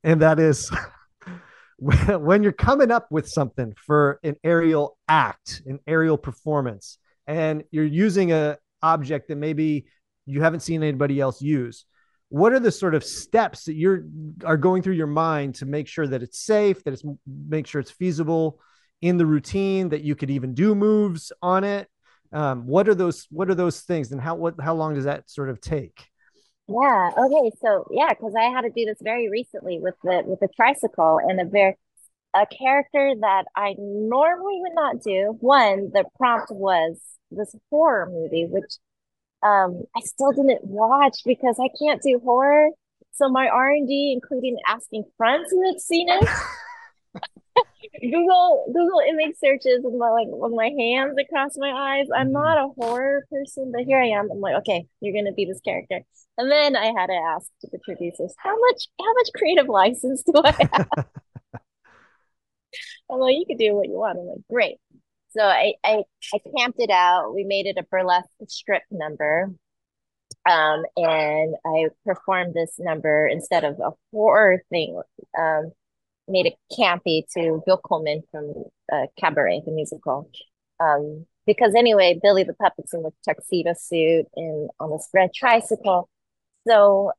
and 0.04 0.22
that 0.22 0.38
is 0.38 0.70
when 2.18 2.42
you're 2.42 2.52
coming 2.52 2.90
up 2.90 3.08
with 3.10 3.28
something 3.28 3.74
for 3.76 4.20
an 4.22 4.36
aerial 4.44 4.96
act, 5.08 5.62
an 5.66 5.78
aerial 5.86 6.16
performance, 6.16 6.98
and 7.26 7.64
you're 7.70 7.84
using 7.84 8.32
a 8.32 8.58
object 8.82 9.28
that 9.28 9.36
maybe 9.36 9.86
you 10.26 10.42
haven't 10.42 10.60
seen 10.60 10.82
anybody 10.82 11.20
else 11.20 11.40
use 11.40 11.84
what 12.32 12.54
are 12.54 12.60
the 12.60 12.72
sort 12.72 12.94
of 12.94 13.04
steps 13.04 13.64
that 13.64 13.74
you're 13.74 14.04
are 14.42 14.56
going 14.56 14.80
through 14.80 14.94
your 14.94 15.06
mind 15.06 15.54
to 15.54 15.66
make 15.66 15.86
sure 15.86 16.06
that 16.06 16.22
it's 16.22 16.38
safe 16.38 16.82
that 16.82 16.94
it's 16.94 17.04
make 17.26 17.66
sure 17.66 17.78
it's 17.78 17.90
feasible 17.90 18.58
in 19.02 19.18
the 19.18 19.26
routine 19.26 19.90
that 19.90 20.02
you 20.02 20.14
could 20.14 20.30
even 20.30 20.54
do 20.54 20.74
moves 20.74 21.30
on 21.42 21.62
it? 21.62 21.88
Um, 22.32 22.66
what 22.66 22.88
are 22.88 22.94
those 22.94 23.26
what 23.30 23.50
are 23.50 23.54
those 23.54 23.80
things 23.80 24.12
and 24.12 24.20
how 24.20 24.36
what 24.36 24.54
how 24.58 24.74
long 24.74 24.94
does 24.94 25.04
that 25.04 25.28
sort 25.28 25.50
of 25.50 25.60
take 25.60 26.08
yeah 26.68 27.10
okay 27.18 27.50
so 27.60 27.86
yeah 27.90 28.08
because 28.10 28.34
i 28.38 28.44
had 28.44 28.62
to 28.62 28.70
do 28.70 28.84
this 28.84 28.98
very 29.02 29.28
recently 29.28 29.78
with 29.80 29.94
the 30.04 30.22
with 30.24 30.40
the 30.40 30.48
tricycle 30.54 31.18
and 31.22 31.40
a 31.40 31.44
very 31.44 31.76
a 32.34 32.46
character 32.46 33.14
that 33.20 33.44
i 33.56 33.74
normally 33.78 34.58
would 34.60 34.74
not 34.74 35.02
do 35.02 35.36
one 35.40 35.90
the 35.92 36.04
prompt 36.16 36.50
was 36.50 36.98
this 37.30 37.54
horror 37.70 38.08
movie 38.10 38.46
which 38.46 38.78
um, 39.42 39.82
I 39.96 40.00
still 40.00 40.32
didn't 40.32 40.64
watch 40.64 41.18
because 41.24 41.58
I 41.60 41.68
can't 41.82 42.00
do 42.00 42.20
horror. 42.24 42.68
So 43.12 43.28
my 43.28 43.48
R 43.48 43.70
and 43.70 43.88
D, 43.88 44.12
including 44.12 44.56
asking 44.66 45.04
friends 45.16 45.50
who 45.50 45.66
had 45.66 45.80
seen 45.80 46.08
it, 46.08 46.28
Google 48.00 48.64
Google 48.72 49.00
image 49.08 49.36
searches 49.38 49.80
with 49.82 49.94
my 49.94 50.10
like 50.10 50.28
with 50.30 50.52
my 50.54 50.70
hands 50.78 51.16
across 51.20 51.52
my 51.56 51.70
eyes. 51.72 52.06
I'm 52.14 52.30
Mhm. 52.30 52.32
not 52.32 52.58
a 52.58 52.68
horror 52.68 53.26
person, 53.30 53.72
but 53.72 53.82
here 53.84 54.00
I 54.00 54.08
am. 54.08 54.30
I'm 54.30 54.40
like, 54.40 54.56
okay, 54.56 54.86
you're 55.00 55.14
gonna 55.14 55.32
be 55.34 55.44
this 55.44 55.60
character. 55.60 56.00
And 56.38 56.50
then 56.50 56.76
I 56.76 56.86
had 56.86 57.06
to 57.08 57.14
ask 57.14 57.48
the 57.62 57.78
producers, 57.84 58.34
how 58.38 58.58
much 58.58 58.88
how 58.98 59.12
much 59.14 59.28
creative 59.36 59.68
license 59.68 60.22
do 60.22 60.40
I 60.44 60.52
have? 60.72 60.86
I'm 63.10 63.18
like, 63.18 63.36
you 63.36 63.44
can 63.46 63.56
do 63.56 63.74
what 63.74 63.88
you 63.88 63.94
want. 63.94 64.18
I'm 64.18 64.26
like, 64.26 64.46
great. 64.50 64.76
So 65.30 65.42
I 65.42 65.74
I 65.84 66.04
I 66.34 66.38
camped 66.58 66.80
it 66.80 66.90
out. 66.90 67.34
We 67.34 67.44
made 67.44 67.66
it 67.66 67.78
a 67.78 67.84
burlesque 67.84 68.28
strip 68.48 68.82
number. 68.90 69.50
Um, 70.48 70.84
and 70.96 71.54
I 71.66 71.86
performed 72.06 72.54
this 72.54 72.74
number 72.78 73.28
instead 73.28 73.64
of 73.64 73.78
a 73.80 73.92
horror 74.12 74.62
thing. 74.70 75.00
Um, 75.38 75.72
made 76.28 76.46
it 76.46 76.54
campy 76.78 77.22
to 77.34 77.62
Bill 77.66 77.78
Coleman 77.78 78.22
from 78.30 78.52
uh, 78.92 79.06
Cabaret, 79.18 79.62
the 79.64 79.72
musical. 79.72 80.30
Um, 80.80 81.26
because 81.46 81.74
anyway, 81.74 82.18
Billy 82.22 82.44
the 82.44 82.54
Puppet's 82.54 82.94
in 82.94 83.02
the 83.02 83.10
tuxedo 83.24 83.74
suit 83.78 84.26
and 84.36 84.70
on 84.80 84.90
this 84.90 85.08
red 85.12 85.30
tricycle. 85.34 86.08
So 86.66 87.12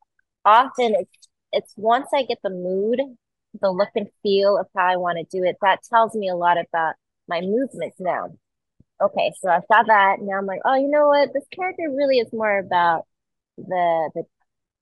often 0.45 0.95
it's 0.95 1.27
it's 1.51 1.73
once 1.77 2.07
I 2.13 2.23
get 2.23 2.39
the 2.43 2.49
mood, 2.49 2.99
the 3.61 3.71
look 3.71 3.89
and 3.95 4.07
feel 4.23 4.57
of 4.57 4.67
how 4.75 4.87
I 4.87 4.95
want 4.97 5.19
to 5.19 5.37
do 5.37 5.43
it, 5.43 5.57
that 5.61 5.83
tells 5.83 6.15
me 6.15 6.29
a 6.29 6.35
lot 6.35 6.57
about 6.57 6.95
my 7.27 7.41
movements 7.41 7.97
now. 7.99 8.29
Okay, 9.01 9.33
so 9.39 9.49
I 9.49 9.59
saw 9.71 9.83
that. 9.83 10.17
Now 10.21 10.37
I'm 10.37 10.45
like, 10.45 10.61
oh, 10.65 10.75
you 10.75 10.87
know 10.89 11.07
what? 11.07 11.31
This 11.33 11.45
character 11.53 11.83
really 11.89 12.19
is 12.19 12.31
more 12.33 12.57
about 12.59 13.05
the 13.57 14.11
the 14.15 14.23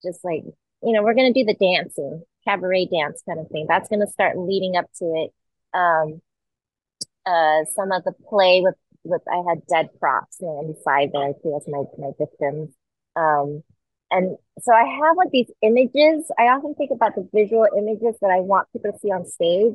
just 0.03 0.23
like 0.23 0.43
you 0.83 0.93
know 0.93 1.03
we're 1.03 1.13
gonna 1.13 1.33
do 1.33 1.43
the 1.43 1.55
dancing 1.55 2.23
cabaret 2.45 2.87
dance 2.87 3.21
kind 3.27 3.39
of 3.39 3.47
thing. 3.49 3.65
That's 3.67 3.89
gonna 3.89 4.07
start 4.07 4.37
leading 4.37 4.75
up 4.75 4.85
to 4.99 5.05
it. 5.05 5.33
Um 5.77 6.21
uh 7.25 7.63
some 7.75 7.91
of 7.91 8.03
the 8.03 8.13
play 8.29 8.61
with 8.61 8.75
with 9.03 9.21
I 9.31 9.41
had 9.49 9.65
dead 9.67 9.89
props 9.99 10.37
you 10.39 10.47
know, 10.47 10.53
on 10.57 10.67
the 10.67 11.09
there. 11.13 11.33
Too 11.41 11.55
as 11.55 11.67
my 11.67 11.83
my 11.97 12.11
victims. 12.17 12.69
Um 13.15 13.63
and 14.11 14.37
so 14.61 14.73
I 14.73 14.83
have 14.83 15.15
like 15.17 15.31
these 15.31 15.49
images. 15.61 16.29
I 16.37 16.43
often 16.43 16.75
think 16.75 16.91
about 16.91 17.15
the 17.15 17.27
visual 17.33 17.65
images 17.77 18.17
that 18.21 18.29
I 18.29 18.41
want 18.41 18.67
people 18.73 18.91
to 18.91 18.99
see 18.99 19.09
on 19.11 19.25
stage. 19.25 19.73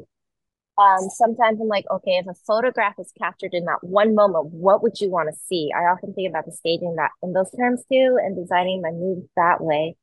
Um, 0.78 1.08
sometimes 1.10 1.60
I'm 1.60 1.68
like, 1.68 1.86
okay, 1.90 2.18
if 2.18 2.26
a 2.26 2.34
photograph 2.46 2.94
is 2.98 3.12
captured 3.18 3.54
in 3.54 3.64
that 3.64 3.82
one 3.82 4.14
moment, 4.14 4.46
what 4.52 4.82
would 4.82 5.00
you 5.00 5.10
want 5.10 5.28
to 5.30 5.40
see? 5.46 5.70
I 5.74 5.84
often 5.84 6.12
think 6.14 6.28
about 6.28 6.46
the 6.46 6.52
staging 6.52 6.96
that 6.96 7.12
in 7.22 7.32
those 7.32 7.50
terms 7.56 7.82
too 7.90 8.18
and 8.22 8.36
designing 8.36 8.82
my 8.82 8.90
moves 8.90 9.26
that 9.36 9.62
way. 9.62 9.96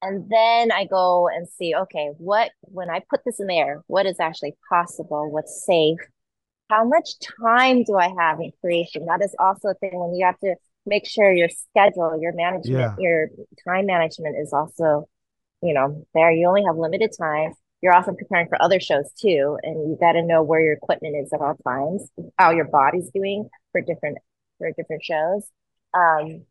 And 0.00 0.30
then 0.30 0.70
I 0.70 0.84
go 0.84 1.28
and 1.28 1.48
see, 1.48 1.74
okay, 1.74 2.10
what, 2.18 2.52
when 2.62 2.88
I 2.88 3.00
put 3.10 3.20
this 3.24 3.40
in 3.40 3.46
there, 3.48 3.82
what 3.88 4.06
is 4.06 4.20
actually 4.20 4.54
possible? 4.68 5.30
What's 5.30 5.64
safe? 5.66 5.98
How 6.70 6.84
much 6.84 7.08
time 7.42 7.82
do 7.82 7.96
I 7.96 8.12
have 8.18 8.40
in 8.40 8.52
creation? 8.60 9.06
That 9.06 9.22
is 9.22 9.34
also 9.38 9.68
a 9.68 9.74
thing 9.74 9.98
when 9.98 10.14
you 10.14 10.24
have 10.24 10.38
to 10.40 10.54
make 10.86 11.06
sure 11.06 11.32
your 11.32 11.48
schedule, 11.48 12.18
your 12.20 12.32
management, 12.32 12.78
Yeah. 12.78 12.94
your 12.98 13.28
time 13.66 13.86
management 13.86 14.36
is 14.38 14.52
also, 14.52 15.08
you 15.62 15.74
know, 15.74 16.06
there. 16.14 16.30
You 16.30 16.46
only 16.46 16.64
have 16.64 16.76
limited 16.76 17.12
time. 17.18 17.54
You're 17.80 17.94
often 17.94 18.16
preparing 18.16 18.48
for 18.48 18.60
other 18.60 18.80
shows 18.80 19.10
too, 19.20 19.56
and 19.62 19.90
you 19.90 19.96
got 20.00 20.12
to 20.12 20.22
know 20.22 20.42
where 20.42 20.60
your 20.60 20.72
equipment 20.74 21.16
is 21.16 21.32
at 21.32 21.40
all 21.40 21.54
times, 21.64 22.08
how 22.36 22.50
your 22.50 22.64
body's 22.64 23.10
doing 23.10 23.48
for 23.72 23.80
different 23.80 24.18
for 24.58 24.70
different 24.72 25.04
shows. 25.04 25.46
Um, 25.94 26.42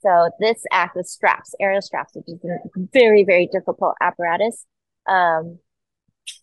so 0.00 0.30
this 0.40 0.64
act 0.70 0.96
with 0.96 1.06
straps, 1.06 1.54
aerial 1.60 1.82
straps, 1.82 2.14
which 2.14 2.28
is 2.28 2.38
a 2.44 2.58
very, 2.92 3.24
very 3.24 3.46
difficult 3.46 3.94
apparatus. 4.00 4.64
Um, 5.08 5.58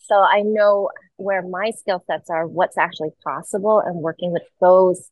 so 0.02 0.16
I 0.16 0.42
know 0.42 0.90
where 1.18 1.42
my 1.42 1.72
skill 1.72 2.04
sets 2.08 2.30
are, 2.30 2.48
what's 2.48 2.78
actually 2.78 3.12
possible, 3.24 3.80
and 3.80 3.98
working 3.98 4.32
with 4.32 4.44
those. 4.60 5.10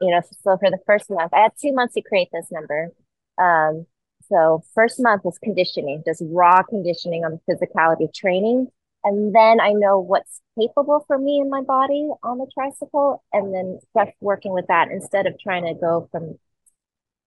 You 0.00 0.10
know, 0.10 0.20
so 0.42 0.56
for 0.58 0.70
the 0.70 0.80
first 0.86 1.10
month, 1.10 1.32
I 1.32 1.40
had 1.40 1.52
two 1.60 1.72
months 1.72 1.94
to 1.94 2.02
create 2.02 2.28
this 2.32 2.50
number. 2.50 2.90
Um, 3.38 3.86
so 4.28 4.64
first 4.74 5.00
month 5.00 5.24
was 5.24 5.38
conditioning, 5.38 6.02
just 6.04 6.22
raw 6.26 6.62
conditioning 6.62 7.24
on 7.24 7.38
the 7.46 7.54
physicality 7.54 8.12
training. 8.12 8.68
And 9.04 9.34
then 9.34 9.60
I 9.60 9.72
know 9.72 9.98
what's 9.98 10.40
capable 10.58 11.04
for 11.06 11.18
me 11.18 11.40
and 11.40 11.50
my 11.50 11.62
body 11.62 12.08
on 12.22 12.38
the 12.38 12.50
tricycle, 12.54 13.22
and 13.32 13.52
then 13.52 13.80
just 13.96 14.12
working 14.20 14.52
with 14.52 14.66
that 14.68 14.90
instead 14.90 15.26
of 15.26 15.38
trying 15.38 15.64
to 15.66 15.74
go 15.74 16.08
from 16.10 16.38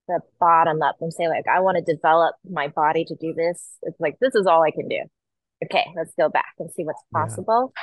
the 0.07 0.19
bottom 0.39 0.81
up 0.81 0.97
and 1.01 1.13
say 1.13 1.27
like 1.27 1.45
I 1.51 1.59
want 1.61 1.77
to 1.83 1.93
develop 1.93 2.35
my 2.49 2.67
body 2.69 3.05
to 3.05 3.15
do 3.15 3.33
this. 3.33 3.77
It's 3.83 3.99
like 3.99 4.17
this 4.19 4.35
is 4.35 4.47
all 4.47 4.63
I 4.63 4.71
can 4.71 4.87
do. 4.87 5.01
Okay, 5.65 5.85
let's 5.95 6.13
go 6.17 6.29
back 6.29 6.53
and 6.59 6.71
see 6.71 6.83
what's 6.83 7.01
Yeah. 7.13 7.19
possible. 7.21 7.73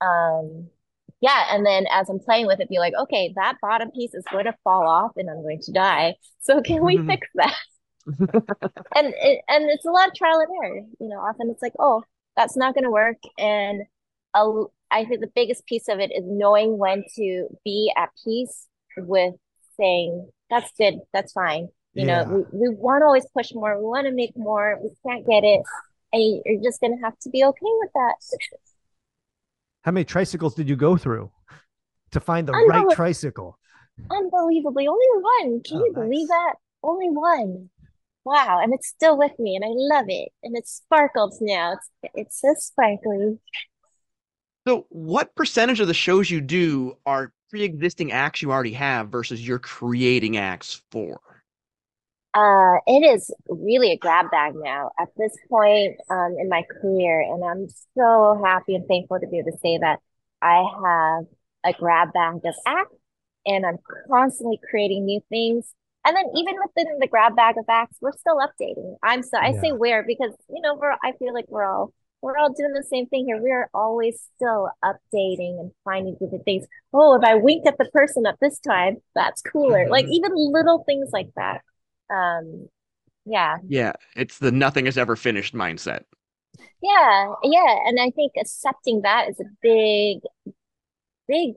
Um 0.00 0.68
yeah, 1.20 1.54
and 1.54 1.64
then 1.64 1.86
as 1.92 2.08
I'm 2.10 2.18
playing 2.18 2.46
with 2.46 2.58
it, 2.60 2.68
be 2.68 2.78
like, 2.80 2.94
okay, 3.02 3.32
that 3.36 3.54
bottom 3.62 3.92
piece 3.92 4.12
is 4.12 4.24
going 4.32 4.46
to 4.46 4.54
fall 4.64 4.88
off 4.88 5.12
and 5.16 5.30
I'm 5.30 5.42
going 5.42 5.60
to 5.62 5.72
die. 5.72 6.16
So 6.40 6.60
can 6.60 6.84
we 6.84 6.98
fix 7.06 7.28
that? 7.36 7.54
And 8.94 9.14
it, 9.16 9.40
and 9.48 9.70
it's 9.70 9.84
a 9.84 9.90
lot 9.90 10.08
of 10.08 10.14
trial 10.14 10.40
and 10.40 10.48
error. 10.64 10.80
You 11.00 11.08
know, 11.08 11.18
often 11.18 11.50
it's 11.50 11.62
like, 11.62 11.74
oh, 11.78 12.02
that's 12.36 12.56
not 12.56 12.74
going 12.74 12.84
to 12.84 12.90
work. 12.90 13.18
And 13.38 13.82
a, 14.34 14.64
I 14.90 15.04
think 15.04 15.20
the 15.20 15.30
biggest 15.34 15.66
piece 15.66 15.88
of 15.88 16.00
it 16.00 16.10
is 16.12 16.24
knowing 16.26 16.78
when 16.78 17.04
to 17.16 17.48
be 17.64 17.92
at 17.96 18.10
peace 18.24 18.66
with 18.96 19.34
saying, 19.78 20.28
that's 20.52 20.70
good, 20.78 20.94
that's 21.12 21.32
fine. 21.32 21.68
You 21.94 22.06
Yeah. 22.06 22.24
know, 22.24 22.46
we, 22.52 22.68
we 22.68 22.76
want 22.76 23.02
to 23.02 23.06
always 23.06 23.26
push 23.34 23.52
more, 23.54 23.78
we 23.78 23.84
want 23.84 24.06
to 24.06 24.12
make 24.12 24.32
more, 24.36 24.78
we 24.82 24.90
can't 25.06 25.26
get 25.26 25.44
it. 25.44 25.62
And 26.12 26.42
you're 26.44 26.62
just 26.62 26.80
going 26.80 26.96
to 26.96 27.02
have 27.04 27.18
to 27.20 27.30
be 27.30 27.42
okay 27.44 27.58
with 27.80 27.90
that. 27.94 28.14
How 29.82 29.90
many 29.92 30.04
tricycles 30.04 30.54
did 30.54 30.68
you 30.68 30.76
go 30.76 30.96
through 30.96 31.30
to 32.12 32.20
find 32.20 32.46
the 32.48 32.52
I 32.54 32.64
right 32.68 32.88
tricycle? 32.90 33.58
Unbelievably, 34.10 34.88
only 34.88 35.06
one. 35.10 35.62
Can 35.62 35.78
Oh, 35.78 35.84
you 35.86 35.92
believe 35.94 36.28
that? 36.28 36.54
Only 36.82 37.08
one. 37.10 37.70
Wow, 38.24 38.60
and 38.62 38.72
it's 38.74 38.88
still 38.88 39.18
with 39.18 39.38
me, 39.38 39.56
and 39.56 39.64
I 39.64 39.68
love 39.70 40.06
it, 40.08 40.30
and 40.44 40.56
it 40.56 40.68
sparkles 40.68 41.38
now. 41.40 41.72
It's 41.74 41.90
it's 42.14 42.40
so 42.40 42.54
sparkly. 42.56 43.38
So, 44.66 44.86
what 44.90 45.34
percentage 45.34 45.80
of 45.80 45.88
the 45.88 45.94
shows 45.94 46.30
you 46.30 46.40
do 46.40 46.96
are 47.04 47.32
pre-existing 47.52 48.12
acts 48.12 48.40
you 48.40 48.50
already 48.50 48.72
have 48.72 49.10
versus 49.10 49.46
you're 49.46 49.58
creating 49.58 50.38
acts 50.38 50.80
for? 50.90 51.20
Uh, 52.34 52.78
it 52.86 53.04
is 53.04 53.30
really 53.48 53.92
a 53.92 53.98
grab 53.98 54.30
bag 54.30 54.54
now 54.56 54.90
at 54.98 55.08
this 55.18 55.36
point 55.50 55.96
um, 56.08 56.34
in 56.40 56.48
my 56.48 56.62
career, 56.62 57.20
and 57.20 57.44
I'm 57.44 57.68
so 57.94 58.40
happy 58.42 58.74
and 58.74 58.88
thankful 58.88 59.20
to 59.20 59.26
be 59.26 59.38
able 59.40 59.52
to 59.52 59.58
say 59.58 59.76
that 59.78 59.98
I 60.40 60.64
have 60.82 61.26
a 61.64 61.78
grab 61.78 62.14
bag 62.14 62.36
of 62.46 62.54
acts, 62.66 62.96
and 63.44 63.66
I'm 63.66 63.76
constantly 64.08 64.58
creating 64.70 65.04
new 65.04 65.20
things. 65.28 65.74
And 66.06 66.16
then 66.16 66.24
even 66.34 66.54
within 66.64 66.98
the 67.00 67.06
grab 67.06 67.36
bag 67.36 67.58
of 67.58 67.66
acts, 67.68 67.98
we're 68.00 68.12
still 68.12 68.38
updating. 68.38 68.96
I'm 69.02 69.22
so 69.22 69.36
I 69.38 69.52
say 69.52 69.70
Yeah. 69.70 69.72
we're 69.72 70.02
because 70.02 70.32
you 70.48 70.62
know 70.62 70.74
we're 70.74 70.92
I 71.04 71.12
feel 71.18 71.34
like 71.34 71.46
we're 71.48 71.64
all 71.64 71.92
we're 72.22 72.38
all 72.38 72.52
doing 72.52 72.72
the 72.72 72.84
same 72.84 73.06
thing 73.08 73.26
here. 73.26 73.40
We're 73.42 73.68
always 73.74 74.20
still 74.36 74.70
updating 74.84 75.60
and 75.60 75.72
finding 75.84 76.16
different 76.20 76.44
things. 76.44 76.66
Oh, 76.94 77.16
if 77.16 77.24
I 77.24 77.34
winked 77.36 77.66
at 77.66 77.78
the 77.78 77.86
person 77.86 78.26
at 78.26 78.38
this 78.40 78.58
time, 78.60 78.98
that's 79.14 79.42
cooler. 79.42 79.88
Like 79.88 80.06
Mhm. 80.06 80.10
even 80.10 80.32
little 80.34 80.84
things 80.84 81.10
like 81.12 81.30
that. 81.36 81.62
Um, 82.10 82.68
yeah, 83.24 83.58
Yeah, 83.66 83.92
it's 84.16 84.38
the 84.38 84.52
nothing 84.52 84.86
is 84.86 84.98
ever 84.98 85.16
finished 85.16 85.54
mindset. 85.54 86.04
yeah, 86.82 87.34
yeah. 87.42 87.78
And 87.86 87.98
I 88.00 88.10
think 88.10 88.32
accepting 88.38 89.02
that 89.02 89.28
is 89.28 89.40
a 89.40 89.44
big, 89.62 90.20
big 91.28 91.54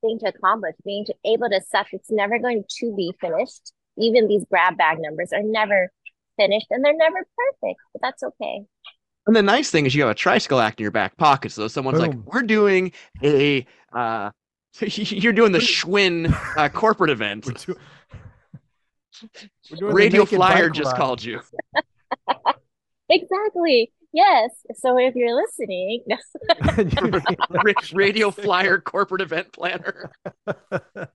thing 0.00 0.18
to 0.20 0.26
accomplish. 0.28 0.74
Being 0.84 1.04
to, 1.06 1.14
able 1.24 1.48
to 1.50 1.56
accept 1.56 1.90
it's 1.92 2.10
never 2.10 2.38
going 2.38 2.64
to 2.80 2.94
be 2.96 3.12
finished. 3.20 3.72
Even 3.98 4.28
these 4.28 4.44
grab 4.50 4.76
bag 4.76 4.98
numbers 5.00 5.32
are 5.32 5.42
never 5.42 5.90
finished 6.36 6.66
and 6.70 6.84
they're 6.84 6.96
never 6.96 7.26
perfect, 7.36 7.80
but 7.92 8.02
that's 8.02 8.22
okay. 8.22 8.64
And 9.26 9.34
the 9.34 9.42
nice 9.42 9.70
thing 9.70 9.86
is 9.86 9.94
you 9.94 10.02
have 10.02 10.10
a 10.10 10.14
tricycle 10.14 10.60
act 10.60 10.78
in 10.80 10.84
your 10.84 10.92
back 10.92 11.16
pocket. 11.16 11.50
So 11.52 11.66
someone's 11.68 11.98
Boom. 11.98 12.08
like, 12.10 12.34
"We're 12.34 12.42
doing 12.42 12.92
a, 13.22 13.66
uh, 13.92 14.30
you're 14.80 15.32
doing 15.32 15.52
the 15.52 15.58
Schwinn 15.58 16.32
uh, 16.56 16.68
corporate 16.68 17.10
event. 17.10 17.46
We're 17.46 17.52
do- 17.54 17.76
we're 19.70 19.76
doing 19.78 19.94
Radio 19.94 20.24
Flyer 20.24 20.70
just 20.70 20.92
ride. 20.92 20.96
called 20.96 21.24
you. 21.24 21.40
Exactly. 23.08 23.92
Yes. 24.12 24.50
So 24.74 24.98
if 24.98 25.14
you're 25.14 25.32
listening, 25.34 26.02
Ra- 27.50 27.72
Radio 27.92 28.32
Flyer 28.32 28.80
corporate 28.80 29.20
event 29.22 29.52
planner. 29.52 30.10
well, 30.44 31.06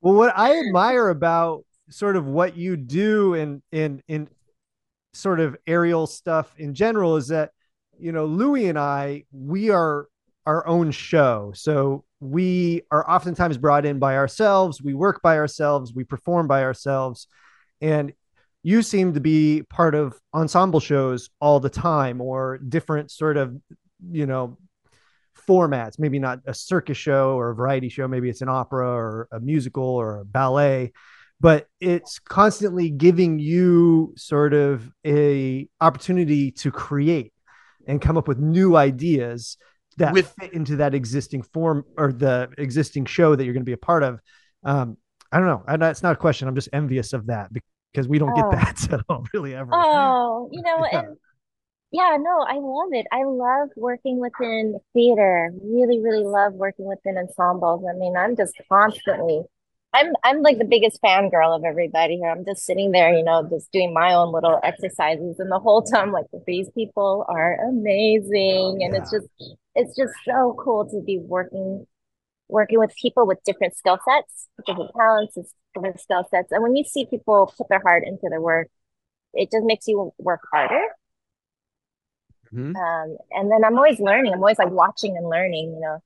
what 0.00 0.32
I 0.36 0.60
admire 0.60 1.08
about 1.08 1.64
sort 1.90 2.14
of 2.14 2.26
what 2.26 2.56
you 2.56 2.76
do 2.76 3.34
in 3.34 3.62
in 3.72 4.00
in 4.06 4.28
sort 5.16 5.40
of 5.40 5.56
aerial 5.66 6.06
stuff 6.06 6.54
in 6.58 6.74
general 6.74 7.16
is 7.16 7.28
that 7.28 7.50
you 7.98 8.12
know 8.12 8.26
Louis 8.26 8.68
and 8.68 8.78
I 8.78 9.24
we 9.32 9.70
are 9.70 10.08
our 10.46 10.66
own 10.66 10.90
show, 10.92 11.52
so 11.54 12.04
we 12.20 12.82
are 12.90 13.08
oftentimes 13.10 13.58
brought 13.58 13.84
in 13.84 13.98
by 13.98 14.16
ourselves. 14.16 14.80
We 14.80 14.94
work 14.94 15.20
by 15.22 15.38
ourselves. 15.38 15.92
We 15.92 16.04
perform 16.04 16.46
by 16.46 16.62
ourselves, 16.62 17.26
and 17.80 18.12
you 18.62 18.82
seem 18.82 19.14
to 19.14 19.20
be 19.20 19.62
part 19.68 19.94
of 19.94 20.20
ensemble 20.34 20.80
shows 20.80 21.30
all 21.40 21.60
the 21.60 21.70
time 21.70 22.20
or 22.20 22.58
different 22.58 23.10
sort 23.10 23.36
of 23.36 23.56
you 24.10 24.26
know 24.26 24.58
formats, 25.46 25.98
maybe 25.98 26.18
not 26.18 26.40
a 26.46 26.54
circus 26.54 26.96
show 26.96 27.36
or 27.36 27.50
a 27.50 27.54
variety 27.54 27.88
show, 27.88 28.08
maybe 28.08 28.28
it's 28.28 28.42
an 28.42 28.48
opera 28.48 28.88
or 28.88 29.28
a 29.32 29.40
musical 29.40 29.84
or 29.84 30.18
a 30.18 30.24
ballet, 30.24 30.92
but 31.40 31.66
it's 31.80 32.18
constantly 32.18 32.90
giving 32.90 33.38
you 33.38 34.14
sort 34.16 34.54
of 34.54 34.90
a 35.06 35.68
opportunity 35.80 36.50
to 36.50 36.70
create 36.70 37.32
and 37.86 38.00
come 38.00 38.16
up 38.16 38.26
with 38.28 38.38
new 38.38 38.76
ideas 38.76 39.56
that 39.98 40.12
With- 40.12 40.34
fit 40.40 40.52
into 40.52 40.76
that 40.76 40.94
existing 40.94 41.42
form 41.42 41.84
or 41.96 42.12
the 42.12 42.48
existing 42.58 43.04
show 43.06 43.34
that 43.34 43.44
you're 43.44 43.54
going 43.54 43.62
to 43.62 43.66
be 43.66 43.72
a 43.72 43.78
part 43.78 44.02
of. 44.02 44.20
Um, 44.64 44.96
I 45.32 45.38
don't 45.38 45.46
know. 45.46 45.62
I, 45.66 45.74
it's 45.90 46.02
not 46.02 46.12
a 46.12 46.16
question. 46.16 46.48
I'm 46.48 46.54
just 46.54 46.68
envious 46.72 47.12
of 47.12 47.26
that 47.26 47.50
because 47.92 48.08
we 48.08 48.18
don't 48.18 48.30
Oh. 48.36 48.50
get 48.50 48.60
that 48.60 48.92
at 48.92 49.00
all, 49.08 49.24
really 49.32 49.54
ever. 49.54 49.70
Oh, 49.72 50.48
you 50.52 50.62
know, 50.62 50.86
Yeah. 50.90 51.00
and 51.00 51.16
yeah, 51.92 52.16
no, 52.20 52.40
I 52.46 52.56
love 52.58 52.88
it. 52.92 53.06
I 53.12 53.22
love 53.24 53.68
working 53.76 54.20
within 54.20 54.78
theater. 54.92 55.50
Really, 55.62 56.00
really 56.00 56.24
love 56.24 56.52
working 56.52 56.84
within 56.86 57.16
ensembles. 57.16 57.84
I 57.88 57.96
mean, 57.96 58.16
I'm 58.16 58.36
just 58.36 58.52
constantly, 58.70 59.42
I'm 59.92 60.12
I'm 60.24 60.42
like 60.42 60.58
the 60.58 60.64
biggest 60.64 61.00
fangirl 61.02 61.56
of 61.56 61.64
everybody 61.64 62.16
here. 62.16 62.30
I'm 62.30 62.44
just 62.44 62.64
sitting 62.64 62.92
there, 62.92 63.14
you 63.16 63.24
know, 63.24 63.48
just 63.48 63.70
doing 63.72 63.94
my 63.94 64.12
own 64.14 64.32
little 64.32 64.60
exercises, 64.62 65.38
and 65.38 65.50
the 65.50 65.58
whole 65.58 65.82
time, 65.82 66.12
like, 66.12 66.26
these 66.46 66.68
people 66.70 67.24
are 67.28 67.54
amazing, 67.68 68.82
and 68.82 68.94
it's 68.94 69.10
just, 69.10 69.26
it's 69.74 69.96
just 69.96 70.12
so 70.24 70.54
cool 70.58 70.86
to 70.90 71.00
be 71.00 71.18
working, 71.18 71.86
working 72.48 72.78
with 72.78 72.94
people 73.00 73.26
with 73.26 73.42
different 73.44 73.76
skill 73.76 73.98
sets, 74.06 74.48
different 74.66 74.90
talents, 74.96 75.36
and 75.36 75.46
different 75.74 76.00
skill 76.00 76.26
sets. 76.30 76.52
And 76.52 76.62
when 76.62 76.76
you 76.76 76.84
see 76.84 77.06
people 77.06 77.52
put 77.56 77.68
their 77.70 77.80
heart 77.80 78.04
into 78.06 78.28
their 78.28 78.40
work, 78.40 78.68
it 79.34 79.50
just 79.50 79.64
makes 79.64 79.86
you 79.88 80.12
work 80.18 80.40
harder. 80.52 80.82
Mhm. 82.52 82.76
Um, 82.76 83.16
and 83.32 83.50
then 83.50 83.64
I'm 83.64 83.76
always 83.76 83.98
learning. 84.00 84.32
I'm 84.32 84.40
always 84.40 84.58
like 84.58 84.70
watching 84.70 85.16
and 85.16 85.28
learning, 85.28 85.74
you 85.74 85.80
know, 85.80 85.98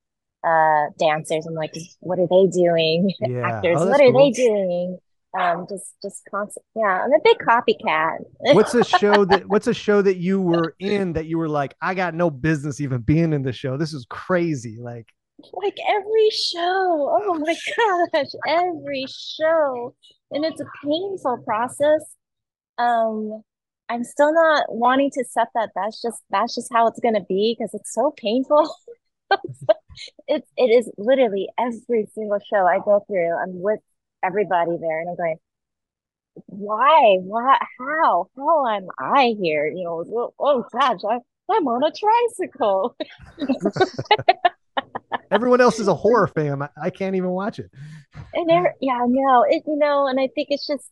uh, 0.44 0.86
dancers. 0.98 1.46
I'm 1.46 1.54
like, 1.54 1.74
what 2.00 2.18
are 2.18 2.26
they 2.28 2.46
doing? 2.50 3.12
Yeah. 3.20 3.46
Actors, 3.48 3.76
Oh, 3.80 3.86
what 3.86 4.00
are 4.00 4.10
cool. 4.10 4.24
they 4.24 4.30
doing? 4.30 4.98
Um, 5.38 5.66
just, 5.68 5.94
just 6.02 6.22
constant. 6.30 6.64
Yeah, 6.74 7.04
I'm 7.04 7.12
a 7.12 7.18
big 7.22 7.38
copycat. 7.38 8.18
what's 8.54 8.74
a 8.74 8.82
show 8.82 9.24
that 9.26 9.46
what's 9.46 9.68
a 9.68 9.74
show 9.74 10.02
that 10.02 10.16
you 10.16 10.40
were 10.40 10.74
in 10.80 11.12
that 11.12 11.26
you 11.26 11.38
were 11.38 11.48
like 11.48 11.76
i 11.80 11.94
got 11.94 12.14
no 12.14 12.30
business 12.30 12.80
even 12.80 13.00
being 13.00 13.32
in 13.32 13.42
the 13.42 13.52
show 13.52 13.76
this 13.76 13.92
is 13.92 14.04
crazy 14.10 14.76
like 14.80 15.06
like 15.54 15.76
every 15.88 16.30
show. 16.30 16.58
Oh 17.18 17.38
my 17.38 17.54
gosh, 18.12 18.26
every 18.46 19.06
show. 19.08 19.94
And 20.30 20.44
it's 20.44 20.60
a 20.60 20.66
painful 20.84 21.38
process. 21.46 22.02
Um, 22.78 23.42
I'm 23.88 24.04
still 24.04 24.32
not 24.32 24.66
wanting 24.68 25.10
to 25.12 25.20
accept 25.20 25.52
that 25.54 25.70
that's 25.74 26.00
just 26.02 26.22
that's 26.30 26.54
just 26.54 26.72
how 26.72 26.86
it's 26.86 27.00
gonna 27.00 27.24
be 27.28 27.56
because 27.58 27.74
it's 27.74 27.94
so 27.94 28.12
painful. 28.16 28.74
It's 30.28 30.48
it 30.56 30.64
is 30.64 30.90
literally 30.98 31.48
every 31.58 32.06
single 32.14 32.38
show 32.48 32.66
I 32.66 32.78
go 32.84 33.04
through. 33.06 33.32
I'm 33.36 33.60
with 33.60 33.80
everybody 34.22 34.76
there 34.80 35.00
and 35.00 35.10
I'm 35.10 35.16
going, 35.16 35.36
why? 36.46 37.16
Why? 37.20 37.58
How? 37.78 38.28
How 38.36 38.66
am 38.68 38.88
I 38.98 39.34
here? 39.40 39.66
You 39.66 39.84
know, 39.84 40.04
oh, 40.08 40.34
oh 40.38 40.64
gosh, 40.72 41.00
I, 41.08 41.18
I'm 41.50 41.66
on 41.68 41.82
a 41.84 41.92
tricycle. 41.92 42.96
everyone 45.30 45.60
else 45.60 45.78
is 45.78 45.88
a 45.88 45.94
horror 45.94 46.26
fan 46.28 46.62
I, 46.62 46.68
I 46.80 46.90
can't 46.90 47.16
even 47.16 47.30
watch 47.30 47.58
it 47.58 47.70
And 48.34 48.48
there, 48.48 48.74
yeah, 48.80 49.04
no, 49.08 49.44
it, 49.48 49.62
you 49.66 49.76
know, 49.76 50.06
and 50.06 50.20
I 50.20 50.28
think 50.34 50.48
it's 50.50 50.66
just, 50.66 50.88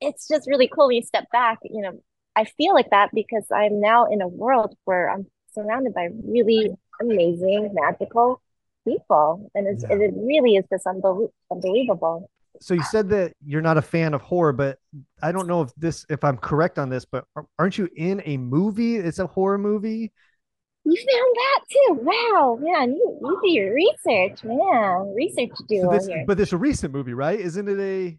it's 0.00 0.28
just 0.28 0.48
really 0.48 0.68
cool 0.68 0.88
when 0.88 0.96
you 0.96 1.02
step 1.02 1.26
back. 1.32 1.58
You 1.64 1.82
know, 1.82 2.02
I 2.36 2.44
feel 2.44 2.74
like 2.74 2.90
that 2.90 3.10
because 3.14 3.46
I'm 3.54 3.80
now 3.80 4.06
in 4.06 4.20
a 4.20 4.28
world 4.28 4.76
where 4.84 5.10
I'm 5.10 5.26
surrounded 5.54 5.94
by 5.94 6.08
really 6.24 6.70
amazing, 7.00 7.70
magical 7.74 8.40
people, 8.86 9.50
and 9.54 9.66
it's, 9.66 9.84
Yeah. 9.88 9.96
it 9.96 10.12
really 10.16 10.56
is 10.56 10.64
just 10.70 10.84
unbelie- 10.86 11.30
unbelievable. 11.50 12.28
so 12.60 12.72
you 12.74 12.82
said 12.84 13.08
that 13.08 13.32
you're 13.44 13.60
not 13.62 13.76
a 13.76 13.82
fan 13.82 14.14
of 14.14 14.20
horror 14.22 14.52
but 14.52 14.78
i 15.20 15.32
don't 15.32 15.48
know 15.48 15.60
if 15.62 15.74
this 15.74 16.06
if 16.08 16.22
i'm 16.22 16.36
correct 16.36 16.78
on 16.78 16.88
this 16.88 17.04
but 17.04 17.24
aren't 17.58 17.76
you 17.76 17.88
in 17.96 18.22
a 18.26 18.36
movie 18.36 18.94
it's 18.94 19.18
a 19.18 19.26
horror 19.26 19.58
movie 19.58 20.12
You 20.84 20.94
found 20.96 21.32
that 21.42 21.60
too. 21.74 21.90
Wow, 22.10 22.58
man, 22.60 22.92
you, 22.92 23.18
you 23.22 23.40
do 23.42 23.50
your 23.50 23.74
research, 23.74 24.44
man. 24.44 25.14
Research 25.16 25.50
so 25.56 25.64
duo 25.66 25.90
this, 25.90 26.06
here. 26.06 26.24
but 26.28 26.36
this 26.36 26.50
is 26.50 26.52
a 26.52 26.58
recent 26.58 26.92
movie 26.92 27.14
right 27.14 27.40
isn't 27.40 27.66
it 27.68 27.80
a 27.80 28.16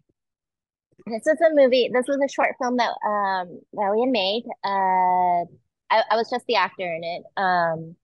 This 1.06 1.26
is 1.26 1.40
a 1.40 1.54
movie. 1.54 1.88
This 1.94 2.06
was 2.08 2.18
a 2.22 2.28
short 2.28 2.52
film 2.60 2.76
that 2.76 2.92
um 3.06 3.46
that 3.72 3.88
we 3.94 4.00
had 4.04 4.10
made. 4.10 4.44
Uh, 4.64 5.46
I, 5.94 6.02
I 6.10 6.16
was 6.16 6.28
just 6.28 6.44
the 6.46 6.56
actor 6.56 6.82
in 6.98 7.04
it. 7.04 7.22
Um, 7.36 7.94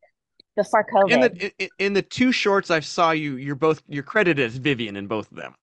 before 0.57 0.87
COVID. 0.93 1.11
In 1.11 1.21
the 1.21 1.53
in, 1.59 1.69
in 1.79 1.93
the 1.93 2.03
two 2.03 2.33
shorts 2.33 2.71
I 2.71 2.81
saw 2.81 3.11
you, 3.13 3.37
you're 3.37 3.55
both 3.55 3.83
you're 3.89 4.03
credited 4.03 4.45
as 4.45 4.57
Vivian 4.57 4.97
in 4.97 5.07
both 5.07 5.31
of 5.31 5.37
them. 5.37 5.55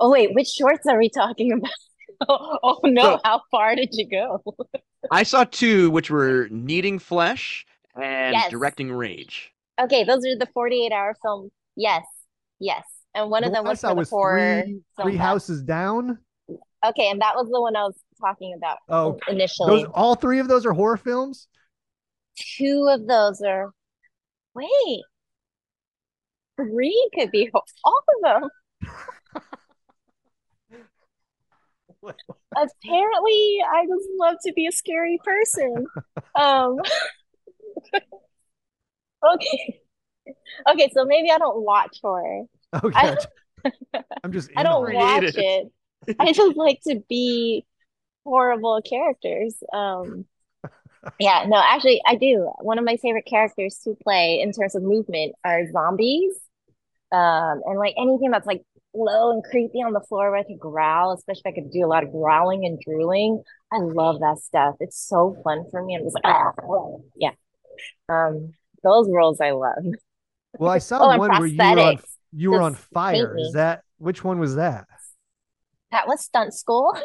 Oh 0.00 0.10
wait, 0.10 0.34
which 0.34 0.48
shorts 0.48 0.86
are 0.86 0.98
we 0.98 1.08
talking 1.08 1.52
about? 1.52 1.70
Oh, 2.28 2.58
oh 2.64 2.80
no, 2.82 3.02
So- 3.02 3.20
how 3.24 3.42
far 3.48 3.76
did 3.76 3.90
you 3.92 4.08
go? 4.10 4.42
I 5.12 5.22
saw 5.22 5.44
two, 5.44 5.88
which 5.90 6.10
were 6.10 6.48
Kneading 6.50 6.98
Flesh 6.98 7.64
and 7.94 8.32
Yes. 8.34 8.50
Directing 8.50 8.90
Rage. 8.90 9.52
Okay, 9.80 10.02
those 10.02 10.26
are 10.26 10.36
the 10.36 10.48
48 10.52 10.90
hour 10.90 11.14
film. 11.22 11.50
Yes, 11.76 12.04
yes. 12.58 12.82
And 13.14 13.30
one 13.30 13.42
the 13.42 13.48
of 13.50 13.54
them 13.54 13.64
was 13.64 13.80
for 13.82 13.90
the 13.90 13.94
was 13.94 14.10
horror 14.10 14.62
three, 14.64 14.80
three 15.00 15.16
houses 15.16 15.62
down 15.62 16.18
Okay, 16.84 17.08
and 17.08 17.20
that 17.20 17.36
was 17.36 17.48
the 17.52 17.60
one 17.60 17.76
I 17.76 17.84
was 17.84 17.94
talking 18.20 18.52
about 18.56 18.78
Oh, 18.88 19.18
initially. 19.28 19.84
those 19.84 19.92
all 19.94 20.16
three 20.16 20.40
of 20.40 20.48
those 20.48 20.66
are 20.66 20.72
horror 20.72 20.96
films 20.96 21.46
Two 22.56 22.88
of 22.90 23.06
those 23.06 23.40
are 23.42 23.70
wait. 24.58 25.02
Three 26.56 27.10
could 27.14 27.30
be 27.30 27.50
all 27.84 28.02
of 28.24 28.40
them. 28.42 28.50
Apparently, 32.56 33.58
I 33.70 33.86
just 33.86 34.08
love 34.18 34.36
to 34.46 34.52
be 34.54 34.66
a 34.66 34.72
scary 34.72 35.18
person. 35.24 35.86
Um, 36.34 36.76
okay. 39.34 39.80
Okay, 40.68 40.90
so 40.92 41.04
maybe 41.04 41.30
I 41.30 41.38
don't 41.38 41.62
watch 41.62 41.98
horror. 42.02 42.44
okay 42.84 43.16
i'm 44.24 44.32
just 44.32 44.50
I 44.56 44.62
don't 44.62 44.86
on 44.86 44.92
it. 44.92 44.96
watch 44.96 45.34
it. 45.36 45.72
I 46.18 46.32
just 46.32 46.56
like 46.56 46.80
to 46.86 47.02
be 47.08 47.66
horrible 48.24 48.80
characters. 48.82 49.54
Um, 49.72 50.26
yeah, 51.18 51.44
no, 51.46 51.56
actually, 51.56 52.00
I 52.06 52.14
do. 52.16 52.50
One 52.60 52.78
of 52.78 52.84
my 52.84 52.96
favorite 52.96 53.26
characters 53.26 53.80
to 53.84 53.96
play 54.02 54.40
in 54.40 54.52
terms 54.52 54.74
of 54.74 54.82
movement 54.82 55.34
are 55.44 55.70
zombies. 55.70 56.34
Um, 57.10 57.62
and 57.64 57.78
like 57.78 57.94
anything 57.96 58.30
that's 58.30 58.46
like 58.46 58.62
low 58.94 59.32
and 59.32 59.42
creepy 59.42 59.78
on 59.78 59.92
the 59.92 60.00
floor 60.00 60.30
where 60.30 60.40
I 60.40 60.42
could 60.42 60.58
growl, 60.58 61.12
especially 61.12 61.42
if 61.46 61.52
I 61.52 61.60
could 61.60 61.70
do 61.70 61.84
a 61.84 61.88
lot 61.88 62.04
of 62.04 62.12
growling 62.12 62.66
and 62.66 62.78
drooling. 62.80 63.42
I 63.72 63.78
love 63.78 64.20
that 64.20 64.38
stuff. 64.38 64.76
It's 64.80 64.98
so 64.98 65.36
fun 65.42 65.64
for 65.70 65.82
me. 65.82 65.96
I'm 65.96 66.02
just 66.02 66.14
like, 66.14 66.24
ah, 66.26 66.52
yeah. 67.16 67.30
Um, 68.08 68.52
those 68.82 69.08
roles 69.10 69.40
I 69.40 69.50
love. 69.52 69.84
well 70.58 70.70
i 70.70 70.78
saw 70.78 71.14
Oh, 71.14 71.18
one 71.18 71.30
where 71.30 71.46
you 71.46 71.58
were 71.58 71.80
on 71.80 71.98
you 72.32 72.50
were 72.50 72.60
on 72.60 72.74
fire 72.74 73.36
is 73.36 73.52
that 73.52 73.82
which 73.98 74.22
one 74.24 74.38
was 74.38 74.56
that 74.56 74.86
That 75.90 76.06
was 76.06 76.20
stunt 76.20 76.54
school. 76.54 76.96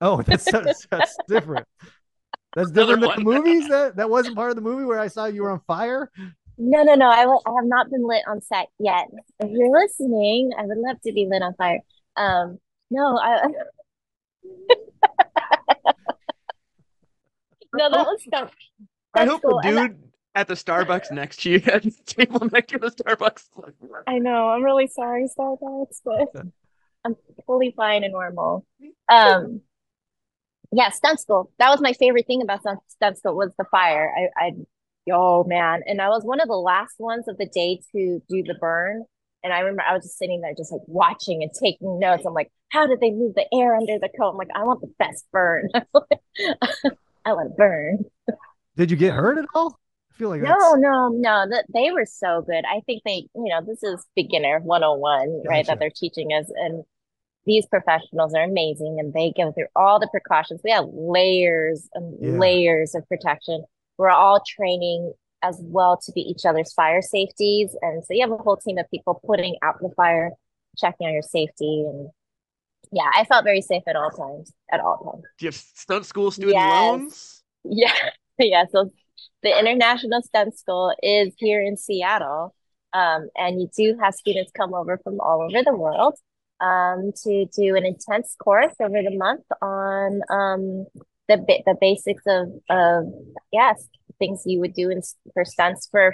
Oh, 0.00 0.22
that's 0.26 0.50
that's, 0.50 0.86
that's 0.90 1.16
different. 1.28 1.66
That's 2.54 2.70
different 2.70 3.00
than 3.00 3.10
the 3.10 3.20
movies. 3.20 3.68
That 3.68 3.96
that 3.96 4.10
wasn't 4.10 4.36
part 4.36 4.50
of 4.50 4.56
the 4.56 4.62
movie 4.62 4.84
where 4.84 4.98
I 5.00 5.08
saw 5.08 5.26
you 5.26 5.42
were 5.42 5.50
on 5.50 5.60
fire. 5.66 6.10
No, 6.58 6.82
no, 6.82 6.94
no. 6.94 7.08
I, 7.08 7.22
w- 7.22 7.40
I 7.46 7.52
have 7.56 7.64
not 7.64 7.90
been 7.90 8.06
lit 8.06 8.22
on 8.28 8.42
set 8.42 8.68
yet. 8.78 9.06
If 9.38 9.50
you're 9.50 9.70
listening, 9.70 10.50
I 10.58 10.66
would 10.66 10.76
love 10.76 11.00
to 11.02 11.12
be 11.12 11.26
lit 11.26 11.42
on 11.42 11.54
fire. 11.54 11.80
Um, 12.16 12.58
no, 12.90 13.16
I. 13.18 13.46
no, 17.74 17.90
that 17.90 18.06
was 18.06 18.22
stuff. 18.22 18.52
I 19.14 19.20
That's 19.20 19.30
hope 19.30 19.42
cool. 19.42 19.60
the 19.62 19.68
And 19.68 19.76
dude 19.88 20.10
at 20.34 20.48
the 20.48 20.54
Starbucks 20.54 21.10
next 21.12 21.42
to 21.42 21.50
you 21.50 21.62
at 21.66 21.82
the 21.82 21.90
table 22.04 22.48
next 22.52 22.72
to 22.72 22.78
the 22.78 22.90
Starbucks. 22.90 23.48
I 24.06 24.18
know. 24.18 24.48
I'm 24.48 24.62
really 24.62 24.86
sorry, 24.86 25.26
Starbucks, 25.38 26.00
but 26.04 26.28
I'm 27.04 27.16
fully 27.46 27.72
fine 27.76 28.04
and 28.04 28.12
normal. 28.12 28.66
Um, 29.08 29.62
yeah, 30.72 30.90
stunt 30.90 31.20
school. 31.20 31.50
That 31.58 31.70
was 31.70 31.80
my 31.80 31.92
favorite 31.92 32.26
thing 32.26 32.42
about 32.42 32.60
stunt, 32.60 32.80
stunt 32.88 33.18
school 33.18 33.36
was 33.36 33.52
the 33.58 33.64
fire. 33.70 34.12
I, 34.16 34.46
I, 34.46 34.52
oh 35.12 35.44
man, 35.44 35.82
and 35.86 36.00
I 36.00 36.08
was 36.08 36.22
one 36.24 36.40
of 36.40 36.48
the 36.48 36.54
last 36.54 36.94
ones 36.98 37.26
of 37.28 37.38
the 37.38 37.46
day 37.46 37.80
to 37.92 38.22
do 38.28 38.42
the 38.42 38.54
burn. 38.60 39.04
And 39.42 39.52
I 39.52 39.60
remember 39.60 39.82
I 39.82 39.94
was 39.94 40.04
just 40.04 40.18
sitting 40.18 40.42
there, 40.42 40.54
just 40.54 40.70
like 40.70 40.82
watching 40.86 41.42
and 41.42 41.50
taking 41.58 41.98
notes. 41.98 42.24
I'm 42.26 42.34
like, 42.34 42.52
how 42.70 42.86
did 42.86 43.00
they 43.00 43.10
move 43.10 43.34
the 43.34 43.46
air 43.54 43.74
under 43.74 43.98
the 43.98 44.10
coat? 44.18 44.30
I'm 44.30 44.36
like, 44.36 44.48
I 44.54 44.64
want 44.64 44.80
the 44.82 44.92
best 44.98 45.24
burn. 45.32 45.68
I 47.24 47.32
want 47.32 47.50
to 47.50 47.54
burn. 47.56 48.04
Did 48.76 48.90
you 48.90 48.96
get 48.96 49.14
hurt 49.14 49.38
at 49.38 49.46
all? 49.54 49.78
I 50.10 50.14
feel 50.16 50.28
like 50.28 50.42
No, 50.42 50.50
that's, 50.50 50.76
no, 50.78 51.08
no. 51.08 51.46
That 51.50 51.64
they 51.72 51.90
were 51.90 52.06
so 52.06 52.42
good. 52.42 52.64
I 52.66 52.80
think 52.84 53.02
they, 53.04 53.26
you 53.34 53.48
know, 53.48 53.60
this 53.64 53.82
is 53.82 54.04
beginner 54.14 54.60
101, 54.60 55.42
right? 55.48 55.66
That 55.66 55.78
they're 55.78 55.90
teaching 55.90 56.32
us. 56.32 56.46
And 56.54 56.84
these 57.46 57.66
professionals 57.66 58.34
are 58.34 58.42
amazing 58.42 58.98
and 59.00 59.12
they 59.12 59.32
go 59.36 59.52
through 59.52 59.66
all 59.74 59.98
the 59.98 60.08
precautions. 60.08 60.60
We 60.62 60.70
have 60.70 60.86
layers 60.92 61.88
and 61.94 62.16
Yeah. 62.20 62.38
layers 62.38 62.94
of 62.94 63.08
protection. 63.08 63.64
We're 63.98 64.10
all 64.10 64.42
training 64.46 65.12
as 65.42 65.58
well 65.62 65.96
to 66.04 66.12
be 66.12 66.20
each 66.20 66.44
other's 66.44 66.72
fire 66.74 67.00
safeties. 67.02 67.74
And 67.80 68.04
so 68.04 68.12
you 68.12 68.20
have 68.22 68.30
a 68.30 68.36
whole 68.42 68.56
team 68.58 68.76
of 68.78 68.90
people 68.90 69.20
putting 69.26 69.56
out 69.62 69.76
the 69.80 69.90
fire, 69.96 70.32
checking 70.76 71.06
on 71.06 71.14
your 71.14 71.22
safety. 71.22 71.82
And 71.86 72.10
yeah, 72.92 73.10
I 73.14 73.24
felt 73.24 73.44
very 73.44 73.62
safe 73.62 73.82
at 73.86 73.96
all 73.96 74.10
times, 74.10 74.52
at 74.70 74.80
all 74.80 74.98
times. 74.98 75.24
Do 75.38 75.46
you 75.46 75.48
have 75.48 75.54
stunt 75.56 76.04
school 76.04 76.30
student 76.30 76.56
Yes. 76.56 76.68
loans? 76.68 77.42
Yeah, 77.64 77.92
yeah. 78.38 78.64
So 78.70 78.90
the 79.42 79.58
International 79.58 80.20
Stunt 80.22 80.58
School 80.58 80.94
is 81.02 81.32
here 81.38 81.62
in 81.62 81.76
Seattle, 81.78 82.54
um, 82.92 83.28
and 83.36 83.60
you 83.60 83.68
do 83.74 83.98
have 84.02 84.14
students 84.14 84.50
come 84.54 84.74
over 84.74 84.98
from 84.98 85.20
all 85.20 85.42
over 85.42 85.62
the 85.64 85.74
world 85.74 86.18
um, 86.60 87.12
to 87.24 87.46
do 87.56 87.76
an 87.76 87.84
intense 87.84 88.36
course 88.42 88.74
over 88.80 89.02
the 89.02 89.16
month 89.16 89.44
on 89.62 90.20
um, 90.30 90.86
the 91.28 91.36
ba- 91.38 91.62
the 91.66 91.76
basics 91.80 92.22
of 92.26 92.48
of 92.68 93.04
yes 93.52 93.86
things 94.18 94.42
you 94.44 94.60
would 94.60 94.74
do 94.74 94.90
in 94.90 95.00
for 95.32 95.44
stunts 95.44 95.88
for 95.90 96.12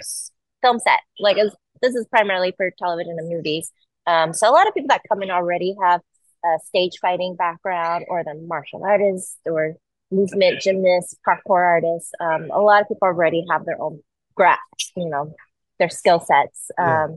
film 0.63 0.79
set. 0.79 1.01
Like 1.19 1.39
as, 1.39 1.55
this 1.83 1.95
is 1.95 2.07
primarily 2.07 2.53
for 2.57 2.71
television 2.79 3.17
and 3.19 3.29
movies. 3.29 3.73
Um, 4.07 4.33
so 4.33 4.49
a 4.49 4.53
lot 4.53 4.69
of 4.69 4.75
people 4.75 4.89
that 4.89 5.03
come 5.09 5.23
in 5.23 5.31
already 5.31 5.75
have 5.83 6.01
a 6.45 6.59
stage 6.65 6.99
fighting 7.01 7.35
background, 7.35 8.05
or 8.09 8.23
the 8.23 8.35
martial 8.47 8.85
artists, 8.85 9.37
or 9.45 9.75
movement 10.11 10.61
gymnast, 10.61 11.17
parkour 11.27 11.65
artists. 11.65 12.13
Um, 12.21 12.51
a 12.53 12.61
lot 12.61 12.83
of 12.83 12.89
people 12.89 13.07
already 13.07 13.45
have 13.51 13.65
their 13.67 13.81
own 13.81 14.01
grasp, 14.35 14.61
you 14.97 15.09
know, 15.09 15.35
their 15.79 15.91
skill 15.91 16.21
sets. 16.21 16.71
Yeah. 16.79 17.09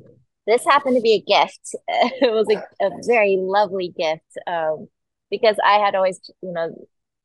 This 0.50 0.66
happened 0.66 0.96
to 0.96 1.02
be 1.02 1.14
a 1.14 1.22
gift. 1.22 1.76
It 2.22 2.32
was 2.32 2.48
a, 2.50 2.86
a 2.86 2.90
very 3.06 3.38
lovely 3.40 3.94
gift 3.96 4.38
um, 4.48 4.88
because 5.30 5.58
I 5.64 5.74
had 5.74 5.94
always, 5.94 6.20
you 6.42 6.52
know, 6.52 6.74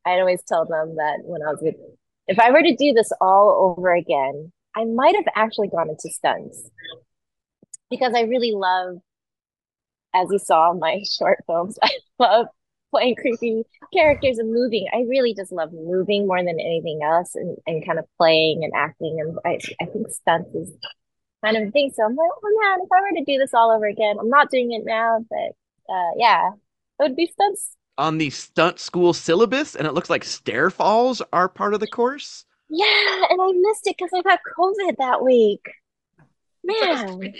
I 0.05 0.11
had 0.11 0.19
always 0.19 0.43
told 0.43 0.67
them 0.69 0.95
that 0.97 1.21
when 1.23 1.41
I 1.41 1.49
was 1.49 1.59
with, 1.59 1.75
if 2.27 2.39
I 2.39 2.51
were 2.51 2.61
to 2.61 2.75
do 2.75 2.93
this 2.93 3.11
all 3.19 3.75
over 3.77 3.93
again, 3.95 4.51
I 4.75 4.85
might 4.85 5.15
have 5.15 5.25
actually 5.35 5.69
gone 5.69 5.89
into 5.89 6.09
stunts 6.09 6.69
because 7.89 8.13
I 8.13 8.21
really 8.21 8.51
love, 8.53 8.97
as 10.13 10.27
you 10.29 10.37
saw 10.37 10.73
my 10.73 11.01
short 11.17 11.39
films, 11.47 11.79
I 11.81 11.89
love 12.19 12.47
playing 12.91 13.15
creepy 13.15 13.63
characters 13.91 14.37
and 14.37 14.53
moving. 14.53 14.85
I 14.93 15.03
really 15.09 15.33
just 15.33 15.51
love 15.51 15.71
moving 15.73 16.27
more 16.27 16.37
than 16.37 16.59
anything 16.59 16.99
else 17.03 17.33
and, 17.33 17.57
and 17.65 17.85
kind 17.85 17.97
of 17.97 18.05
playing 18.17 18.63
and 18.63 18.73
acting. 18.75 19.17
And 19.19 19.39
I, 19.43 19.59
I 19.81 19.85
think 19.87 20.09
stunts 20.09 20.53
is 20.53 20.71
kind 21.43 21.57
of 21.57 21.67
a 21.67 21.71
thing. 21.71 21.91
So 21.93 22.03
I'm 22.03 22.15
like, 22.15 22.29
oh 22.43 22.61
man, 22.61 22.79
if 22.83 22.89
I 22.91 23.01
were 23.01 23.17
to 23.17 23.25
do 23.25 23.37
this 23.37 23.53
all 23.53 23.71
over 23.71 23.85
again, 23.85 24.17
I'm 24.19 24.29
not 24.29 24.49
doing 24.49 24.71
it 24.71 24.83
now, 24.85 25.25
but 25.29 25.93
uh, 25.93 26.11
yeah, 26.17 26.51
it 26.99 27.03
would 27.03 27.15
be 27.15 27.27
stunts. 27.27 27.75
On 27.97 28.17
the 28.17 28.29
stunt 28.29 28.79
school 28.79 29.13
syllabus, 29.13 29.75
and 29.75 29.87
it 29.87 29.93
looks 29.93 30.09
like 30.09 30.23
stair 30.23 30.69
falls 30.69 31.21
are 31.31 31.47
part 31.47 31.73
of 31.73 31.79
the 31.79 31.87
course. 31.87 32.45
Yeah, 32.69 33.21
and 33.29 33.41
I 33.41 33.51
missed 33.53 33.87
it 33.87 33.95
because 33.97 34.11
I 34.13 34.21
got 34.21 34.39
COVID 34.57 34.97
that 34.97 35.23
week. 35.23 35.61
Man, 36.63 37.33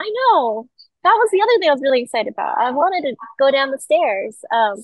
I 0.00 0.12
know. 0.14 0.68
That 1.02 1.14
was 1.14 1.30
the 1.32 1.42
other 1.42 1.58
thing 1.58 1.68
I 1.68 1.72
was 1.72 1.82
really 1.82 2.02
excited 2.02 2.32
about. 2.32 2.58
I 2.58 2.70
wanted 2.70 3.08
to 3.08 3.16
go 3.38 3.50
down 3.50 3.70
the 3.70 3.78
stairs. 3.78 4.36
Um, 4.52 4.82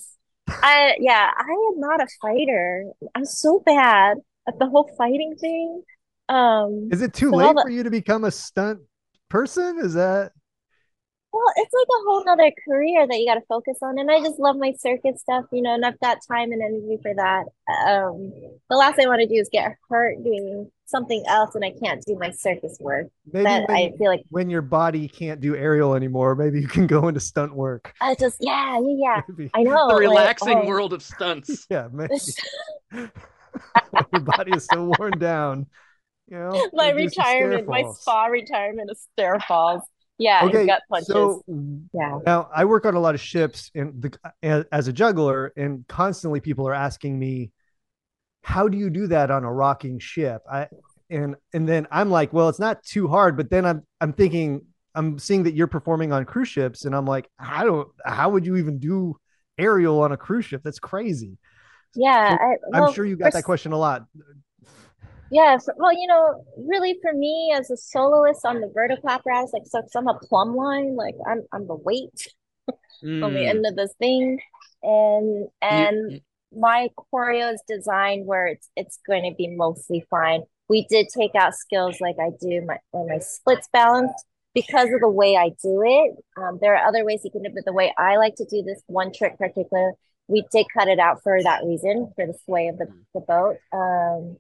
I 0.49 0.97
yeah, 0.99 1.31
I 1.37 1.73
am 1.73 1.81
not 1.81 2.03
a 2.03 2.07
fighter. 2.21 2.87
I'm 3.15 3.25
so 3.25 3.63
bad 3.65 4.19
at 4.49 4.59
the 4.59 4.67
whole 4.67 4.91
fighting 4.97 5.37
thing. 5.39 5.83
Um, 6.29 6.89
Is 6.91 7.03
it 7.03 7.13
too 7.15 7.31
So 7.31 7.37
late 7.37 7.55
the- 7.55 7.63
for 7.63 7.71
you 7.71 7.83
to 7.83 7.91
become 7.91 8.25
a 8.25 8.31
stunt 8.31 8.81
person? 9.29 9.79
Is 9.79 9.95
that 9.95 10.33
well, 11.37 11.53
it's 11.57 11.73
like 11.75 11.87
a 11.87 12.03
whole 12.07 12.25
nother 12.25 12.51
career 12.67 13.07
that 13.07 13.19
you 13.19 13.27
got 13.27 13.35
to 13.35 13.45
focus 13.47 13.77
on, 13.83 13.99
and 13.99 14.11
I 14.11 14.21
just 14.21 14.39
love 14.39 14.57
my 14.57 14.73
circus 14.73 15.21
stuff, 15.21 15.45
you 15.53 15.61
know, 15.61 15.75
and 15.75 15.85
I've 15.85 16.01
got 16.01 16.19
time 16.27 16.51
and 16.51 16.63
energy 16.63 16.99
for 17.03 17.13
that. 17.15 17.45
Um, 17.69 18.33
the 18.71 18.77
last 18.77 18.97
thing 18.97 19.05
I 19.05 19.09
want 19.11 19.21
to 19.21 19.27
do 19.27 19.35
is 19.35 19.51
get 19.53 19.75
hurt 19.91 20.25
doing 20.25 20.71
something 20.87 21.23
else, 21.29 21.55
and 21.55 21.63
I 21.63 21.73
can't 21.73 22.03
do 22.07 22.17
my 22.19 22.31
circus 22.31 22.79
work. 22.81 23.09
maybe 23.31 23.45
That 23.45 23.69
when, 23.69 23.77
I 23.77 23.93
feel 23.99 24.07
like 24.07 24.25
when 24.31 24.49
your 24.49 24.63
body 24.63 25.09
can't 25.09 25.41
do 25.41 25.55
aerial 25.55 25.95
anymore, 25.95 26.35
maybe 26.37 26.59
you 26.59 26.69
can 26.69 26.87
go 26.87 27.07
into 27.07 27.21
stunt 27.21 27.55
work. 27.55 27.93
I 28.01 28.15
just 28.15 28.39
yeah, 28.41 28.79
yeah, 28.81 28.95
yeah. 28.97 29.21
Maybe. 29.29 29.51
I 29.53 29.63
know, 29.63 29.89
the 29.89 29.95
like, 29.95 30.01
relaxing 30.01 30.61
oh. 30.63 30.67
world 30.67 30.95
of 30.95 31.03
stunts. 31.03 31.67
Yeah, 31.71 31.89
maybe. 31.93 32.15
your 34.13 34.23
body 34.23 34.53
is 34.53 34.67
so 34.73 34.93
worn 34.99 35.19
down. 35.19 35.67
You 36.29 36.37
know, 36.39 36.71
my 36.73 36.93
maybe 36.93 37.09
some 37.09 37.25
stair 37.25 37.49
retirement, 37.49 37.69
my 37.69 37.83
spa 37.93 38.25
retirement 38.27 38.91
is 38.91 39.07
stair 39.13 39.39
falls. 39.41 39.83
Yeah, 40.19 40.45
Okay, 40.45 40.67
gut 40.67 40.83
punches. 40.89 41.09
so 41.09 41.43
yeah. 41.93 42.19
now 42.25 42.49
I 42.55 42.65
work 42.65 42.87
on 42.87 42.95
a 42.95 43.01
lot 43.01 43.15
of 43.15 43.21
ships 43.21 43.71
and 43.75 44.03
the, 44.03 44.65
as, 44.73 44.89
a 44.89 44.93
juggler, 44.93 45.53
and 45.57 45.87
constantly 45.89 46.41
people 46.41 46.67
are 46.67 46.75
asking 46.75 47.19
me, 47.19 47.53
"How 48.43 48.67
do 48.69 48.79
you 48.79 48.91
do 48.91 49.07
that 49.09 49.31
on 49.31 49.45
a 49.45 49.53
rocking 49.53 49.99
ship?" 49.99 50.43
I 50.51 50.69
and 51.11 51.37
and 51.53 51.69
then 51.69 51.87
I'm 51.91 52.11
like, 52.11 52.33
"Well, 52.33 52.49
it's 52.49 52.59
not 52.59 52.83
too 52.83 53.09
hard," 53.09 53.37
but 53.37 53.51
then 53.51 53.67
I'm 53.67 53.83
I'm 54.01 54.13
thinking 54.13 54.63
I'm 54.95 55.19
seeing 55.19 55.43
that 55.45 55.55
you're 55.55 55.67
performing 55.67 56.13
on 56.13 56.25
cruise 56.25 56.49
ships, 56.49 56.87
and 56.87 56.95
I'm 56.95 57.07
like, 57.07 57.29
"I 57.39 57.65
don't. 57.65 57.89
How 58.05 58.31
would 58.31 58.47
you 58.47 58.57
even 58.57 58.79
do 58.79 59.17
aerial 59.59 60.01
on 60.01 60.13
a 60.13 60.17
cruise 60.17 60.47
ship? 60.47 60.63
That's 60.65 60.79
crazy." 60.79 61.39
Yeah, 61.95 62.31
So 62.31 62.35
I, 62.37 62.57
I'm 62.75 62.83
well, 62.83 62.93
sure 62.93 63.05
you 63.05 63.17
got 63.17 63.33
that 63.33 63.45
question 63.45 63.73
a 63.73 63.79
lot. 63.79 64.07
Yes, 65.31 65.69
well, 65.77 65.93
you 65.93 66.07
know, 66.07 66.45
really 66.57 66.99
for 67.03 67.13
me 67.13 67.53
as 67.57 67.71
a 67.71 67.77
soloist 67.77 68.45
on 68.45 68.61
the 68.61 68.71
vertical 68.73 69.11
apparatus, 69.11 69.53
like 69.53 69.65
so, 69.67 69.83
I'm 69.99 70.07
a 70.09 70.19
plumb 70.19 70.55
line, 70.55 70.95
like 70.97 71.17
I'm 71.27 71.43
I'm 71.53 71.67
the 71.67 71.75
weight 71.75 72.29
on 73.23 73.35
the 73.35 73.45
Mm. 73.45 73.51
end 73.51 73.67
of 73.67 73.77
this 73.77 73.93
thing, 73.99 74.39
and 74.83 75.49
You- 75.51 75.51
and 75.63 76.21
my 76.53 76.91
choreo 77.13 77.53
is 77.55 77.63
designed 77.69 78.27
where 78.27 78.47
it's 78.47 78.71
it's 78.77 78.99
going 79.07 79.25
to 79.29 79.35
be 79.37 79.49
mostly 79.49 80.07
fine. 80.11 80.43
We 80.69 80.87
did 80.89 81.09
take 81.09 81.35
out 81.35 81.55
skills 81.55 82.01
like 82.01 82.17
I 82.21 82.31
do 82.41 82.63
my 82.67 82.79
when 82.93 83.09
my 83.09 83.19
splits 83.19 83.69
balance 83.73 84.13
because 84.55 84.91
of 84.93 85.01
the 85.01 85.09
way 85.09 85.37
I 85.37 85.51
do 85.63 85.83
it. 85.85 86.17
Um, 86.37 86.59
there 86.61 86.77
are 86.77 86.87
other 86.87 87.05
ways 87.05 87.23
you 87.25 87.31
can 87.31 87.43
do 87.43 87.49
it, 87.49 87.55
but 87.55 87.65
the 87.65 87.73
way 87.73 87.93
I 87.99 88.17
like 88.17 88.37
to 88.37 88.45
do 88.47 88.63
this 88.63 88.83
one 88.87 89.13
trick 89.13 89.39
particular, 89.39 89.93
we 90.29 90.45
did 90.53 90.67
cut 90.77 90.89
it 90.89 90.99
out 91.01 91.23
for 91.23 91.43
that 91.43 91.65
reason, 91.65 92.13
for 92.17 92.27
the 92.27 92.35
sway 92.45 92.69
of 92.69 92.79
the, 92.79 92.89
the 93.15 93.21
boat. 93.21 93.57
Um, 93.73 94.39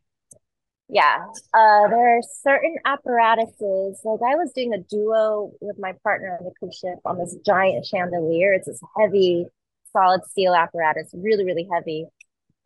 yeah, 0.88 1.24
uh, 1.52 1.88
there 1.88 2.18
are 2.18 2.22
certain 2.42 2.76
apparatuses. 2.84 4.00
Like 4.04 4.20
I 4.24 4.36
was 4.36 4.52
doing 4.54 4.72
a 4.72 4.78
duo 4.78 5.52
with 5.60 5.76
my 5.78 5.92
partner 6.04 6.36
on 6.38 6.44
the 6.44 6.52
cruise 6.58 6.76
ship 6.76 6.98
on 7.04 7.18
this 7.18 7.36
giant 7.44 7.84
chandelier. 7.86 8.52
It's 8.52 8.66
this 8.66 8.80
heavy, 8.96 9.46
solid 9.92 10.20
steel 10.30 10.54
apparatus, 10.54 11.10
really, 11.12 11.44
really 11.44 11.68
heavy. 11.72 12.06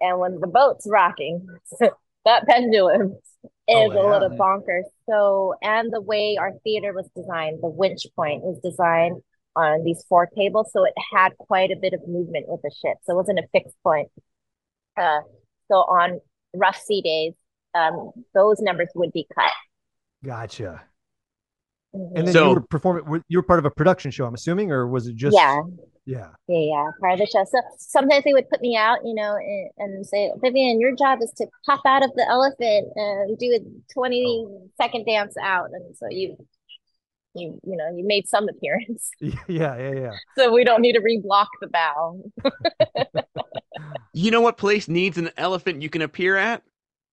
And 0.01 0.19
when 0.19 0.41
the 0.41 0.47
boat's 0.47 0.87
rocking, 0.89 1.47
that 2.25 2.47
pendulum 2.47 3.17
is 3.45 3.51
Oh, 3.69 3.93
a 3.95 4.07
little 4.11 4.31
bonkers. 4.31 4.85
So, 5.09 5.55
and 5.63 5.93
the 5.93 6.01
way 6.01 6.37
our 6.39 6.53
theater 6.65 6.93
was 6.93 7.09
designed, 7.17 7.61
the 7.63 7.69
winch 7.69 8.07
point 8.17 8.43
was 8.43 8.59
designed 8.63 9.23
on 9.57 9.85
these 9.85 10.05
four 10.09 10.27
cables, 10.27 10.71
so 10.73 10.85
it 10.85 10.95
had 11.13 11.37
quite 11.39 11.71
a 11.71 11.77
bit 11.77 11.93
of 11.95 12.07
movement 12.07 12.47
with 12.49 12.63
the 12.63 12.71
ship. 12.71 12.99
So 13.05 13.15
it 13.15 13.17
wasn't 13.17 13.39
a 13.41 13.49
fixed 13.53 13.77
point. 13.83 14.09
Uh, 14.97 15.21
so 15.69 15.77
on 15.77 16.21
rough 16.55 16.79
sea 16.81 17.03
days, 17.03 17.35
um, 17.75 18.11
those 18.35 18.61
numbers 18.61 18.89
would 18.95 19.13
be 19.13 19.27
cut. 19.35 19.53
Gotcha. 20.25 20.83
Mhm. 21.95 22.13
And 22.17 22.27
then 22.29 22.33
So- 22.35 22.49
you 22.49 22.55
were 22.55 22.61
performing. 22.63 23.23
You 23.29 23.39
were 23.39 23.43
part 23.43 23.59
of 23.59 23.65
a 23.65 23.71
production 23.71 24.11
show, 24.11 24.25
I'm 24.27 24.35
assuming, 24.35 24.71
or 24.73 24.87
was 24.87 25.07
it 25.09 25.17
just? 25.17 25.37
yeah, 25.37 25.61
Yeah. 26.07 26.29
yeah, 26.47 26.59
yeah, 26.59 26.91
part 27.01 27.15
of 27.15 27.19
the 27.21 27.27
show. 27.27 27.45
So 27.45 27.59
sometimes 27.79 28.25
they 28.25 28.33
would 28.33 28.49
put 28.49 28.61
me 28.61 28.77
out, 28.77 28.99
you 29.05 29.15
know, 29.15 29.37
and, 29.37 29.71
and 29.79 30.07
say, 30.07 30.31
Vivian, 30.43 30.81
your 30.81 30.95
job 30.95 31.21
is 31.23 31.33
to 31.39 31.47
pop 31.67 31.81
out 31.87 32.05
of 32.05 32.13
the 32.15 32.27
elephant 32.29 32.89
and 32.95 33.37
do 33.39 33.47
a 33.59 33.93
20 33.93 34.47
second 34.81 35.05
dance 35.07 35.35
out. 35.43 35.71
And 35.73 35.97
so 35.97 36.07
you, 36.11 36.37
you, 37.35 37.61
you 37.65 37.77
know, 37.77 37.89
you 37.97 38.05
made 38.07 38.29
some 38.29 38.49
appearance. 38.49 39.11
Yeah. 39.21 39.77
Yeah. 39.77 39.93
Yeah. 39.93 40.13
So 40.37 40.53
we 40.53 40.63
don't 40.65 40.83
need 40.83 40.93
to 40.95 41.01
reblock 41.01 41.47
the 41.61 41.69
bow. 41.69 42.23
You 44.13 44.31
know 44.33 44.41
what 44.41 44.59
place 44.59 44.89
needs 44.89 45.17
an 45.19 45.31
elephant 45.37 45.83
you 45.83 45.89
can 45.89 46.03
appear 46.03 46.37
at? 46.37 46.63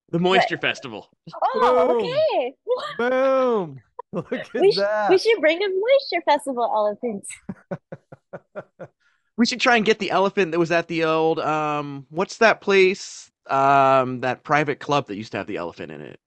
The 0.10 0.20
Moisture 0.20 0.58
Festival. 0.58 1.10
Oh, 1.56 1.88
Boom. 1.90 2.06
okay. 2.06 2.54
Boom. 2.98 3.82
Look 4.14 4.32
at 4.32 4.54
We, 4.54 4.72
sh- 4.72 4.78
that. 4.78 5.10
we 5.10 5.18
should 5.18 5.40
bring 5.42 5.62
a 5.62 5.68
moisture 5.68 6.24
festival 6.26 6.64
elephant. 6.64 7.26
We 9.38 9.46
should 9.46 9.60
try 9.62 9.76
and 9.76 9.86
get 9.86 10.00
the 10.00 10.10
elephant 10.10 10.52
that 10.52 10.58
was 10.58 10.72
at 10.72 10.88
the 10.88 11.04
old 11.04 11.40
um 11.40 12.08
what's 12.10 12.38
that 12.40 12.60
place? 12.60 13.32
Um 13.48 14.22
that 14.22 14.44
private 14.44 14.80
club 14.80 15.06
that 15.08 15.16
used 15.16 15.32
to 15.34 15.38
have 15.38 15.46
the 15.46 15.58
elephant 15.58 15.92
in 15.92 16.02
it. 16.02 16.20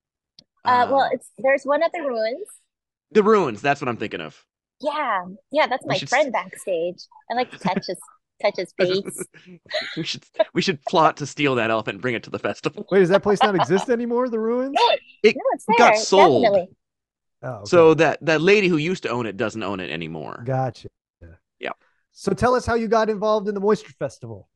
Uh, 0.64 0.86
well, 0.88 1.00
Um, 1.02 1.08
it's 1.12 1.28
there's 1.38 1.64
one 1.64 1.82
at 1.82 1.90
the 1.92 2.02
ruins. 2.02 2.46
the 3.10 3.24
ruins, 3.24 3.60
that's 3.60 3.80
what 3.80 3.88
I'm 3.88 3.96
thinking 3.96 4.20
of. 4.20 4.44
Yeah, 4.80 5.24
yeah, 5.50 5.66
that's 5.66 5.84
my 5.86 5.94
should 5.96 6.06
s- 6.06 6.10
friend 6.10 6.32
backstage. 6.32 6.98
I 7.30 7.34
like 7.34 7.50
to 7.50 7.58
touch 7.58 7.84
his 7.88 7.98
touch 8.40 8.56
his 8.56 8.72
face. 8.78 9.26
we 9.96 10.02
should 10.02 10.24
we 10.54 10.62
should 10.62 10.82
plot 10.84 11.16
to 11.18 11.26
steal 11.26 11.54
that 11.56 11.70
elephant 11.70 11.96
and 11.96 12.02
bring 12.02 12.14
it 12.14 12.22
to 12.24 12.30
the 12.30 12.38
festival. 12.38 12.86
Wait, 12.90 13.00
does 13.00 13.08
that 13.10 13.22
place 13.22 13.42
not 13.42 13.54
exist 13.54 13.88
anymore? 13.90 14.28
The 14.28 14.38
ruins? 14.40 14.74
No, 14.74 14.82
it, 14.92 15.00
It 15.22 15.36
no, 15.36 15.42
it's 15.52 15.66
got 15.78 15.96
sold. 15.96 16.42
definitely. 16.42 16.68
Oh, 17.42 17.48
okay. 17.50 17.68
So 17.70 17.94
that 17.94 18.18
that 18.26 18.40
lady 18.40 18.68
who 18.68 18.76
used 18.76 19.02
to 19.04 19.08
own 19.08 19.26
it 19.26 19.36
doesn't 19.36 19.62
own 19.62 19.80
it 19.80 19.90
anymore. 19.90 20.42
gotcha. 20.44 20.88
Yeah. 21.58 21.72
So 22.12 22.32
tell 22.32 22.54
us 22.54 22.66
how 22.66 22.74
you 22.74 22.88
got 22.88 23.08
involved 23.10 23.48
in 23.48 23.54
the 23.54 23.60
Moisture 23.60 23.92
Festival. 23.98 24.48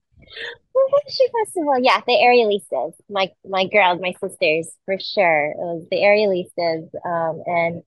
Moisture 0.75 1.33
Festival. 1.45 1.79
Yeah, 1.81 2.01
the 2.07 2.13
Aerialistas. 2.15 2.93
My 3.09 3.31
my 3.49 3.67
girls, 3.69 4.01
my 4.01 4.13
sisters, 4.21 4.71
for 4.85 4.99
sure. 4.99 5.47
It 5.53 5.57
was 5.57 5.87
the 5.91 5.99
Aerialistas. 5.99 6.89
Um, 7.07 7.43
and 7.47 7.83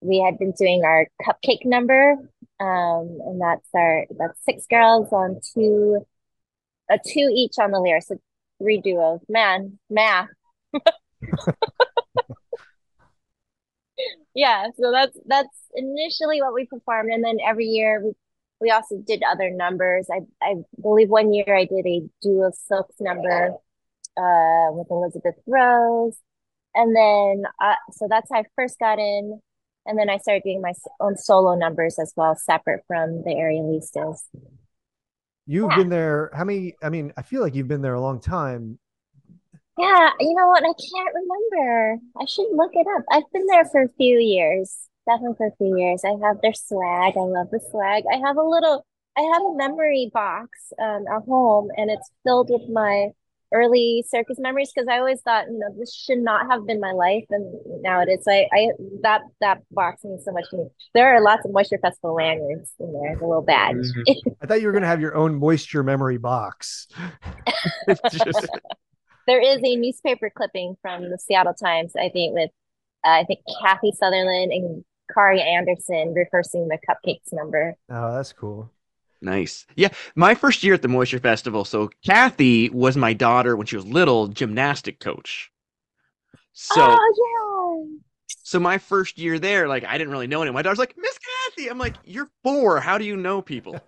we 0.00 0.20
had 0.20 0.38
been 0.38 0.52
doing 0.52 0.82
our 0.84 1.06
cupcake 1.24 1.64
number. 1.64 2.16
Um, 2.62 3.18
and 3.26 3.40
that's 3.40 3.68
our 3.74 4.06
that's 4.18 4.38
six 4.44 4.66
girls 4.66 5.12
on 5.12 5.40
two 5.54 6.06
uh, 6.90 6.98
two 7.04 7.28
each 7.34 7.54
on 7.60 7.72
the 7.72 7.80
lyre, 7.80 8.00
so 8.00 8.20
three 8.58 8.80
duos. 8.80 9.20
Man, 9.28 9.78
math. 9.90 10.28
Yeah, 14.34 14.68
so 14.80 14.90
that's 14.92 15.16
that's 15.26 15.56
initially 15.74 16.40
what 16.40 16.54
we 16.54 16.66
performed, 16.66 17.10
and 17.10 17.22
then 17.22 17.38
every 17.46 17.66
year 17.66 18.02
we 18.02 18.12
we 18.60 18.70
also 18.70 18.96
did 19.06 19.22
other 19.22 19.50
numbers. 19.50 20.08
I 20.10 20.20
I 20.42 20.54
believe 20.80 21.10
one 21.10 21.32
year 21.34 21.54
I 21.54 21.66
did 21.66 21.86
a 21.86 22.02
duo 22.22 22.50
silks 22.66 22.96
number 23.00 23.54
uh 24.16 24.72
with 24.72 24.86
Elizabeth 24.90 25.34
Rose, 25.46 26.16
and 26.74 26.96
then 26.96 27.44
uh, 27.60 27.74
so 27.92 28.06
that's 28.08 28.30
how 28.32 28.40
I 28.40 28.44
first 28.56 28.78
got 28.78 28.98
in, 28.98 29.40
and 29.86 29.98
then 29.98 30.08
I 30.10 30.18
started 30.18 30.42
doing 30.44 30.60
my 30.60 30.72
own 31.00 31.16
solo 31.16 31.54
numbers 31.54 31.98
as 31.98 32.12
well, 32.16 32.36
separate 32.36 32.84
from 32.86 33.22
the 33.24 33.30
Aerialistas. 33.30 34.20
You've 35.46 35.70
Yeah. 35.70 35.76
been 35.76 35.88
there. 35.88 36.30
How 36.34 36.44
many? 36.44 36.74
I 36.82 36.88
mean, 36.88 37.12
I 37.16 37.22
feel 37.22 37.42
like 37.42 37.54
you've 37.54 37.68
been 37.68 37.82
there 37.82 37.94
a 37.94 38.00
long 38.00 38.20
time. 38.20 38.78
Yeah, 39.78 40.10
you 40.20 40.34
know 40.34 40.48
what? 40.48 40.62
I 40.64 40.72
can't 40.74 41.14
remember. 41.14 41.98
I 42.20 42.24
should 42.26 42.48
look 42.52 42.72
it 42.74 42.86
up. 42.96 43.04
I've 43.10 43.30
been 43.32 43.46
there 43.46 43.64
for 43.64 43.82
a 43.82 43.88
few 43.96 44.18
years. 44.18 44.88
Definitely 45.08 45.36
for 45.36 45.46
a 45.46 45.56
few 45.56 45.76
years. 45.78 46.04
I 46.04 46.10
have 46.26 46.40
their 46.42 46.52
swag. 46.54 47.16
I 47.16 47.20
love 47.20 47.50
the 47.50 47.60
swag. 47.70 48.04
I 48.12 48.16
have 48.18 48.36
a 48.36 48.42
little, 48.42 48.86
I 49.16 49.22
have 49.22 49.42
a 49.42 49.54
memory 49.56 50.10
box 50.12 50.72
um 50.80 51.06
at 51.08 51.22
home 51.24 51.70
and 51.76 51.90
it's 51.90 52.10
filled 52.24 52.50
with 52.50 52.68
my 52.68 53.08
early 53.52 54.04
circus 54.08 54.38
memories 54.38 54.72
because 54.74 54.88
I 54.88 54.98
always 54.98 55.20
thought, 55.20 55.46
you 55.46 55.58
know, 55.58 55.68
this 55.78 55.94
should 55.94 56.18
not 56.18 56.50
have 56.50 56.66
been 56.66 56.80
my 56.80 56.92
life 56.92 57.24
and 57.30 57.54
now 57.82 58.00
it 58.00 58.08
is. 58.08 58.26
I, 58.26 58.48
I 58.52 58.68
that 59.02 59.22
that 59.40 59.62
box 59.70 60.04
means 60.04 60.24
so 60.24 60.32
much 60.32 60.44
to 60.50 60.56
me. 60.56 60.64
There 60.94 61.14
are 61.14 61.22
lots 61.22 61.44
of 61.44 61.52
Moisture 61.52 61.78
Festival 61.78 62.14
lanyards 62.14 62.72
in 62.80 62.92
there, 62.92 63.16
the 63.16 63.26
little 63.26 63.42
badge. 63.42 63.76
I 64.42 64.46
thought 64.46 64.60
you 64.60 64.66
were 64.66 64.72
going 64.72 64.82
to 64.82 64.88
have 64.88 65.00
your 65.00 65.14
own 65.14 65.34
moisture 65.34 65.82
memory 65.82 66.18
box. 66.18 66.88
Just 68.10 68.48
There 69.26 69.40
is 69.40 69.58
a 69.62 69.76
newspaper 69.76 70.30
clipping 70.34 70.76
from 70.82 71.10
the 71.10 71.18
Seattle 71.18 71.54
Times, 71.54 71.92
I 71.96 72.08
think, 72.08 72.34
with 72.34 72.50
uh, 73.04 73.10
I 73.10 73.24
think 73.24 73.40
Kathy 73.62 73.92
Sutherland 73.92 74.52
and 74.52 74.84
Kari 75.12 75.40
Anderson 75.40 76.14
rehearsing 76.14 76.68
the 76.68 76.78
Cupcakes 76.88 77.32
number. 77.32 77.76
Oh, 77.90 78.14
that's 78.14 78.32
cool. 78.32 78.70
Nice. 79.22 79.66
Yeah, 79.76 79.88
my 80.16 80.34
first 80.34 80.62
year 80.62 80.74
at 80.74 80.82
the 80.82 80.88
Moisture 80.88 81.18
Festival. 81.18 81.64
So 81.64 81.90
Kathy 82.04 82.68
was 82.70 82.96
my 82.96 83.12
daughter 83.12 83.56
when 83.56 83.66
she 83.66 83.76
was 83.76 83.86
little 83.86 84.28
gymnastic 84.28 85.00
coach. 85.00 85.50
So 86.54 87.02
oh 87.06 87.88
so 88.42 88.58
my 88.58 88.78
first 88.78 89.18
year 89.18 89.38
there, 89.38 89.68
like 89.68 89.84
I 89.84 89.98
didn't 89.98 90.12
really 90.12 90.26
know 90.26 90.42
anyone. 90.42 90.54
My 90.54 90.62
daughter's 90.62 90.78
like, 90.78 90.94
Miss 90.96 91.18
Kathy. 91.18 91.68
I'm 91.68 91.78
like, 91.78 91.96
you're 92.04 92.28
four. 92.42 92.80
How 92.80 92.98
do 92.98 93.04
you 93.04 93.16
know 93.16 93.40
people? 93.42 93.84